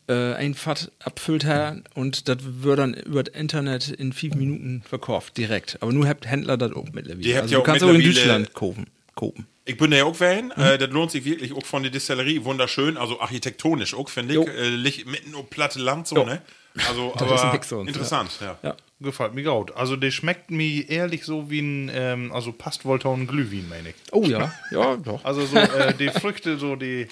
[0.08, 4.84] äh, ein Fatt abfüllt haben und das wird dann über das Internet in fünf Minuten
[4.88, 5.78] verkauft, direkt.
[5.82, 7.22] Aber nur habt Händler das auch mittlerweile.
[7.22, 8.86] Die habt also ja du auch kannst auch in Deutschland kaufen.
[9.16, 9.48] kaufen.
[9.66, 10.54] Ich bin da ja auch Fan.
[10.56, 10.64] Mhm.
[10.64, 12.44] Äh, das lohnt sich wirklich auch von der Distillerie.
[12.46, 14.48] Wunderschön, also architektonisch auch, finde ich.
[14.48, 16.26] Äh, mitten auf platte Land so, Jo.
[16.26, 16.42] ne?
[16.88, 18.58] Also, aber interessant, ja.
[18.64, 18.76] Ja.
[19.00, 19.76] Gefällt mir gut.
[19.76, 23.96] Also der schmeckt mir ehrlich so wie ein, ähm, also passt ein Glühwein, meine ich.
[24.12, 25.24] Oh ja, ja, doch.
[25.24, 27.08] Also so äh, die Früchte, so die...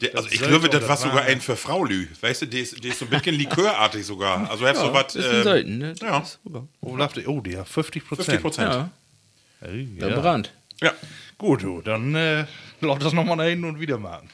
[0.00, 2.08] Der, also ich glaube, das war sogar ein für Fraulü.
[2.20, 4.50] Weißt du, der ist, der ist so ein bisschen likörartig sogar.
[4.50, 5.14] Also, er hat so was.
[5.14, 5.94] ist äh, Seiten, ne?
[5.94, 6.18] Das ja.
[6.18, 6.38] ist.
[6.82, 8.26] Oh, die- oh, die hat 50 Prozent.
[8.26, 8.72] 50 Prozent.
[8.74, 8.90] Ja,
[9.60, 10.20] Hey, der ja.
[10.20, 10.52] Brand.
[10.82, 10.92] Ja,
[11.40, 12.44] Gut, du, dann äh,
[12.82, 14.28] lass das nochmal nach hinten und wieder machen.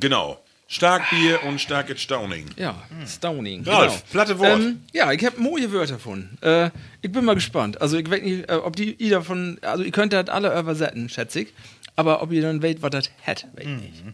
[0.00, 0.40] genau.
[0.68, 2.46] Starkbier und starkes Stauning.
[2.56, 3.62] Ja, Stowning.
[3.64, 4.04] Ralf, genau.
[4.10, 4.60] platte Wort.
[4.60, 6.36] Ähm, ja, ich habe moje Wörter gefunden.
[6.42, 6.70] Äh,
[7.02, 7.80] ich bin mal gespannt.
[7.80, 11.08] Also ich weiß nicht, äh, ob die ihr davon, also ihr könnt das alle übersetzen,
[11.08, 11.54] schätze ich.
[11.94, 14.04] Aber ob ihr dann wisst, was das hat, weiß ich nicht.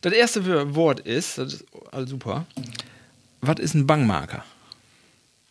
[0.00, 2.44] Das erste Wort ist, das ist also super.
[3.40, 4.44] Was ist ein Bangmarker?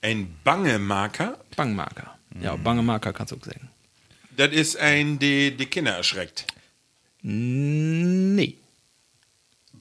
[0.01, 2.16] Ein Bangemarker, Bangmarker.
[2.41, 3.70] Ja, Bangemarker kannst du auch sagen.
[4.38, 6.45] das ist ein, die die Kinder erschreckt.
[7.22, 8.55] Nee.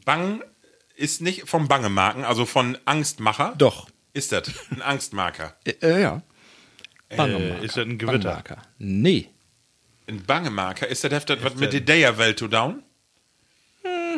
[0.04, 0.42] Bang
[0.98, 3.54] ist nicht vom Bangemarken, also von Angstmacher.
[3.56, 3.88] Doch.
[4.12, 5.56] Ist das ein Angstmarker?
[5.64, 6.22] Äh, äh, ja.
[7.16, 7.62] Bangemarker.
[7.62, 8.18] ist das ein Gewitter?
[8.18, 8.62] Bangmarker.
[8.78, 9.28] Nee.
[10.06, 12.82] Ein Bangemarker, ist das heftig was mit der Dreierwelt zu down?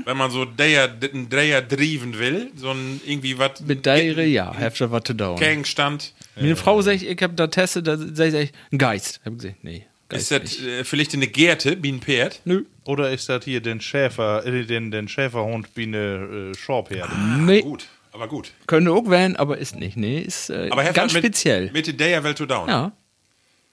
[0.05, 3.61] Wenn man so einen Dreier driven will, so ein irgendwie was.
[3.61, 5.39] Mit Deire, ja, heftig was zu dauern.
[5.39, 6.15] Gegenstand.
[6.37, 9.21] Meine Frau sagt, ich habe da testet, da sagt ich, ein Geist.
[9.25, 9.87] Hab ich gesagt, nee.
[10.09, 10.63] Ist Geist das nicht.
[10.63, 12.41] äh, vielleicht eine Gerte, wie ein Pferd?
[12.45, 12.65] Nö.
[12.91, 17.15] Oder ist das hier den Schäfer, äh, den, den Schäferhund wie eine äh, Schorpherde?
[17.39, 17.63] Nee.
[17.63, 18.53] Gut, aber gut.
[18.67, 19.97] Könnte auch werden, aber ist nicht.
[19.97, 21.71] Nee, ist äh, Aber ganz mit, speziell.
[21.71, 22.69] Mit der Dreierwelt zu down.
[22.69, 22.93] ja.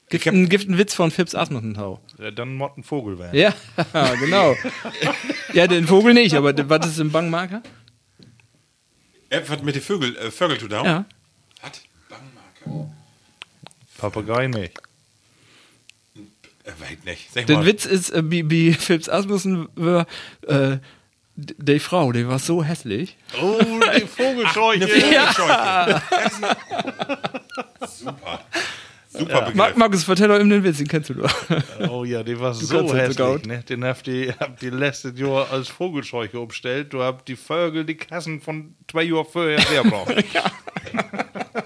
[0.09, 1.99] Gibt, hab- ein, gibt einen Witz von Phipps Asmussen-Tau.
[2.19, 3.35] Äh, Dann Motten Vogel werden.
[3.37, 3.53] Ja,
[4.19, 4.55] genau.
[5.53, 7.61] ja, den Vogel nicht, aber was ist ein Bangmarker?
[9.29, 10.85] Äh, was mit den Vögel, äh, Vögel zu down?
[10.85, 11.05] Ja.
[11.61, 12.91] Hat Bangmarker.
[13.97, 14.79] Papagei nicht.
[16.67, 17.31] Äh, weit nicht.
[17.33, 17.65] Sag Der mal.
[17.65, 20.05] Witz ist, äh, wie, wie Philips Asmussen war,
[20.47, 20.77] äh,
[21.35, 23.15] die Frau, die war so hässlich.
[23.41, 23.59] Oh,
[23.95, 24.85] die Vogelscheuche.
[24.85, 26.01] Eine Vogelscheuche.
[26.19, 26.57] Das ist eine-
[27.87, 28.39] Super.
[29.09, 29.55] Super Begriff.
[29.55, 31.33] Mar Markus, vertell doch ihm den Witz, den kennst du doch.
[31.89, 33.45] Oh ja, die war halt so hässlich.
[33.45, 33.63] Ne?
[33.63, 36.91] Den habt die, habt die letztes Jahr als Vogelscheuche umstellt.
[36.93, 40.13] Du habt die Vögel die Kassen von zwei Jahren vorher sehr braucht.
[40.33, 40.43] Ja,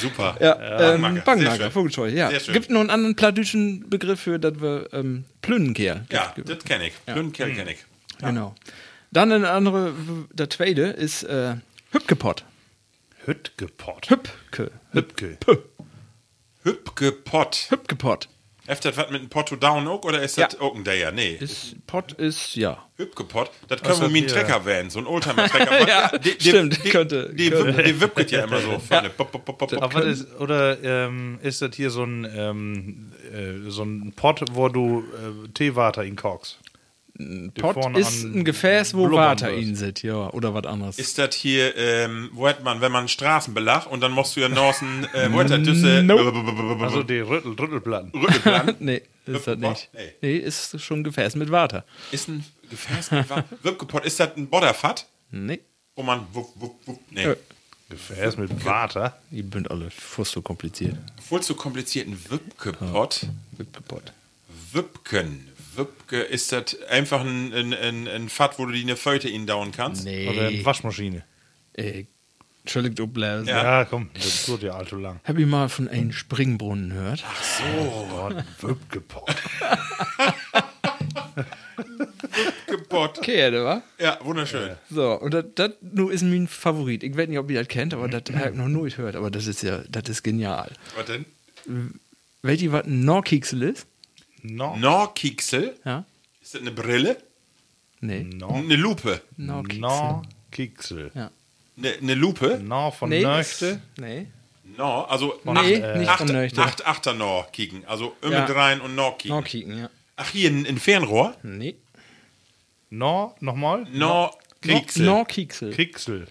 [0.00, 0.36] super.
[0.40, 1.70] Ja, ähm, schön.
[1.70, 2.30] Vogelscheu, ja.
[2.30, 2.54] Sehr schön.
[2.54, 6.04] Gibt noch einen anderen plattdütschen Begriff für, dass wir ähm, Plünnenkehr.
[6.10, 6.94] Ja, das kenne ich.
[7.06, 7.84] Plünnkerl kenne ich.
[8.20, 8.54] Genau.
[9.10, 9.94] Dann eine andere,
[10.32, 11.56] der zweite ist äh,
[11.92, 12.44] Hübkepott.
[13.24, 14.10] Hüttgepott.
[14.10, 14.70] Hübke.
[14.92, 15.38] Hübke.
[16.62, 18.28] Hübke Pott.
[18.68, 20.60] Ist das was mit einem Potto Down auch oder ist das Ja.
[20.60, 21.10] auch ein Dayer?
[21.10, 21.36] Nee.
[21.40, 22.84] Ist, Pott ist, ja.
[22.96, 23.50] Hübke Pott.
[23.68, 24.26] Das können wir einem hier?
[24.28, 24.90] Trecker werden.
[24.90, 25.68] So ein Oldtimer-Trecker.
[25.88, 27.82] Ja, Die- die- stimmt, Die, könnte- Die, könnte.
[27.82, 28.78] die, die wippelt ja immer so.
[28.88, 29.08] Vorne.
[29.10, 29.82] Pop, pop, pop, pop, pop.
[29.82, 34.68] Aber das, oder ähm, ist das hier so ein, ähm, äh, so ein Pott, wo
[34.68, 36.58] du äh, Teewater in kochst?
[37.20, 39.60] Die Pott ist ein Gefäß, wo Water wird.
[39.62, 40.30] in sitzt, ja.
[40.30, 40.98] Oder was anderes.
[41.00, 44.40] Ist das hier, ähm, wo hat man, wenn man Straßen belacht und dann musst du
[44.40, 46.78] ja noch ein, äh, wo hat das Düsse, Nope.
[46.84, 48.12] Also die Rüttel, Rüttelplatten.
[48.14, 48.76] Rückenplan.
[48.80, 49.90] nee, ist das nicht.
[49.92, 50.00] Nee.
[50.22, 51.84] Nee, ist schon ein Gefäß mit Water.
[52.12, 54.04] Ist ein Gefäß mit Wa- Wippgepott.
[54.06, 55.06] Ist das ein Bodderfat?
[55.32, 55.58] Nee.
[55.96, 57.00] Wo man, wupp, wupp, wupp.
[57.10, 57.24] Nee.
[57.24, 57.36] Äh.
[57.90, 59.18] Gefäß mit Water.
[59.30, 60.94] Die sind alle fast so kompliziert.
[61.26, 63.26] Voll zu komplizierten Wippgepott.
[63.56, 64.12] Hübkepott.
[64.72, 65.48] Wipken.
[65.78, 69.46] Wipke, ist das einfach ein, ein, ein, ein Fat, wo du die eine Föte in
[69.46, 70.04] dauern kannst?
[70.04, 70.28] Nee.
[70.28, 71.24] Oder eine Waschmaschine.
[71.74, 72.06] Ey,
[72.64, 73.46] Entschuldigt, Oblas.
[73.46, 73.62] Ja.
[73.62, 75.20] Ja, komm, das tut ja allzu lang.
[75.24, 77.24] Hab ich mal von einem Springbrunnen gehört.
[78.10, 79.34] Gott, Wübgepott.
[82.66, 83.18] Gepott.
[83.18, 83.82] Okay, der war.
[83.98, 84.72] Ja, wunderschön.
[84.90, 87.02] So, und das, nur ist mein Favorit.
[87.02, 89.16] Ich weiß nicht, ob ihr das kennt, aber das habe ich noch nie gehört.
[89.16, 90.70] Aber das ist ja, das ist genial.
[90.96, 91.24] Was denn?
[92.42, 93.86] Weißt ihr, was ein Norkiksel ist?
[94.42, 94.76] No.
[94.76, 95.76] Norkiksel.
[95.84, 96.04] Ja?
[96.40, 97.18] Ist das eine Brille?
[98.00, 98.22] Nee.
[98.24, 98.48] No.
[98.54, 99.20] Eine Lupe.
[99.36, 99.80] Norkiksel.
[99.80, 100.22] No.
[100.50, 101.10] Kiksel.
[101.14, 101.30] Ja.
[101.76, 102.58] Eine, eine Lupe?
[102.62, 103.22] No von Nee.
[103.22, 103.80] Nöchte.
[103.98, 104.26] Nee.
[104.76, 106.62] No, also Nee, acht, nicht acht, von Nöchte.
[106.62, 107.84] acht Achter Nor kicken.
[107.86, 108.44] Also immer Ja.
[108.44, 109.36] rein und Nor kicken.
[109.36, 109.90] Norkiken, ja.
[110.16, 111.34] Ach, hier ein, ein Fernrohr?
[111.42, 111.76] Nee.
[112.90, 113.86] No, nochmal?
[113.92, 115.06] Nor Kiksel.
[115.06, 115.72] Norkiksel.
[115.72, 116.26] Kiksel.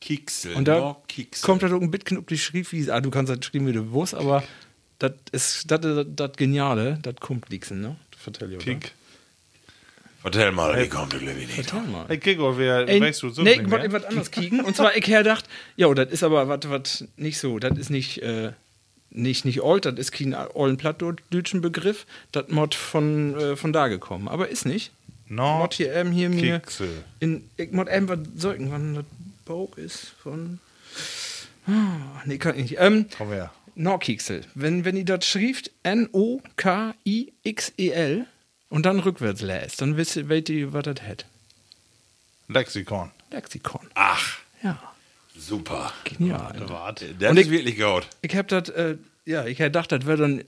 [0.00, 0.54] Kiksel.
[0.54, 1.44] Und da Nor Kiksel.
[1.46, 3.92] kommt halt ein bisschen auf die Schrift, wie ah, du kannst das schreiben, wie du
[3.92, 4.42] willst, aber
[4.98, 7.96] das ist das, das Geniale, das kommt Lieksen, ne?
[8.16, 8.58] Vertell dir?
[8.58, 8.92] Kik.
[10.20, 11.52] Vertell mal, wie kommt der Glöwi nicht?
[11.52, 12.06] Vertell mal.
[12.08, 14.60] Hey, kick mal, wer, weißt du so nee, ich wollte was anderes kicken.
[14.60, 15.46] Und zwar, ich her dacht,
[15.76, 17.60] ja, das ist aber was was nicht so.
[17.60, 18.52] Das ist nicht, äh,
[19.10, 22.04] nicht, nicht old, das ist kein ollen plattdeutschen Begriff.
[22.32, 24.26] Das Mod von, äh, von da gekommen.
[24.26, 24.90] Aber ist nicht.
[25.28, 25.58] No.
[25.58, 26.62] Mod hier eben hier mir.
[27.20, 29.04] In, ich mod eben was sollten, wann das
[29.44, 30.58] Bauch ist von.
[31.66, 32.76] Ah, nee, kann ich nicht.
[32.80, 33.52] Ähm, Komm her.
[33.78, 34.44] Norkiksel.
[34.54, 35.70] Wenn, wenn ihr das schrieft,
[36.98, 38.26] N-O-K-I-X-E-L
[38.68, 41.26] und dann rückwärts lässt, dann wisst ihr, ihr, was das hat.
[42.48, 43.10] Lexikon.
[43.30, 43.86] Lexikon.
[43.94, 44.80] Ach, Ja,
[45.36, 45.92] super.
[46.04, 46.54] genial.
[46.68, 47.14] Warte.
[47.14, 48.06] Das Und ist ich- wirklich gut.
[48.22, 48.96] Ich hab das, äh,
[49.28, 50.44] ja, ich hätte gedacht, das wäre dann,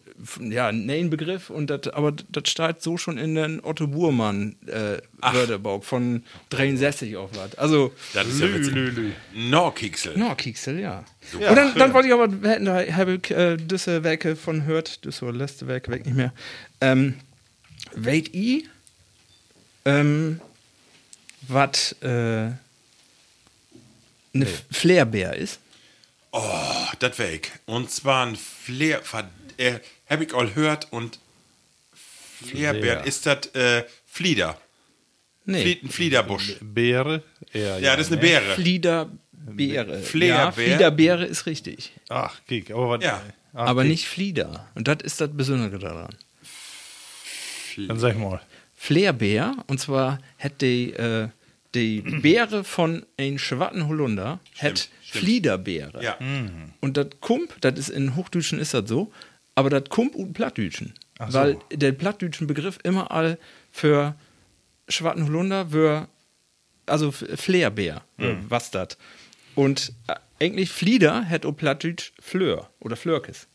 [0.50, 5.02] ja, ein Begriff, und dat, aber das steht so schon in den Otto Burmann äh,
[5.20, 7.58] Wörterbuch von 63 auf was.
[7.58, 9.12] Also, Das ist ja witzig.
[9.34, 10.16] Norkiksel.
[10.16, 11.04] Norkiksel, ja.
[11.34, 14.64] und dann, dann wollte ich aber, wir hätten da, habe ich äh, diese Werke von
[14.64, 16.32] hört, diese letzte Werke weg nicht mehr.
[16.80, 17.16] Ähm,
[17.94, 18.66] weit i,
[19.84, 20.40] ähm,
[21.42, 22.06] was äh,
[24.32, 25.60] eine Flairbär ist?
[26.32, 27.50] Oh, das weg.
[27.66, 29.02] Und zwar ein Flair,
[29.56, 29.78] äh,
[30.08, 31.18] hab ich all gehört und
[32.46, 33.06] Flairbär, Flair.
[33.06, 34.58] ist das äh, Flieder.
[35.44, 35.62] Nee.
[35.62, 36.56] Flie- Ein Fliederbusch.
[36.60, 37.22] Beere?
[37.52, 38.54] Ja, Ja, das ist eine Beere.
[38.54, 40.02] Fliederbeere.
[40.02, 40.28] Flairbeer?
[40.36, 41.92] Ja, Fliederbeere ist richtig.
[42.08, 42.70] Ach, kick.
[42.70, 43.04] Aber was?
[43.04, 43.22] Ja.
[43.52, 43.90] Ach, aber kick.
[43.90, 44.68] nicht Flieder.
[44.74, 46.14] Und das ist das Besondere daran.
[47.88, 48.40] Dann sag mal.
[48.76, 51.28] Flairbär, und zwar hätte die, äh,
[51.74, 55.24] die Beere von ein schwatten Holunder, hätte stimmt.
[55.24, 56.02] Fliederbeere.
[56.02, 56.18] Ja.
[56.80, 59.12] Und das Kump, das ist in Hochdütschen ist das so,
[59.54, 60.94] aber das Kump und Plattdütschen.
[61.28, 61.38] So.
[61.38, 63.38] Weil der Plattdütschen Begriff immer all
[63.70, 64.14] für
[64.88, 66.08] schwatten Holunder, für,
[66.86, 68.96] also F- Flairbär, äh, was das.
[69.54, 73.46] Und äh, eigentlich Flieder hätte o Plattdütsch Fleur oder Flörkes.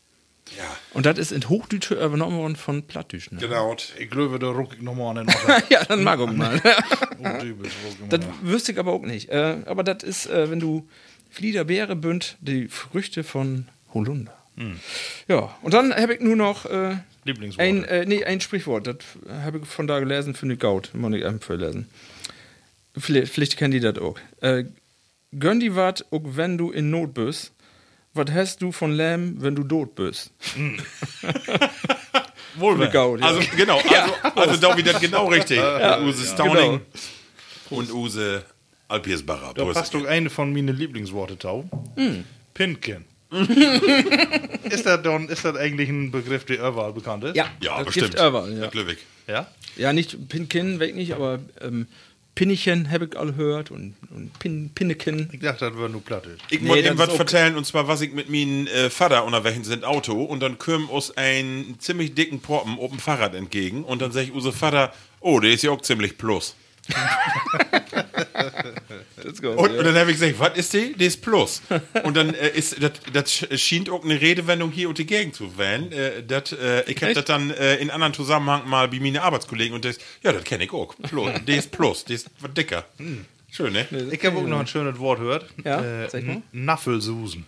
[0.56, 0.64] Ja.
[0.94, 3.38] Und das ist in Hochdütsche übernommen worden von Plattdütschen.
[3.38, 3.76] Genau.
[3.98, 5.34] Ich glaube, da ruck ich nochmal an den
[5.70, 6.60] ja, dann mag ich mal.
[8.08, 9.28] Das wüsste ich aber auch nicht.
[9.28, 10.88] Äh, aber das ist, äh, wenn du
[11.30, 14.36] Fliederbeere bünd, die Früchte von Holunder.
[15.28, 16.96] Ja, und dann habe ich nur noch äh,
[17.58, 18.86] ein, äh, nee, ein Sprichwort.
[18.86, 18.96] Das
[19.42, 20.94] habe ich von da gelesen, finde ich gut.
[20.94, 21.88] Muss ich einfach lesen.
[22.96, 24.18] Vielleicht, die das auch.
[24.40, 24.64] Äh,
[25.38, 27.52] gönn die wat, auch wenn du in Not bist,
[28.16, 30.32] was hast du von Lamb, wenn du tot bist?
[32.56, 33.28] Wohl Mit Gaudi, ja.
[33.28, 35.60] Also, genau, also, also da wieder genau richtig.
[36.02, 36.80] Use Stauning
[37.68, 37.80] Genau.
[37.80, 38.42] und Use
[38.88, 39.52] Alpiersbacher.
[39.54, 41.68] Da passt doch eine von meinen Lieblingsworte tau.
[41.96, 42.24] Hm.
[42.54, 43.04] Pinken.
[44.70, 47.36] ist, das dann, ist das eigentlich ein Begriff, der überall bekannt ist?
[47.36, 48.12] Ja, Ja, das bestimmt.
[48.16, 48.70] gibt überall, ja.
[49.26, 49.46] Ja?
[49.76, 51.88] Ja, nicht Pinkin, weg nicht, aber ähm,
[52.36, 55.28] Pinnichen habe ich all gehört und, und Pin, Pinneken.
[55.32, 56.36] Ich dachte, das wäre nur Platte.
[56.50, 59.24] Ich Nee, das ihm was auch- vertellen, und zwar, was ich mit meinem äh, Vater
[59.24, 63.82] unterwegs sind Auto, und dann küm uns einen ziemlich dicken Proppen auf dem Fahrrad entgegen,
[63.84, 66.54] und dann sag ich, unser Vater, oh, der ist ja auch ziemlich plus.
[69.22, 69.50] Let's go.
[69.52, 70.92] Und, und dann habe ich gesagt, was ist die?
[70.94, 71.62] Die ist plus.
[72.04, 75.34] Und dann äh, ist, das, das sch- schien auch eine Redewendung hier und die Gegend
[75.34, 75.90] zu werden.
[75.92, 79.74] Äh, dat, äh, ich habe das dann äh, in anderen Zusammenhang mal bei meinen Arbeitskollegen
[79.74, 80.94] und das, ja, das kenne ich auch.
[81.02, 81.30] Plus.
[81.46, 82.84] Die ist plus, die ist was dicker.
[83.50, 83.86] Schön, ne?
[84.10, 85.46] Ich habe auch noch ein schönes Wort gehört.
[85.64, 87.46] Ja, äh, Naffelsusen.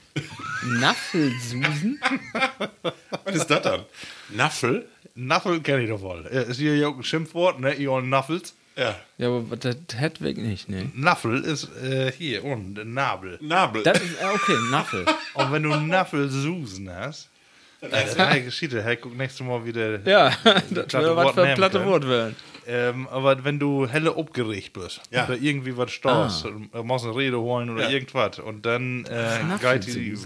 [0.81, 2.01] Naffelsusen?
[3.25, 3.83] Was ist das dann?
[4.31, 4.89] Naffel?
[5.15, 6.27] Naffel kenne ich doch wohl.
[6.33, 7.75] Äh, Ist hier ja auch ein Schimpfwort, ne?
[7.75, 8.55] Ihr Naffels.
[8.79, 8.95] Ja.
[9.19, 10.91] Ja, aber das hat weg nicht, ne?
[10.95, 13.37] Naffel ist äh, hier unten, Nabel.
[13.43, 13.83] Nabel.
[13.83, 15.05] Das ist, äh, okay, Naffel.
[15.35, 17.29] Und wenn du Naffelsusen hast,
[17.81, 18.85] äh, dann geschieht das.
[18.85, 20.01] Hey, guck nächstes Mal wieder.
[20.09, 21.85] Ja, das Platte wäre was für ein platte.
[21.85, 22.37] Wort werden.
[22.69, 25.25] Ähm, aber wenn du helle aufgeregt bist, Ja.
[25.25, 26.83] oder irgendwie was stehst, ah.
[26.83, 27.91] musst eine Rede holen oder Ja.
[27.91, 30.17] irgendwas, und dann äh, geht die,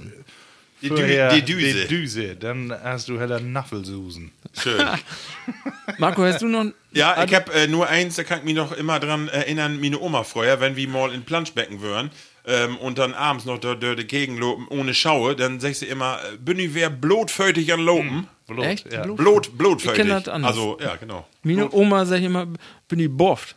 [0.83, 1.83] Die Dü- vorher die Düse.
[1.83, 4.33] Die Düse, dann hast du heller Naffelsusen.
[4.61, 4.85] Schön.
[5.99, 6.67] Marco, hast du noch.
[6.95, 9.99] Ja, ich habe äh, nur eins, da kann ich mich noch immer dran erinnern, meine
[9.99, 12.11] Oma früher, wenn wir mal in Planschbecken wären
[12.47, 15.87] ähm, und dann abends noch dort durch die Gegend lopen, ohne Schaue, dann sagst du
[15.87, 18.27] immer, äh, bin ich wer blutfötig an Lopen?
[18.47, 18.93] Blut, Echt?
[18.93, 19.05] Ja.
[19.05, 19.17] Blut?
[19.17, 20.05] Blut, blutfötig.
[20.05, 20.51] Ich das anders.
[20.51, 21.27] Also, ja, genau.
[21.45, 22.47] Meine Oma sagt immer,
[22.89, 23.57] bin ich borft.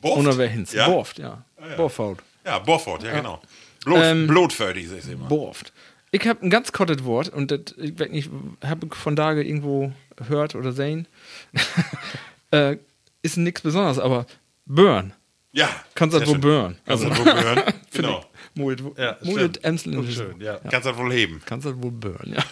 [0.00, 0.18] Boft?
[0.18, 0.72] Ohne wer hins.
[0.72, 0.88] Ja?
[0.88, 1.42] Borft, ja.
[1.76, 2.18] Borfaut.
[2.44, 3.42] Ja, Bofford, ja, genau.
[3.84, 5.26] Blut, Ähm, blutfötig, sagst du immer.
[5.26, 5.72] Borft.
[6.18, 8.30] Ich habe ein ganz kottet Wort und das, ich weiß nicht,
[8.64, 11.06] habe ich von Tage irgendwo gehört oder sehen.
[12.52, 12.76] äh,
[13.20, 14.24] ist nichts Besonderes, aber
[14.64, 15.12] Burn.
[15.52, 15.68] Ja.
[15.94, 16.40] Kannst du das wohl schön.
[16.40, 16.78] burn?
[16.86, 17.62] Kannst du das wohl hören?
[17.92, 18.24] genau.
[18.54, 19.64] Mullet, Ja, mullet stimmt.
[19.64, 20.54] Emsland ist- schön, ja.
[20.70, 21.42] Kannst du das wohl heben.
[21.44, 22.42] Kannst du das wohl burn, ja.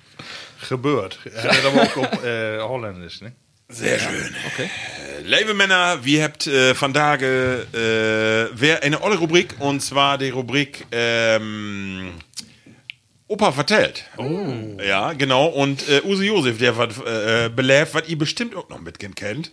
[0.68, 1.18] Gebeurt.
[1.24, 3.32] Er hat aber auch auf äh, Holländisch, ne?
[3.68, 4.34] Sehr schön.
[4.52, 4.70] Okay.
[5.24, 10.30] Liebe Männer, wir habt äh, von Tage äh, wer eine olle Rubrik und zwar die
[10.30, 12.12] Rubrik ähm,
[13.26, 14.04] Opa vertellt.
[14.18, 14.52] Oh.
[14.86, 15.46] Ja, genau.
[15.46, 19.50] Und äh, Use Josef, der was äh, beläft, was ihr bestimmt auch noch mitgehen kennt.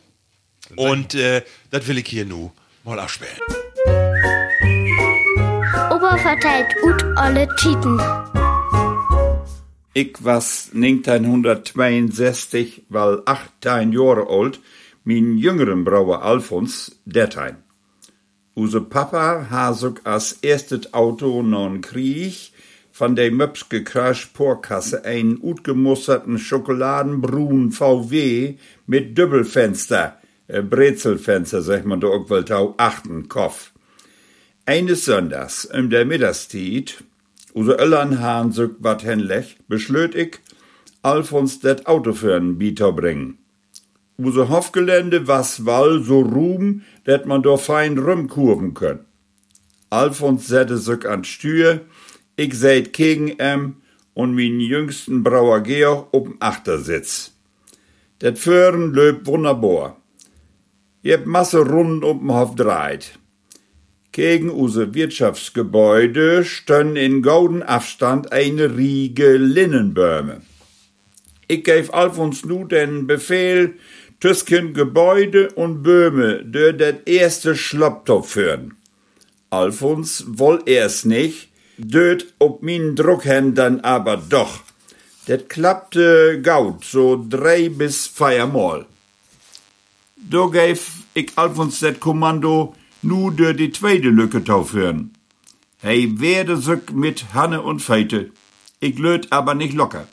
[0.75, 2.51] Und äh, das will ich hier nu
[2.83, 3.39] mal absperren.
[5.89, 7.99] Opa verteilt gut alle Titen.
[9.93, 14.59] Ich was 1962, weil 18 Jahre alt,
[15.03, 17.57] mein jüngeren Brauer Alfons, dertein.
[18.55, 22.50] Use Papa ha sock als erstes Auto non Krieg
[23.01, 23.83] von der Möpske
[24.31, 32.09] Porkasse einen utgemusterten Schokoladenbrun VW mit Dübbelfenster, äh, Brezelfenster, sag man da
[32.43, 33.71] tau, achten Kopf.
[34.67, 37.03] Eines Sonntags, um der Mittagstiet,
[37.55, 40.37] Use Öllern han sög wat henlech, beschlöt ich,
[41.01, 43.39] Alfons det Auto für'n Bieter bringen.
[44.19, 48.99] Use Hofgelände was wall so ruhm, dat man do fein rumkurven könn.
[49.89, 51.81] Alfons sette sög an Stür,
[52.41, 53.75] ich seid gegen em
[54.13, 57.31] und min jüngsten Brauer Georg ob'n Achtersitz.
[58.21, 59.97] Det Föhren löb wunderbar.
[61.03, 63.19] Jeb Masse rund um'n Hof dreit.
[64.11, 70.41] Gegen use Wirtschaftsgebäude stön in golden Abstand eine Riege Linnenbäume.
[71.47, 73.75] Ich gave Alfons nu den Befehl,
[74.19, 78.73] tüsken Gebäude und Böhme dör det erste Schlapptopf führen.
[79.49, 81.50] Alfons woll erst nicht,
[81.81, 84.59] död ob min Druckhändern aber doch.
[85.27, 88.85] Det klappte gaut, so drei bis feiermal.
[90.15, 90.79] Da gave
[91.13, 95.11] ich Alfons das Kommando, nu dör die zweite Lücke tauführen.
[95.79, 98.31] Hey werde sich mit Hanne und Feite.
[98.79, 100.07] Ich löt aber nicht locker.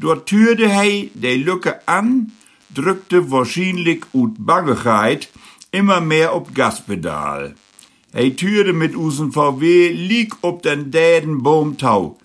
[0.00, 2.32] Dort türde hey de Lücke an,
[2.74, 5.28] drückte wahrscheinlich ut Bangigkeit
[5.70, 7.54] immer mehr ob Gaspedal.
[8.16, 12.16] Hey türde mit usen VW lieg ob den däden Boomtau.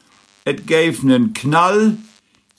[0.45, 1.97] Et gäf nen Knall,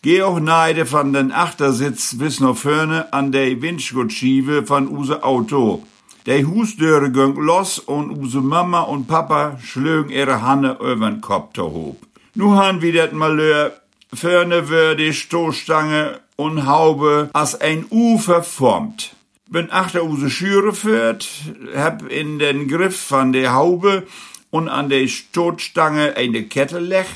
[0.03, 5.85] Georg Neide van den Achtersitz bis noch vorne an de Windschutzschiebe von use Auto.
[6.27, 11.99] De Husdöre ging los und use Mama und Papa schlögen ihre Hanne übern Kopf hob.
[12.35, 13.71] Nu han wir det Malheur,
[14.13, 19.15] vorne wär die Stoßstange und Haube as ein U verformt.
[19.53, 21.29] Bin achter use Schüre führt,
[21.75, 24.07] hab in den Griff von der Haube
[24.51, 27.09] und an der Stoßstange eine Kette lech,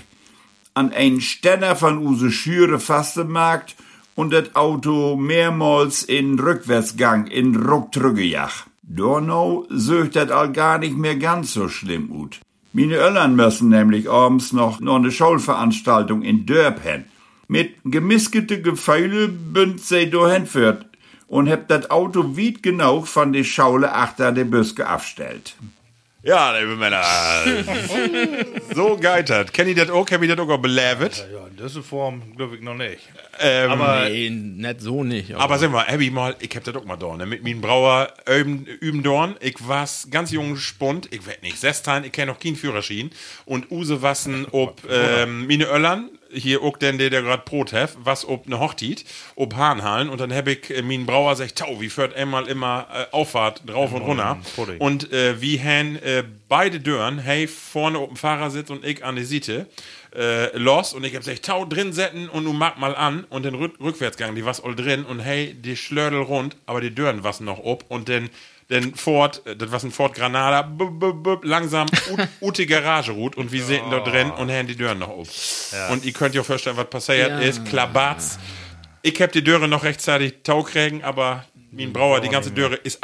[0.75, 3.77] an ein Stenner von use Schüre fastgemacht
[4.17, 7.93] und das Auto mehrmals in Rückwärtsgang in Ruck.
[8.83, 12.41] Dornau sögt das all gar nicht mehr ganz so schlimm ut.
[12.73, 17.05] Meine Öllern müssen nämlich abends noch noch eine Schulveranstaltung in Dörp hin.
[17.47, 20.87] Mit gemiskete Gefeile bünd sie dahin führt
[21.29, 25.55] und hab das Auto weit genau von der Schaule achter der Büske abstellt.
[26.25, 27.03] Ja, liebe Männer.
[28.75, 29.53] so geitert.
[29.53, 30.07] Kenn ich das auch?
[30.07, 31.29] Kenn ich das auch belevet?
[31.31, 33.01] Ja, in dieser Form glaube ich noch nicht.
[33.41, 35.35] Ähm, Aber Nee, nicht so nicht.
[35.35, 37.27] Aber sag mal, hab ich mal, ich hab das auch mal da, ne?
[37.27, 39.37] Mit meinem Brauer üben, üben dorn.
[39.41, 43.11] Ich war's ganz jung Spund, ich werd nicht 16, ich kenn noch keinen Führerschein.
[43.45, 47.97] Und Use wassen ob ähm, meine Öllern, hier auch denn der, der grad Brot hef,
[47.99, 49.05] was ob ne Hochtit,
[49.37, 50.09] ob Hahnhallen.
[50.09, 53.63] Und dann hab ich äh, meinen Brauer sagt, tau, wie führt einmal immer äh, Auffahrt
[53.67, 54.39] drauf und runter.
[54.57, 54.79] Pudding.
[54.79, 59.25] Und äh, wie han äh, beide Dören, hey, vorne dem Fahrersitz und ich an die
[59.25, 59.67] Seite,
[60.15, 63.45] äh, los und ich hab gesagt, tau drin setzen und du mag mal an und
[63.45, 67.25] den Rück Rückwärtsgang, die was all drin und hey, die Schlördel rund, aber die Dören
[67.25, 68.31] was noch ob und den
[68.71, 72.67] den Ford, äh, das was ein Ford Granada, b -b -b langsam ut, ut die
[72.67, 75.29] Garage ruht und wir sehen da drin und haben die Dören noch auf.
[75.91, 77.39] Und ihr könnt euch vorstellen, was passiert Ja.
[77.41, 78.39] ist, Klabatz.
[79.03, 83.03] Ich hab die Döre noch rechtzeitig tau kriegen, aber mein Brauer, die ganze Döre ist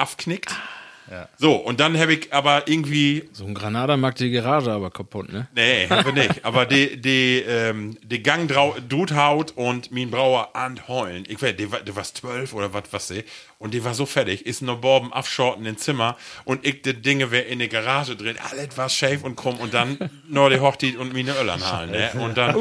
[1.38, 5.32] So, und dann habe ich aber irgendwie So ein Granada mag die Garage aber kaputt,
[5.32, 5.48] ne?
[5.54, 6.44] Nee, haben wir nicht.
[6.44, 11.24] Aber die, die, ähm, die Gang drau- drut haut und mein Brauer an heulen.
[11.28, 13.24] Ich weiß, die, war- war zwölf oder was, was sie.
[13.58, 17.30] Und die war so fertig, ist noch Borben abschorten ins Zimmer und ich die Dinge
[17.30, 18.36] wär in die Garage drin.
[18.50, 19.98] Alles war schäf und krumm und dann
[20.28, 22.10] nur die Hochtit und meine Öllern halen, ne?
[22.20, 22.56] Und dann,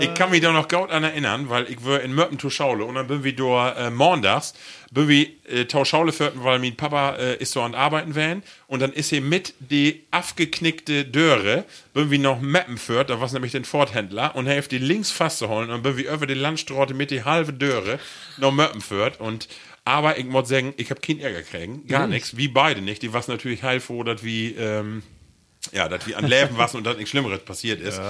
[0.00, 2.96] ich kann mich da noch gut an erinnern, weil ich war in Möppen Schaule und
[2.96, 4.54] dann bin wir da äh, montags,
[4.92, 8.80] bin wir äh, Tauschaule führten, weil mein Papa äh, ist so an Arbeiten wären und
[8.80, 11.64] dann ist hier mit die aufgeknickte Döre,
[11.94, 15.38] bin wir noch Meppen führt, da war nämlich den Fordhändler und hilft die links fast
[15.38, 17.98] zu holen und bin wir über die Landstraße mit die halbe Döre
[18.36, 19.48] noch Meppen führt und
[19.84, 23.12] aber ich muss sagen, ich habe keinen Ärger kriegen, gar nichts, wie beide nicht, die
[23.12, 25.02] was natürlich heilfroh, dass wie ähm,
[25.70, 28.00] ja, dass wie an Leben was und dass nichts Schlimmeres passiert ist.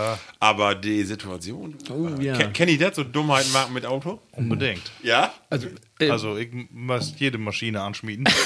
[0.41, 1.76] Aber die Situation.
[1.91, 2.37] Oh, ja.
[2.37, 4.20] Ken, kenn ich das, so Dummheiten machen mit Auto?
[4.33, 4.91] unbedingt.
[5.03, 5.35] Ja?
[5.51, 5.70] Also, äh,
[6.11, 8.25] Also ich muss jede Maschine anschmieden.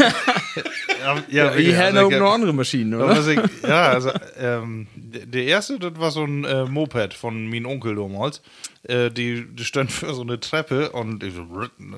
[1.01, 3.17] ja, ja, die wirklich, haben also auch ich- noch andere Maschinen, Ja, oder?
[3.17, 7.67] was ich, ja, also ähm, der erste, das war so ein äh, Moped von meinem
[7.67, 8.43] Onkel damals.
[8.83, 11.45] Äh, die, die stand für so eine Treppe und ich so,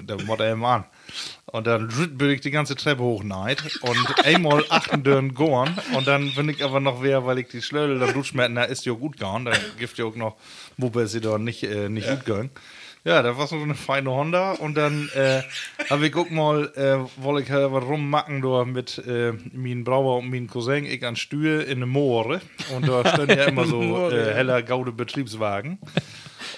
[0.06, 0.84] da muss er an.
[1.46, 6.32] Und dann bin ich die ganze Treppe hochneid und einmal achten dürren gorn und dann
[6.34, 9.12] bin ich aber noch wer, weil ich die Schlödel dann durchschmetten, da ist ja gut
[9.18, 10.36] gegangen, da gibt ja auch noch
[10.78, 12.50] Mopeds, die da nicht, äh, nicht gut gehen.
[13.08, 15.40] Ja, da war so eine feine Honda und dann äh,
[15.88, 20.18] habe ich auch mal, äh, wollte ich halt was rummachen da mit äh, meinem Brauer
[20.18, 22.42] und meinem Cousin, ich an Stühe in der Moore
[22.76, 23.80] und da stehen ja immer so
[24.10, 25.78] äh, heller gaude Betriebswagen.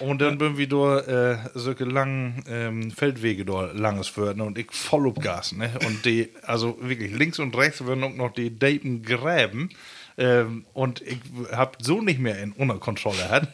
[0.00, 4.72] Und dann bin wir da äh, solche langen ähm, Feldwege da langes führen und ich
[4.72, 5.70] voll auf Gas, ne?
[5.86, 9.68] Und die, also wirklich links und rechts werden auch noch die Daten Gräben.
[10.18, 11.18] Ähm, und ich
[11.52, 13.48] hab so nicht mehr in unter Kontrolle hat.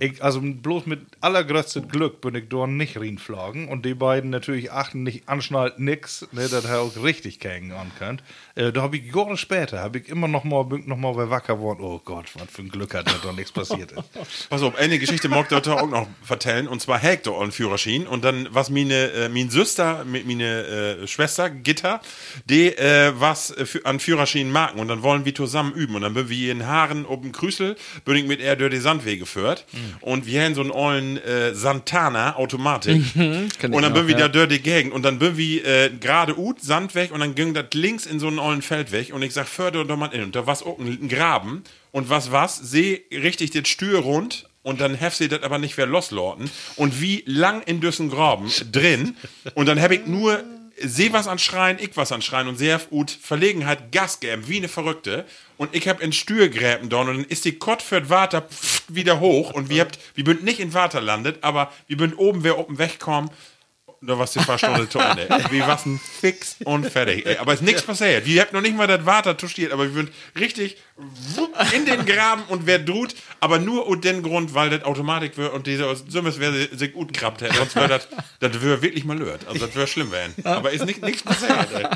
[0.00, 4.72] Ich, also bloß mit allergrößtem Glück bin ich dort nicht reinflogen und die beiden natürlich
[4.72, 8.22] achten nicht anschnallt nix, ne, dass er auch richtig gängen an könnt.
[8.56, 11.28] Äh, da habe ich Jahre später, habe ich immer noch mal, bin noch mal bei
[11.28, 14.48] wacker geworden, oh Gott, was für ein Glück hat, dass da nichts passiert ist.
[14.48, 16.68] Pass auf, eine Geschichte mag ich da auch noch vertellen.
[16.68, 18.06] Und zwar Hector einen Führerschein.
[18.06, 22.00] Und dann was meine, äh, meine Süster, mi- meine äh, Schwester, Gitter,
[22.48, 24.78] die äh, was für, an Führerschein machen.
[24.78, 25.96] Und dann wollen wir zusammen üben.
[25.96, 27.74] Und dann bin wir in Haaren oben Krüsel,
[28.04, 29.64] bin ich mit er durch die Sandwege geführt.
[30.00, 33.02] Und wir haben so einen ollen äh, Santana Automatik.
[33.16, 34.20] ich und dann bin wir ja.
[34.20, 34.92] da durch die Gegend.
[34.92, 37.10] Und dann bin wir äh, gerade ut, Sand weg.
[37.12, 39.12] Und dann ging das links in so einen ollen Feld weg.
[39.12, 40.22] Und ich sag, förder doch mal in.
[40.22, 41.64] Und da war auch ein Graben.
[41.92, 42.56] Und was was?
[42.56, 44.48] Seh richtig das Stür rund.
[44.62, 46.50] Und dann hef sie das aber nicht mehr loslorten.
[46.76, 49.16] Und wie lang in düssen Graben drin.
[49.54, 50.42] Und dann hab ich nur
[50.80, 54.56] seh was an Schreien, ich was an Schreien und sehr gut Verlegenheit Gas geben, wie
[54.56, 55.24] eine Verrückte.
[55.56, 58.48] Und ich hab in Stür gräben dort und dann ist die Kott für Water
[58.88, 62.42] wieder hoch und wir habt, wir bünd nicht in Water landet, aber wir bünd oben,
[62.42, 63.30] wer oben wegkommen.
[64.06, 65.28] Da warst du fast Stunde zu Ende.
[65.50, 67.26] Wir waren fix und fertig.
[67.26, 68.26] Ey, aber ist nichts passiert.
[68.26, 70.76] Wir habt noch nicht mal das Water touchiert, aber wir sind richtig
[71.72, 75.52] in den Graben und wer drut, aber nur aus dem Grund, weil das Automatik wird
[75.52, 77.54] und dieser Sümmes wäre sich gut hätte.
[77.54, 78.08] Sonst wäre das,
[78.40, 79.46] das wäre wirklich mal lört.
[79.46, 80.34] Also das wäre schlimm werden.
[80.44, 81.68] Aber ist nicht, nichts passiert.
[81.74, 81.86] Ey.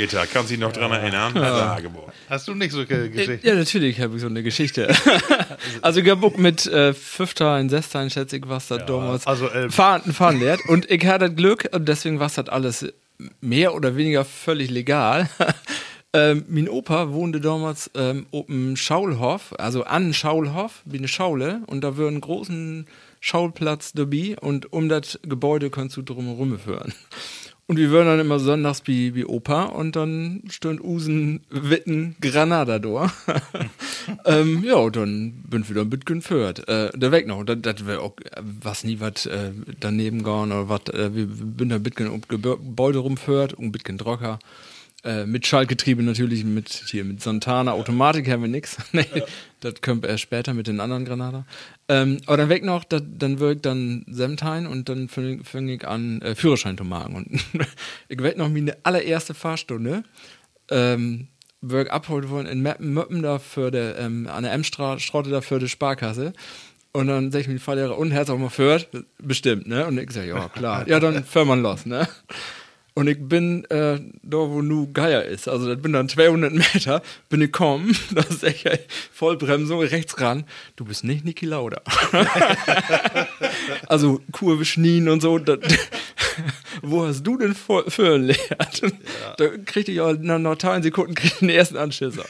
[0.00, 1.34] Gitter, kann sich noch dran erinnern?
[1.34, 2.10] Tagebuch.
[2.30, 3.46] Hast du nicht so Geschichten?
[3.46, 4.88] Ja, natürlich habe ich so eine Geschichte.
[5.82, 9.50] also ich habe auch mit äh, Fünfter in Sechster, schätze ich, was das damals also,
[9.50, 10.60] äh, fahren, fahren lehrt.
[10.68, 12.86] Und ich hatte das Glück, und deswegen war das alles
[13.42, 15.28] mehr oder weniger völlig legal.
[16.12, 21.60] Ähm, mein Opa wohnte damals ähm, auf dem Schaulhof, also an Schaulhof, wie eine Schaule,
[21.68, 22.88] und da wäre ein großen
[23.20, 26.92] Schauplatz dabei und um das Gebäude kannst du drum herum führen.
[27.70, 32.80] Und wir würden dann immer sonntags wie, wie Opa und dann stund Usen, Witten, Granada
[32.80, 33.12] da.
[34.24, 36.68] ähm, ja, und dann bin ich wieder ein bisschen geführt.
[36.68, 40.68] Äh, der Weg noch, das, das wäre auch, was nie was äh, daneben gehen oder
[40.68, 44.40] was, äh, wir bin da ein bisschen um Gebäude rumführt, um ein bisschen Drocker.
[45.02, 48.76] Äh, mit Schaltgetriebe natürlich, mit hier mit Santana, Automatik haben wir nix.
[48.92, 49.06] nee,
[49.60, 51.46] das kommt erst später mit den anderen Granada.
[51.88, 56.20] Ähm, aber dann weg noch, dat, dann wirkt dann Semtein und dann fange ich an,
[56.20, 57.14] äh, Führerschein zu machen.
[57.14, 57.40] Und
[58.08, 60.02] ich werd noch meine allererste Fahrstunde.
[60.70, 61.28] Ähm,
[61.62, 65.68] wirk abholt worden in Möppen da für der, ähm, an der M-Straße da für die
[65.68, 66.32] Sparkasse.
[66.92, 68.88] Und dann sag ich mir Fahrlehrer, und Herz auch mal führt?
[69.18, 69.86] Bestimmt, ne?
[69.86, 70.88] Und ich sag, ja, klar.
[70.88, 72.08] ja, dann fahren wir los, ne?
[73.00, 75.48] Und ich bin äh, da, wo nu Geier ist.
[75.48, 78.68] Also, das bin dann 200 Meter, bin ich kommen, da ist echt
[79.10, 80.44] Vollbremsung rechts ran.
[80.76, 81.80] Du bist nicht Niki Lauda.
[83.88, 85.38] also, Kurve Schnien und so.
[85.38, 85.60] Das,
[86.82, 88.82] wo hast du denn für lehrt?
[88.82, 88.90] Ja.
[89.38, 92.26] Da kriegte ich auch nach noch teilen Sekunden den ersten Anschisser.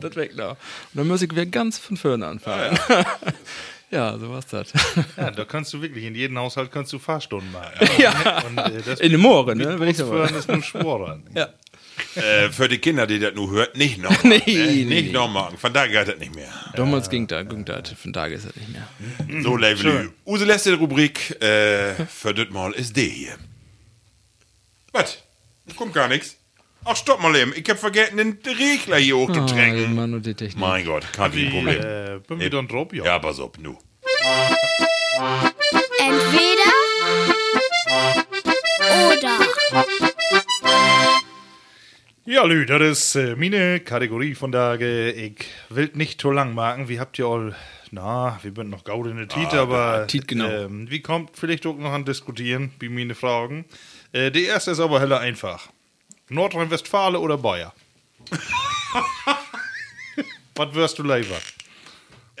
[0.00, 0.52] das weg da.
[0.52, 0.56] Und
[0.94, 2.78] dann muss ich wieder ganz von vorne anfangen.
[2.88, 3.06] Ja, ja.
[3.92, 4.72] Ja, so war's das.
[5.18, 7.72] Ja, da kannst du wirklich, in jedem Haushalt kannst du Fahrstunden machen.
[7.98, 9.78] Ja, und, äh, das in den Mooren, ne?
[9.78, 11.24] Wenn ich ist nur Schworen.
[11.34, 11.50] Ja.
[12.14, 14.24] Äh, für die Kinder, die das nur hört, nicht noch.
[14.24, 14.42] nee, ne?
[14.46, 15.12] nee, nicht nee.
[15.12, 15.58] noch machen.
[15.58, 16.48] Von da geht das nicht mehr.
[16.74, 17.90] Damals ging das, ging das.
[17.90, 19.42] Von da ist das nicht mehr.
[19.42, 20.10] So, Level.
[20.26, 23.34] Use letzte Rubrik äh, für das Mal ist die hier.
[24.92, 25.22] Was?
[25.76, 26.36] Kommt gar nichts.
[26.84, 27.52] Ach, stopp mal eben.
[27.56, 29.86] Ich hab vergessen, den Regler hier hochgetränkt.
[29.86, 30.58] Oh, Mann und die Technik.
[30.60, 31.68] Mein Gott, kein Problem.
[31.68, 33.04] Äh, bin wir dann drauf, ja.
[33.04, 33.76] Ja, pass auf, nu.
[35.98, 36.72] Entweder
[39.08, 39.38] oder.
[42.24, 45.10] Ja, Lü, das ist äh, meine Kategorie von Tage.
[45.12, 46.88] Ich will nicht zu lang machen.
[46.88, 47.54] Wie habt ihr all,
[47.90, 50.48] na, wir sind noch gaud in der Tiet, Ah, aber Tiet, genau.
[50.48, 53.64] ähm, wie kommt vielleicht auch noch an diskutieren, wie meine Fragen.
[54.12, 55.68] Äh, die erste ist aber heller einfach.
[56.32, 57.72] Nordrhein-Westfalen oder Bayer?
[60.54, 61.38] Was wirst du lieber?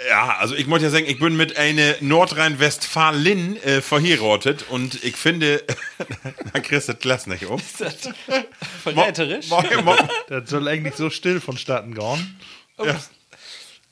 [0.08, 5.16] Ja, also ich muss ja sagen, ich bin mit einer Nordrhein-Westfalen äh, verheiratet und ich
[5.16, 5.62] finde,
[6.52, 7.58] da kriegst du das Glas nicht um.
[8.82, 9.48] Verräterisch?
[9.48, 9.96] Mo- mo- mo-
[10.28, 12.40] Das soll eigentlich so still vonstatten gehen.
[12.82, 13.00] Ja.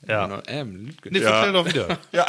[0.07, 0.41] Ja.
[0.47, 1.13] Ähm, Lütgen.
[1.13, 1.97] Nee, verstell doch wieder.
[2.11, 2.25] Ja,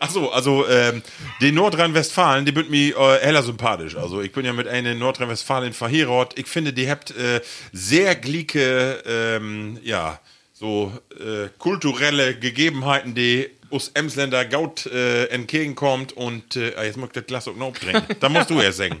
[0.00, 1.02] ach so, also ähm,
[1.40, 3.96] die Nordrhein-Westfalen, die sind mir äh, heller sympathisch.
[3.96, 6.38] Also ich bin ja mit einer Nordrhein-Westfalen verheiratet.
[6.38, 7.40] Ich finde, die habt äh,
[7.72, 10.18] sehr gleiche, ähm, ja,
[10.52, 17.08] so äh, kulturelle Gegebenheiten, die aus Emsländer Gaut äh, entgegenkommt und äh, ah, jetzt muss
[17.08, 18.16] ich das Glas auch noch trinken.
[18.20, 19.00] Da musst du erst sagen.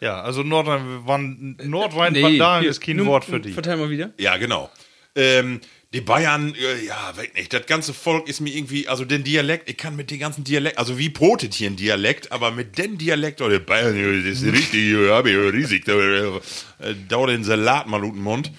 [0.00, 3.52] Ja, also Nordrhein, Wan- Nordrhein Nee, ist kein Wort für die.
[3.52, 4.10] Verteil mal wieder.
[4.18, 4.70] Ja, genau.
[5.14, 5.60] Ähm,
[5.92, 7.52] die Bayern, äh, ja, weg nicht.
[7.52, 10.78] Das ganze Volk ist mir irgendwie, also den Dialekt, ich kann mit den ganzen Dialekt,
[10.78, 14.52] also wie brotet hier ein Dialekt, aber mit dem Dialekt, oder Bayern, ja, das ist
[14.52, 18.52] richtig, ja, hab ich ja riesig, da äh, dauert den Salat mal ut den Mund.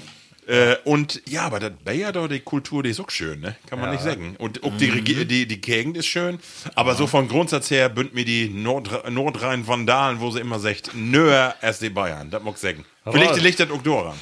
[0.47, 3.55] Äh, und ja, aber das Bayer da, die Kultur, die ist auch schön, ne?
[3.67, 4.35] Kann man nicht sagen.
[4.37, 6.39] Und ob die, Regi- die, die Gegend ist schön,
[6.75, 11.55] aber so vom Grundsatz her bünd mir die Nord Nordrhein-Vandalen, wo sie immer sagt, nöer
[11.61, 12.31] als die Bayern.
[12.31, 12.83] Das mag ich sagen.
[13.09, 14.15] Vielleicht liegt das auch daran.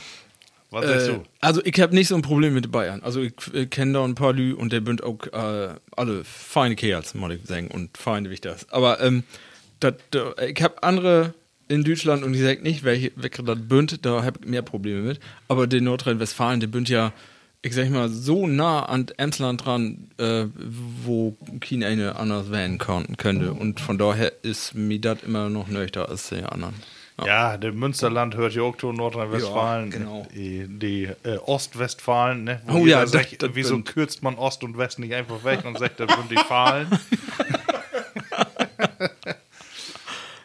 [0.71, 1.23] Was sagst Äh, du?
[1.41, 3.01] also ich habe nicht so ein Problem mit Bayern.
[3.01, 6.75] Also ich äh, kenne da ein paar Lü und der bünd auch äh, alle feine
[6.75, 8.69] Kerls, muss ich sagen, und feine wie ich das.
[8.69, 9.23] Aber ähm,
[9.79, 11.33] dat, da, ich habe andere
[11.67, 15.01] in Deutschland und ich sage nicht, welche welche das bünd, da habe ich mehr Probleme
[15.01, 15.19] mit.
[15.47, 17.13] Aber den Nordrhein-Westfalen, der bünd ja,
[17.61, 20.45] ich sag mal, so nah an Emsland dran, äh,
[21.03, 23.53] wo kein eine anders wählen könnte.
[23.53, 26.73] Und von daher ist mir das immer noch nöchter als die anderen.
[27.25, 29.91] Ja, der Münsterland hört ja auch zu Nordrhein-Westfalen.
[29.91, 30.27] Ja, genau.
[30.33, 32.61] Die, die äh, Ostwestfalen, ne?
[32.67, 33.93] Oh jeder ja, das- sagt, das wieso stimmt.
[33.93, 36.87] kürzt man Ost und West nicht einfach weg und sagt, das sind die Fahlen?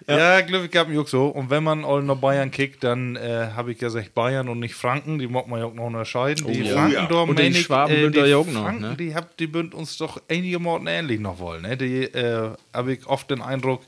[0.07, 1.27] Ja, Glück gehabt mir auch so.
[1.29, 4.75] Und wenn man all nach Bayern kickt, dann äh, habe ich gesagt Bayern und nicht
[4.75, 5.19] Franken.
[5.19, 6.47] Die mag man ja auch noch unterscheiden.
[6.47, 6.75] die ja.
[6.75, 7.21] Franken Ja.
[7.21, 8.97] Und die Schwaben äh, die ja auch noch, Franken, ne?
[8.99, 11.63] die, hab, die bünd uns doch einige Morten ähnlich noch wollen.
[11.63, 11.77] Ne?
[11.77, 13.83] Die äh, habe ich oft den Eindruck,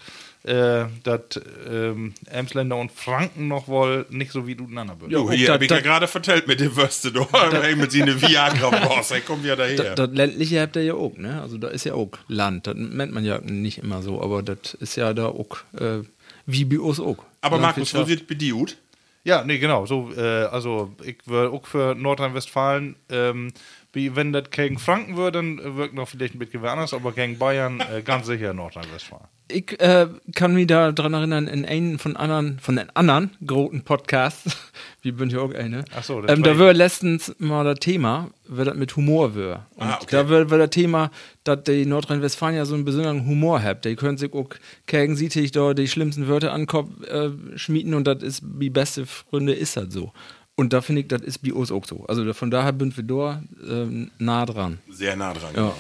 [0.47, 1.21] äh, dass
[1.69, 5.13] ähm, Emsländer und Franken noch wohl nicht so wie du einander bünd.
[5.13, 7.27] Jo, hier da- hab ich ja gerade vertellt mit dem Würste, du.
[7.63, 9.77] Ey, mit seinen Viagra-Boss, er kommt ja daher.
[9.77, 11.41] Das, das ländliche habt ihr ja auch, ne?
[11.43, 12.67] Also da ist ja auch Land.
[12.69, 16.05] Das nennt man ja nicht immer so, aber das ist ja da auch äh,
[16.47, 17.19] wie bei uns auch.
[17.41, 18.09] Aber Markus, wo Landwirtschaft.
[18.09, 18.77] sieht bei dir gut?
[19.25, 19.87] Ja, nee, genau.
[19.87, 23.53] So, äh, also ich wäre auch für Nordrhein-Westfalen, ähm,
[23.93, 27.37] Wie, wenn das gegen Franken wird, dann wirkt noch vielleicht ein bisschen anders, aber gegen
[27.39, 29.27] Bayern äh, ganz sicher Nordrhein-Westfalen.
[29.49, 33.83] Ich äh, kann mich da dran erinnern, in einen von anderen, von den anderen großen
[33.83, 34.57] Podcasts,
[35.03, 38.65] wie bin ich auch eine, Ach so, ähm, da wird letztens mal das Thema, wer
[38.65, 39.61] das mit Humor wird.
[39.77, 40.09] Und Ah, okay.
[40.11, 41.13] da wird, das Thema,
[41.45, 43.85] dass die Nordrhein-Westfalen ja so einen besonderen Humor hat.
[43.85, 44.49] Die können sich auch
[44.87, 48.43] gegen sieht ich da die schlimmsten Wörter an den Kopf äh, schmieden und das ist
[48.59, 50.13] wie beste Freunde ist das so.
[50.57, 52.05] Und da finde ich, das ist bei uns auch so.
[52.07, 54.79] Also von daher sind wir da ähm, nah dran.
[54.91, 55.51] Sehr nah dran.
[55.55, 55.73] Ja.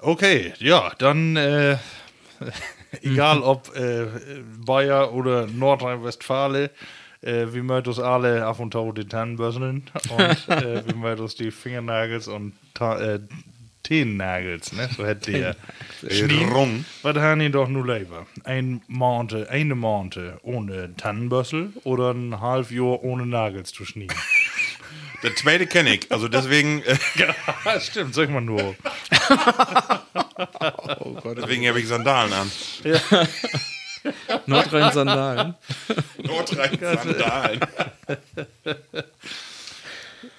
[0.00, 1.78] Okay, ja, dann äh,
[3.02, 4.06] egal ob äh,
[4.64, 6.70] Bayer oder Nordrhein-Westfalen,
[7.20, 11.34] äh, wir möchten uns alle auf und zu die Tannenbürsten und äh, wir möchten uns
[11.34, 13.20] die Fingernagels und Ta äh,
[13.88, 14.88] Teennagels, ne?
[14.94, 15.56] So hätte der
[16.50, 16.84] Rung.
[17.02, 18.26] Was haben die doch nur lieber?
[18.44, 24.14] Ein Monate, eine Monate ohne Tannenbürstel oder ein halb Jahr ohne Nagels zu schneiden?
[25.22, 26.12] Der zweite kenne ich.
[26.12, 26.96] Also deswegen, äh,
[27.64, 28.76] ja, stimmt, sag mal nur.
[31.36, 32.50] Deswegen habe ich Sandalen an.
[34.46, 35.54] Nordrhein-Sandalen.
[36.22, 37.60] Nordrhein-Sandalen.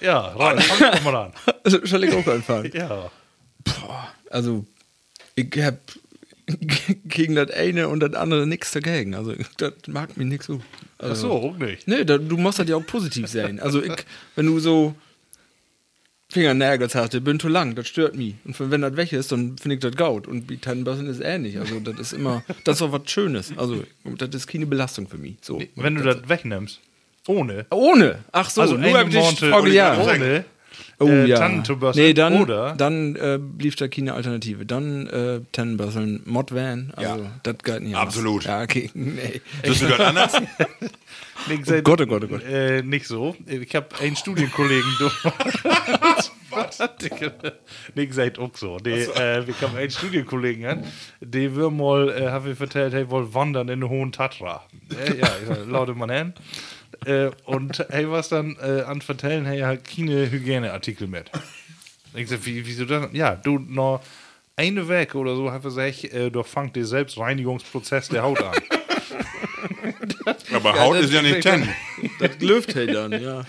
[0.01, 1.33] Ja, Ralf, fang doch mal an.
[1.63, 2.71] Also, soll ich auch anfangen?
[2.73, 3.11] Ja.
[4.29, 4.65] Also,
[5.35, 5.77] ich hab
[7.05, 9.13] gegen das eine und das andere nichts dagegen.
[9.13, 10.61] Also, das mag mich nicht so.
[10.97, 11.87] Ach Also, so, auch nicht.
[11.87, 13.59] Nee, da, du musst halt ja auch positiv sein.
[13.59, 13.93] Also, ich,
[14.35, 14.95] wenn du so
[16.31, 18.35] Fingernägel hast, die bin zu lang, das stört mich.
[18.45, 20.27] Und wenn das weg ist, dann finde ich das gaut.
[20.27, 21.57] Und wie Tannenbörsen ist ähnlich.
[21.57, 23.51] Also, das ist immer, das ist auch was Schönes.
[23.57, 25.37] Also, das ist keine Belastung für mich.
[25.41, 25.61] So.
[25.75, 26.81] Wenn du das wegnimmst.
[27.27, 27.65] Ohne.
[27.71, 28.19] Ohne.
[28.31, 29.99] Ach so, Also nur ich Monate Frage, ja.
[29.99, 30.45] ohne.
[31.01, 31.37] Oh äh, ja.
[31.37, 32.75] Tannentubörsel nee, dann, oder?
[32.75, 34.65] dann äh, blieb da keine Alternative.
[34.65, 37.31] Dann äh, Tannenbörseln, Modvan, also Ja.
[37.43, 38.45] das geht nicht Absolut.
[38.47, 38.59] anders.
[38.59, 39.41] Ja, okay, nee.
[39.63, 40.33] Bist du das anders?
[41.47, 42.43] Nicht, Oh Gott, oh Gott, oh Gott.
[42.43, 43.33] Äh, nicht so.
[43.47, 44.91] Ich habe einen Studienkollegen.
[44.99, 45.09] du-
[47.95, 48.75] Nicht seid auch so.
[48.77, 50.83] Die, äh, wir haben einen Studienkollegen an,
[51.21, 54.63] der wir mal, äh, haben wir vertellt, hey, wollt wandern in den Hohen Tatra.
[54.91, 56.33] Äh, ja, ich sag, laute man hin.
[57.05, 61.31] Äh, und hey, was dann äh, an vertellen, hey, halt keine Hygieneartikel mit.
[62.13, 63.09] Ich sag, wie, wieso das?
[63.13, 64.01] Ja, du noch
[64.55, 68.55] eine weg oder so, habe ich, äh, doch fangt der Selbstreinigungsprozess der Haut an.
[70.53, 71.67] Aber Haut ist ja nicht Ten.
[72.19, 73.45] Das läuft halt dann, ja.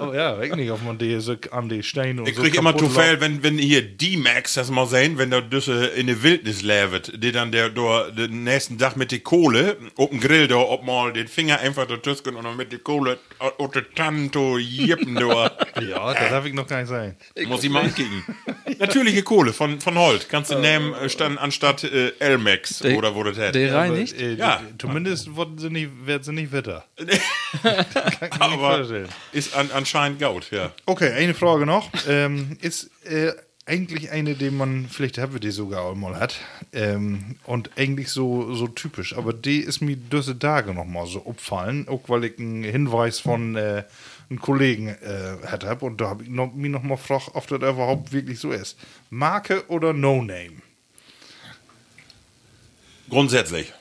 [0.00, 2.54] Oh ja, weiß nicht, ob man die so an die Steine und Ich so krieg
[2.54, 6.22] immer zu viel, wenn, wenn hier D-Max, das mal sehen, wenn der Düsse in der
[6.22, 10.46] Wildnis lebt, die dann der, der, den nächsten Tag mit der Kohle, auf dem Grill,
[10.46, 13.92] da, ob mal den Finger einfach da tüsken und dann mit der Kohle, auf der
[13.92, 15.50] Tanto, jippen, da.
[15.88, 17.16] Ja, das darf ich noch gar nicht sein.
[17.46, 18.24] Muss ich mal ankicken.
[18.78, 20.28] Natürliche Kohle von, von Holt.
[20.28, 23.58] Kannst du nehmen, äh, stand, anstatt äh, Der- oder wo das hätte.
[23.58, 24.14] Der reinigt?
[24.14, 24.60] Aber, äh, Ja.
[24.78, 26.84] Zumindest werden sie nicht, werden sie nicht witter.
[28.38, 29.08] Aber vorstellen.
[29.32, 30.72] ist an, anscheinend Gaut, ja.
[30.86, 31.90] Okay, eine Frage noch.
[32.08, 33.32] ähm, ist äh,
[33.66, 36.36] eigentlich eine, die man, vielleicht haben wir die sogar auch mal hat.
[36.72, 39.16] Ähm, und eigentlich so, so typisch.
[39.16, 41.88] Aber die ist mir diese Tage noch mal so aufgefallen.
[41.88, 43.84] Auch weil ich einen Hinweis von äh,
[44.28, 45.74] einem Kollegen äh, hatte.
[45.80, 48.76] Und da habe ich noch, mich noch mal gefragt, ob das überhaupt wirklich so ist.
[49.10, 50.62] Marke oder No-Name?
[53.08, 53.72] Grundsätzlich.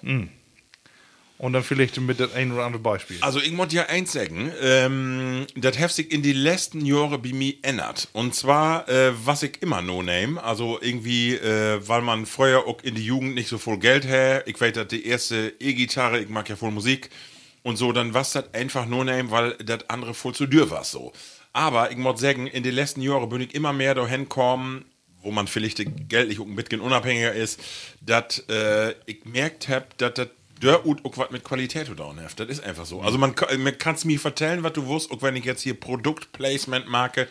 [1.39, 3.17] Und dann vielleicht mit das ein oder andere Beispiel.
[3.21, 7.31] Also ich muss ja eins sagen, ähm, das hat sich in die letzten Jahre bei
[7.31, 8.07] mir ändert.
[8.13, 12.81] Und zwar, äh, was ich immer no name, also irgendwie, äh, weil man früher auch
[12.81, 16.29] in die Jugend nicht so viel Geld her, ich weiß, dass die erste E-Gitarre, ich
[16.29, 17.11] mag ja voll Musik
[17.61, 20.83] und so, dann war das einfach no name, weil das andere voll zu dürr war
[20.83, 21.13] so.
[21.53, 24.85] Aber ich muss sagen, in den letzten Jahren bin ich immer mehr dahin gekommen,
[25.21, 27.59] wo man vielleicht geldlich ein bisschen unabhängiger ist,
[28.01, 30.27] dass äh, ich merkt habe, dass das
[30.61, 32.39] der und auch was mit Qualität tun hat.
[32.39, 33.01] Das ist einfach so.
[33.01, 35.79] Also man, man kann es mir vertellen, was du wusst, auch wenn ich jetzt hier
[35.79, 37.27] Produktplacement marke,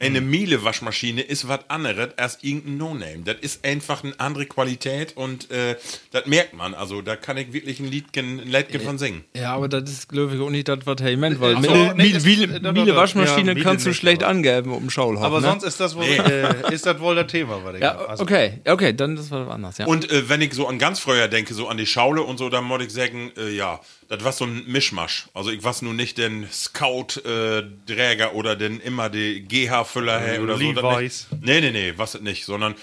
[0.00, 3.18] eine Miele Waschmaschine ist was anderes als irgendein No-Name.
[3.24, 5.76] Das ist einfach eine andere Qualität und äh,
[6.10, 6.74] das merkt man.
[6.74, 9.24] Also da kann ich wirklich ein Liedchen, ein Liedchen von singen.
[9.36, 11.70] Ja, aber das ist, glaube ich, auch nicht das, was er meint, weil Ach so,
[11.70, 15.26] Miele, nee, Miele, das- Miele, Waschmaschine ja, kannst du schlecht aber- angeben um Schaulhafen.
[15.26, 15.48] Aber ne?
[15.48, 17.96] sonst ist das wohl, äh, ist das wohl das Thema, was ich Ja.
[17.98, 19.86] Also, okay, okay, dann ist was anderes, ja.
[19.86, 22.48] Und äh, wenn ich so an ganz früher denke, so an die Schaule und so,
[22.48, 23.80] dann muss ich sagen, äh, ja,
[24.10, 25.28] das war so ein Mischmasch.
[25.34, 30.72] Also ich war nun nicht den Scout-Träger oder den immer die GH-Füller hey, oder so.
[30.72, 31.26] das Levi's.
[31.30, 31.44] nicht.
[31.44, 32.76] Nee, nee, nee, was das nicht, sondern äh,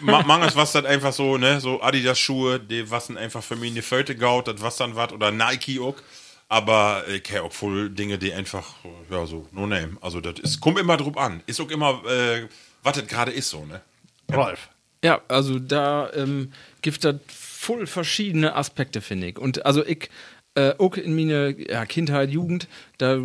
[0.00, 3.82] ma- manches was das einfach so, ne, so Adidas-Schuhe, die was einfach für mich eine
[3.82, 5.96] Föte gaut, das was dann was, oder Nike auch.
[6.50, 9.96] Aber ich kenne auch voll Dinge, die einfach, äh, ja, so, no name.
[10.00, 11.42] Also das ist, kommt immer drauf an.
[11.46, 12.46] Ist auch immer, äh,
[12.82, 13.80] was das gerade ist so, ne?
[14.30, 14.68] Ralf.
[15.02, 19.38] Ja, also da ähm, gibt es voll verschiedene Aspekte, finde ich.
[19.38, 20.08] Und also ich
[20.58, 22.66] Äh, auch in meiner ja, Kindheit, Jugend,
[22.98, 23.16] da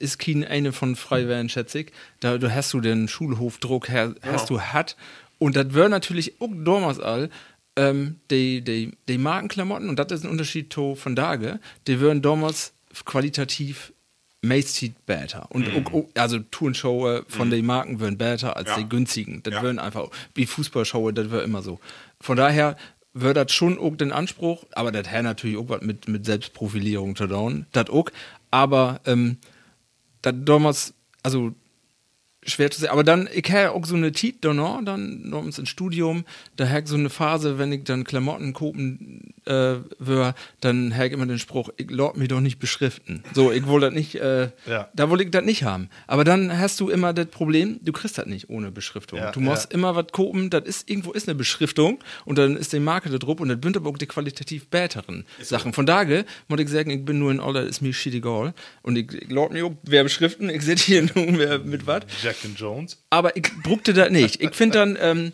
[0.00, 1.92] ist kein eine von frei werden, schätze ich.
[2.18, 4.96] Da, da hast du den Schulhofdruck, her, hast du hat.
[5.38, 7.30] Und das wäre natürlich auch damals all,
[7.76, 12.20] ähm, die, die, die Markenklamotten, und das ist ein Unterschied to von Dage, die wären
[12.20, 12.72] damals
[13.04, 13.92] qualitativ
[14.40, 15.46] meist besser.
[15.50, 18.78] Und auch, auch, also Tourenshow von den Marken wären besser als Ja.
[18.78, 19.40] die günstigen.
[19.44, 19.62] Das Ja.
[19.62, 21.78] wären einfach, wie Fußballshow, das wäre immer so.
[22.20, 22.76] Von daher
[23.14, 27.16] wäre das schon auch den Anspruch, aber das hat natürlich auch was mit, mit Selbstprofilierung
[27.16, 28.08] zu tun, das auch.
[28.50, 29.38] Aber ähm,
[30.22, 31.52] das damals, also
[32.44, 32.92] schwer zu sagen.
[32.92, 36.24] Aber dann, ich habe auch so eine Tit danach, dann noch ins Studium,
[36.56, 41.06] da habe ich so eine Phase, wenn ich dann Klamotten kopen äh, wär, dann habe
[41.06, 43.22] ich immer den Spruch, ich lord mich doch nicht beschriften.
[43.32, 44.88] So, ich wollte das nicht, äh, Ja.
[44.94, 45.88] da wollte ich das nicht haben.
[46.06, 49.18] Aber dann hast du immer das Problem, du kriegst das nicht ohne Beschriftung.
[49.18, 49.78] Ja, du musst ja.
[49.78, 53.18] immer was kopen, das ist, irgendwo ist eine Beschriftung und dann ist die Marke da
[53.18, 55.72] drauf und sind aber auch die qualitativ besseren Sachen.
[55.72, 58.54] Von daher muss ich sagen, ich bin nur in Order, ist mir shit egal.
[58.82, 62.02] Und ich, ich lord mich auch, wer beschriften, ich sehe hier nur wer mit was.
[62.22, 63.02] Jack and Jones.
[63.10, 64.40] Aber ich bruckte das nicht.
[64.42, 65.32] Ich finde dann, ähm,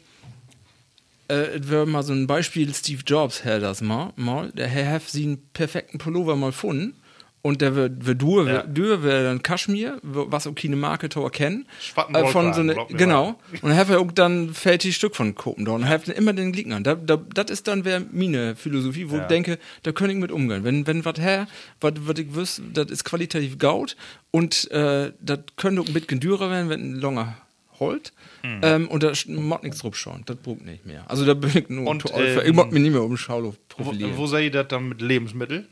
[1.28, 4.50] äh, mal so ein Beispiel, Steve Jobs hätte das mal, mal.
[4.52, 6.94] Der Herr hat sie einen perfekten Pullover mal gefunden.
[7.40, 8.62] Und der du, Ja.
[8.64, 11.66] du wäre dann Kaschmir, was auch keine Marke to erkennen.
[11.80, 13.38] Schwatten Äh, von so eine, genau.
[13.62, 15.72] Und hat auch dann fertig Stück von Kopen da.
[15.72, 16.82] Und er hat immer den Glick an.
[16.82, 19.22] Da, da, das ist dann wär meine Philosophie, wo Ja.
[19.22, 20.64] ich denke, da könnte ich mit umgehen.
[20.64, 21.46] Wenn, wenn was her,
[21.80, 23.96] was ich wüsste, das ist qualitativ gaut
[24.32, 27.36] und äh, das könnte auch ein bisschen dürrer werden, wenn ein langer
[27.78, 28.12] holt.
[28.42, 28.60] Mhm.
[28.62, 30.22] Ähm, und da mod nichts drauf schauen.
[30.26, 31.04] Das braucht nicht mehr.
[31.08, 33.84] Also da bin ich nur Und, ähm, Ich mag mich nicht mehr um Schaulof Wo,
[33.84, 34.16] profilieren.
[34.16, 35.68] wo seid ihr das dann mit Lebensmitteln?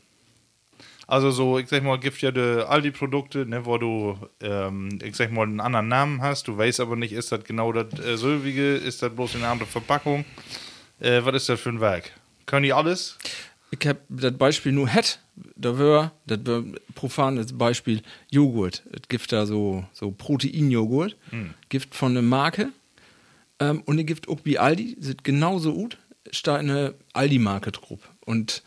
[1.07, 5.31] Also so, ich sag mal, gibt ja die Aldi-Produkte, ne, wo du, ähm, ich sag
[5.31, 8.75] mal, einen anderen Namen hast, du weißt aber nicht, ist das genau das äh, Sylvige,
[8.75, 10.25] ist das bloß eine andere Verpackung?
[10.99, 12.11] Äh, was ist das für ein Werk?
[12.45, 13.17] Können die alles?
[13.71, 15.19] Ich habe das Beispiel nur het,
[15.55, 16.63] da wär, das wär
[16.93, 18.83] profanes Beispiel Joghurt.
[18.91, 21.17] Es gibt da so, so Proteinjoghurt,
[21.69, 22.69] gibt von einer Marke
[23.59, 25.97] ähm, und es gibt auch wie Aldi, sind genauso gut,
[26.31, 27.99] steht eine Aldi-Marke drauf.
[28.25, 28.63] Und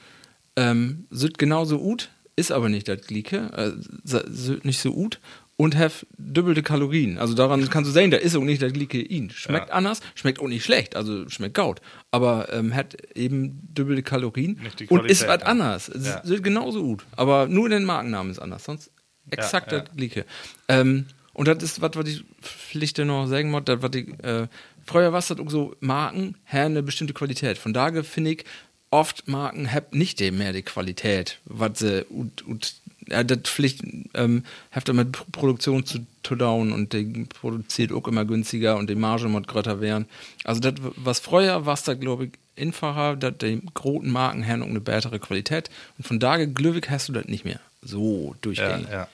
[0.57, 2.11] ähm, sind genauso gut,
[2.41, 5.21] ist aber nicht das Gleiche, äh, nicht so gut
[5.57, 7.19] und have doppelte Kalorien.
[7.19, 9.29] Also daran kannst du sehen, da ist auch nicht das Gleiche in.
[9.29, 9.75] Schmeckt Ja.
[9.75, 14.59] anders, schmeckt auch nicht schlecht, also schmeckt gaut, aber ähm, hat eben doppelte Kalorien
[14.89, 15.47] und ist was ja.
[15.47, 15.91] anders.
[15.95, 16.23] Ja.
[16.25, 18.91] Sind genauso gut, aber nur der Markennamen ist anders, sonst
[19.31, 20.25] exakt das Gleiche.
[20.69, 24.49] Ähm, und das ist was, was ich vielleicht noch sagen muss, das, was ich, äh,
[24.85, 27.59] früher war es so, Marken haben eine bestimmte Qualität.
[27.59, 28.45] Von daher finde ich,
[28.91, 32.75] oft Marken haben nicht mehr die Qualität, was sie, und, und
[33.07, 33.83] ja, das vielleicht
[34.15, 38.91] ähm, hat damit Pro- Produktion zu, zu down und die produziert auch immer günstiger und
[38.91, 40.07] die Marge muss größer werden.
[40.45, 42.31] Also das, was früher war, da glaube ich
[42.63, 47.09] einfacher, dass die großen Marken haben auch eine bessere Qualität und von daher glücklich hast
[47.09, 48.89] du das nicht mehr so Ja, durchgängig.
[48.91, 49.09] ja.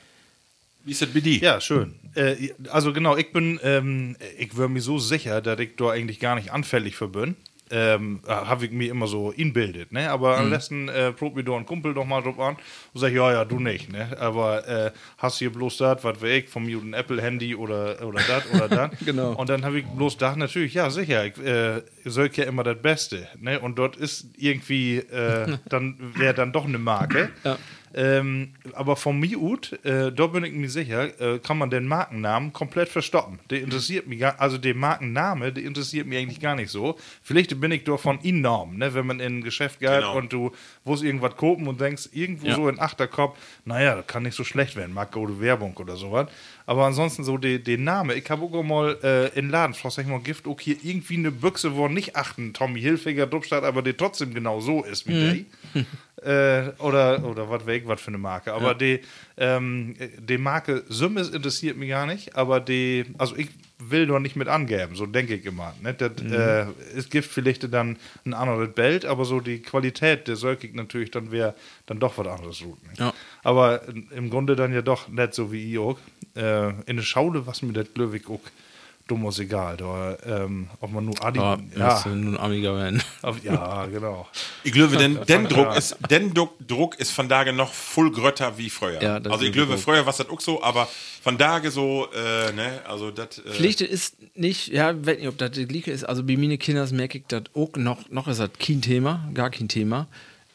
[0.85, 1.39] Wie ist das bei dir?
[1.39, 1.95] Ja, schön.
[2.15, 6.21] Äh, also genau, ich bin, ähm, ich wäre mir so sicher, dass ich da eigentlich
[6.21, 7.37] gar nicht anfällig für bin.
[7.69, 10.09] Ähm, habe ich mir immer so inbildet, ne?
[10.11, 12.57] Aber am besten äh, probt mir doch ein Kumpel doch mal drauf an
[12.95, 14.17] und sag, ja, ja, du nicht, ne?
[14.21, 18.21] Aber äh, hast hier bloß das, was wir ich, vom Mutant Apple Handy oder oder
[18.27, 18.91] das oder das.
[19.05, 19.33] Genau.
[19.33, 22.81] Und dann habe ich bloß gedacht, natürlich, ja, sicher, ich äh, soll ja immer das
[22.81, 23.59] Beste, ne?
[23.59, 27.31] Und dort ist irgendwie, äh, dann wäre dann doch eine Marke.
[27.45, 27.59] Ja.
[27.95, 32.53] Ähm, aber vom Miut, äh, da bin ich mir sicher, äh, kann man den Markennamen
[32.53, 33.39] komplett verstoppen.
[33.51, 36.99] Der interessiert mich gar, also der Markenname, der interessiert mich eigentlich gar nicht so.
[37.23, 40.17] Vielleicht bin ich doch von enorm, ne, wenn man in ein Geschäft geht Genau.
[40.17, 40.53] und du
[40.85, 42.55] musst irgendwas kopen und denkst, irgendwo Ja.
[42.57, 46.29] so in Achterkopf, naja, das kann nicht so schlecht werden, mag gute Werbung oder sowas.
[46.67, 50.21] Aber ansonsten so der der Name, ich habe auch mal äh, in Laden, ich mal,
[50.21, 54.35] Gift, auch hier irgendwie eine Büchse, wo nicht achten, Tommy Hilfiger, Dubstadt, aber der trotzdem
[54.35, 55.47] genau so ist wie Mhm.
[56.25, 58.53] der äh, oder oder was weg, was für eine Marke.
[58.53, 59.01] Aber die,
[59.37, 63.49] ähm, die Marke Summes interessiert mich gar nicht, aber die, also ich
[63.79, 65.75] will doch nicht mit angeben, so denke ich immer.
[65.83, 65.93] Ne?
[65.93, 66.33] Das, Mhm.
[66.33, 66.65] äh,
[66.97, 71.31] es gibt vielleicht dann ein anderes Bild, aber so die Qualität der Sölkig natürlich dann
[71.31, 72.61] wäre dann doch was anderes.
[72.61, 72.91] Gut, ne?
[72.99, 73.15] Ja.
[73.45, 75.99] Aber im Grunde dann ja doch nicht so wie ich auch.
[76.37, 78.41] Äh, in der Schaule, was mir das Glöwig auch
[79.09, 79.77] dumm ist egal.
[79.77, 81.39] Da, ähm, ob man nur Adi.
[81.39, 83.03] Ja, ja, nun Amiga werden.
[83.45, 84.27] ja, genau.
[84.65, 85.49] Ich glaube, denn, den Ja.
[85.49, 89.01] Druck ist, den Druck, Druck ist von Tage noch voll grötter wie früher.
[89.01, 90.89] Ja, also ich glaube, früher war das auch so, aber
[91.23, 93.39] von Tage so, äh, ne, also das.
[93.39, 96.05] Äh, Pflicht ist nicht, ja, weiß nicht, ob das die gleiche ist.
[96.05, 99.51] Also bei meinen Kindern merke ich das auch noch, noch ist das kein Thema, gar
[99.51, 100.09] kein Thema.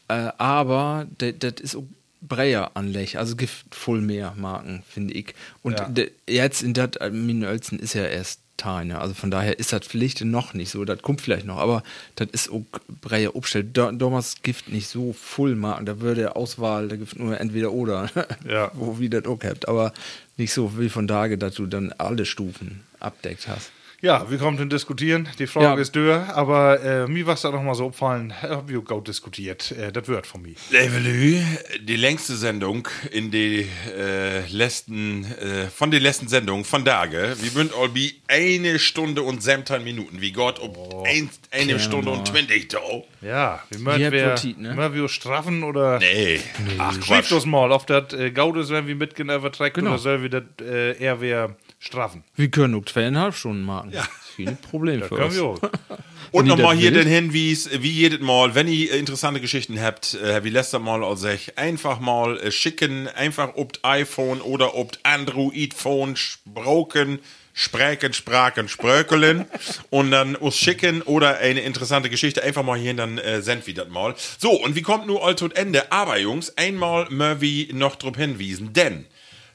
[0.10, 1.86] Äh, aber das das ist auch
[2.22, 5.34] Breyer anlech, also gibt voll mehr Marken, finde ich.
[5.64, 5.90] Und Ja.
[5.90, 9.00] de- jetzt in dat, äh, meine Ölzen ist ja erst Teine.
[9.00, 10.86] Also von daher ist das vielleicht noch nicht so.
[10.86, 11.82] Das kommt vielleicht noch, aber
[12.16, 12.62] das ist auch
[13.02, 13.64] Breyer Obstell.
[13.64, 15.88] Da, damals Gift nicht so voll machen.
[15.88, 18.12] Da würde Auswahl, da gibt nur entweder oder.
[18.48, 18.70] Ja.
[18.76, 19.68] Wo wie das auch habt.
[19.68, 19.92] Aber
[20.38, 23.72] nicht so wie von Tage, dass du dann alle Stufen abdeckt hast.
[24.04, 25.30] Ja, wir kommen zum Diskutieren.
[25.38, 25.76] Die Frage Ja.
[25.76, 29.72] ist durch, aber äh, mir was da noch mal so auffallen, hab ich auch diskutiert.
[29.74, 30.56] Äh, das wird von mir.
[30.72, 31.40] Levelü,
[31.82, 37.36] die längste Sendung in die äh, letzten, äh, von den letzten Sendungen von Tage.
[37.42, 40.20] Wir sind all wie eine Stunde und 17 Minuten.
[40.20, 40.74] Wie Gott, um
[41.06, 42.80] ein, eine Stunde und 20 da.
[43.22, 44.94] Ja, wir Ihr möchten wir, ne?
[44.96, 46.00] wir straffen oder.
[46.00, 46.40] Nee.
[46.80, 47.32] Ach, Schreibt Quatsch.
[47.34, 49.92] uns mal, ob das äh, ist, wenn wir mitgehen überträgt Genau.
[49.92, 52.24] oder soll wir das äh, eher wieder straffen.
[52.36, 53.92] Wir können auch zweieinhalb Stunden machen.
[53.92, 54.08] Ja.
[54.38, 55.36] Ist kein Problem Das für können uns.
[55.36, 55.60] wir auch.
[56.32, 60.14] Und nochmal das hier den Hinweis, wie jedes Mal, wenn ihr äh, interessante Geschichten habt,
[60.14, 64.98] äh, wie letzter Mal als ich, einfach mal äh, schicken, einfach ob iPhone oder ob
[65.04, 67.20] Android-Phone sproken,
[67.54, 69.46] sprechen, sprachen, sprökeln
[69.90, 73.74] und dann uns schicken oder eine interessante Geschichte einfach mal hier, dann äh, senden wir
[73.74, 74.16] das mal.
[74.38, 75.92] So, und wie kommt nur all tot Ende?
[75.92, 79.06] Aber Jungs, einmal Murphy noch drauf hinwiesen, denn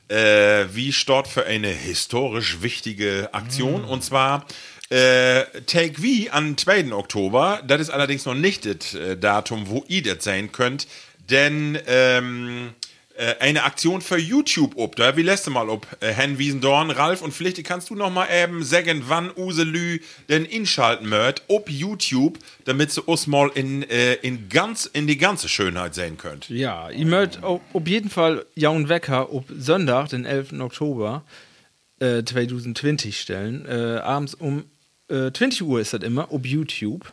[0.08, 3.84] äh, wie steht für eine historisch wichtige Aktion.
[3.84, 4.46] Und zwar
[4.90, 6.92] äh, Take V am 2.
[6.92, 7.60] Oktober.
[7.66, 10.86] Das ist allerdings noch nicht das äh, Datum, wo ihr das sein könnt.
[11.28, 12.85] Denn ähm, äh,
[13.40, 14.96] eine Aktion für YouTube ob.
[14.96, 18.28] Da wie letzte Mal ob äh, Herrn Wiesendorn, Ralf und Pflicht, kannst du noch mal
[18.30, 24.14] eben sagen, wann Uselü denn inschalten möcht ob YouTube, damit sie uns mal in, äh,
[24.14, 26.48] in ganz in die ganze Schönheit sehen könnt.
[26.48, 30.60] Ja, ihr mögt auf, jeden Fall Jaun Wecker auf Sonntag, den 11.
[30.60, 31.24] Oktober
[32.00, 33.66] äh, 2020 stellen.
[33.66, 34.64] Äh, abends um
[35.08, 37.12] äh, 20 Uhr ist das immer, auf YouTube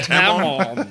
[0.10, 0.88] Hermann,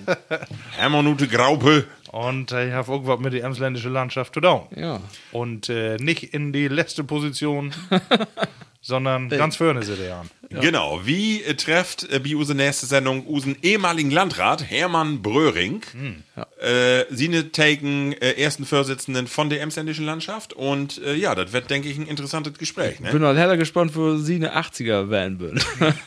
[0.76, 1.84] Hermann Ute Graupe.
[2.10, 4.62] und ich habe irgendwas mit der emsländischen Landschaft zu tun.
[4.74, 5.00] Ja.
[5.30, 7.72] Und äh, nicht in die letzte Position,
[8.90, 10.30] sondern ganz vorne sind er an.
[10.50, 15.82] Genau, wie äh, trefft äh, bei unsere nächste Sendung unseren ehemaligen Landrat Hermann Bröhring,
[16.60, 21.52] äh, sie ne taken äh, ersten Vorsitzenden von der Emsländischen Landschaft und äh, ja, das
[21.52, 22.98] wird, denke ich, ein interessantes Gespräch.
[22.98, 23.12] Ne?
[23.12, 25.62] Bin mal heller gespannt, wo sie eine 80er werden würden.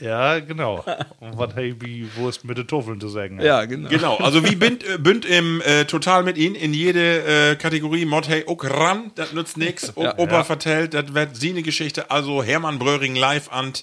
[0.00, 0.84] Ja, genau.
[1.20, 3.40] Und was hey, wie, wo ist mit den Toffeln zu sagen?
[3.40, 3.88] ja, genau.
[3.88, 8.04] Genau, also wie bünd, äh, bünd im äh, total mit Ihnen in jede äh, Kategorie
[8.04, 9.96] Mod hey ook ran, das nützt nix.
[9.96, 12.10] O Opa vertellt, das wird sie eine Geschichte.
[12.16, 13.74] Also Hermann Bröhring live an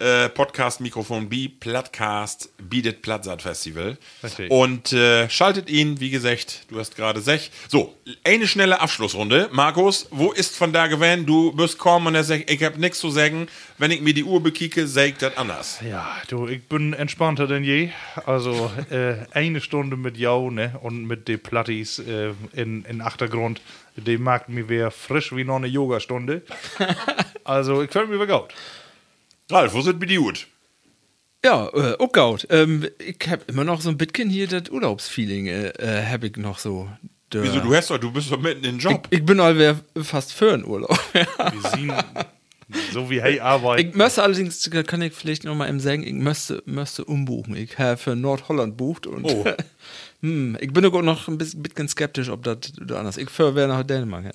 [0.00, 3.96] äh, Podcast Mikrofon B, Plattcast, bietet Plattsat Festival.
[4.24, 4.50] Richtig.
[4.50, 7.52] Und äh, schaltet ihn, wie gesagt, du hast gerade sech.
[7.68, 7.94] So,
[8.24, 9.50] eine schnelle Abschlussrunde.
[9.52, 11.26] Markus, wo ist von da gewesen?
[11.26, 13.46] Du bist kommen und er sagt, ich hab nichts zu sagen.
[13.78, 15.78] Wenn ich mir die Uhr bekicke, ich das anders.
[15.88, 17.90] Ja, du, ich bin entspannter denn je.
[18.26, 23.60] Also äh, eine Stunde mit Jau ne, und mit den Plattis äh, in, in Achtergrund,
[23.96, 26.42] die macht mir wieder frisch wie noch eine Yogastunde.
[27.44, 28.48] Also ich fühle mich wieder gut.
[29.52, 30.32] Ralf, wo sind wir die Uhr?
[31.44, 32.44] Ja, äh, auch gut.
[32.50, 36.36] Ähm, ich hab immer noch so ein bisschen hier das Urlaubsfeeling, äh, äh, hab ich
[36.38, 36.88] noch so.
[37.30, 39.06] Da- Wieso, du hast doch, du bist doch mitten im Job.
[39.10, 40.98] Ich, ich bin allwehr fast für einen Urlaub.
[41.12, 41.92] Wir sehen,
[42.92, 43.88] so wie hey arbeiten.
[43.90, 47.54] ich müsste allerdings, da kann ich vielleicht noch mal eben sagen, ich müsste, müsste umbuchen.
[47.54, 49.44] Ich habe für Nordholland bucht und Oh.
[50.26, 53.16] hm, ich bin auch noch ein bisschen, skeptisch, ob das da anders.
[53.16, 54.24] Ich für wäre nach Dänemark.
[54.24, 54.32] hin.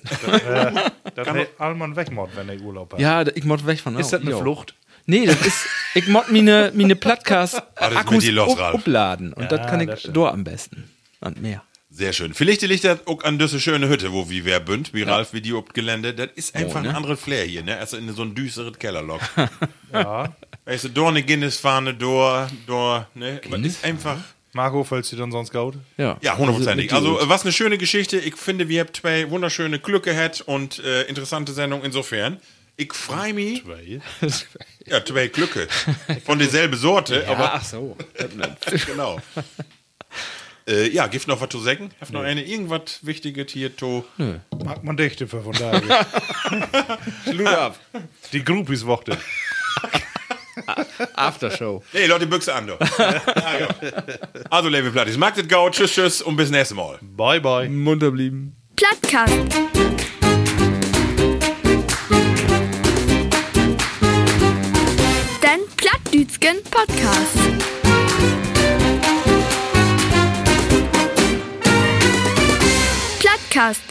[1.14, 3.02] Das hätte Allmann wegmacht, wenn ich Urlaub habe.
[3.02, 4.40] ja, ich mod weg von Ist das eine jo.
[4.40, 4.74] Flucht?
[5.04, 8.74] Nee, das ist, ich mod meine, meine Plattcast Ah, Akkus dir los, up- Ralf.
[8.76, 10.88] uppladen und das kann ich das dort am besten.
[11.20, 11.62] Und mehr.
[11.90, 12.32] Sehr schön.
[12.32, 15.42] Vielleicht liegt das auch an diese schöne Hütte, wo wir wer bünd, wie Ralf, wie
[15.42, 16.14] die ob Gelände.
[16.14, 16.88] Das ist einfach ne?
[16.88, 17.76] ein anderes Flair hier, ne?
[17.76, 19.20] Also in so ein düsteres Kellerloch.
[19.92, 20.34] Ja.
[20.64, 23.42] weißt du, da eine Guinness-Fahne, da, da, ne?
[23.50, 24.16] Das ist einfach,
[24.54, 25.76] Marco, fällt dir dann sonst gut?
[25.96, 26.92] Ja, Ja, hundertprozentig.
[26.92, 28.18] Also, Also, was eine schöne Geschichte.
[28.18, 32.38] Ich finde, wir haben zwei wunderschöne Glücke gehabt und äh, interessante Sendung insofern.
[32.76, 33.66] Ich freue mich.
[33.66, 34.00] Weil?
[34.84, 35.68] Ja, zwei Glücke.
[36.26, 37.96] Von derselben Sorte, aber ach so.
[38.86, 39.20] genau.
[40.66, 41.92] äh, ja, gibt noch was zu sagen?
[42.00, 44.04] Habt noch eine irgendwas Wichtiges hier zu.
[44.64, 46.06] Mag man dichte für von daher.
[47.24, 47.78] Schlut ab.
[48.32, 49.16] Die Groupies wochte.
[51.14, 51.82] Aftershow.
[51.92, 52.66] Nee, Leute, Büchse an.
[52.66, 52.78] du.
[54.50, 56.98] Also, Level Plattis, mag das Gau, tschüss, tschüss und bis nächstes Mal.
[57.00, 57.68] Bye, bye.
[57.68, 58.56] Munter blieben.
[58.76, 59.32] Plattkast.
[65.42, 67.38] Den Plattdütschen Podcast.
[73.20, 73.82] Plattkast.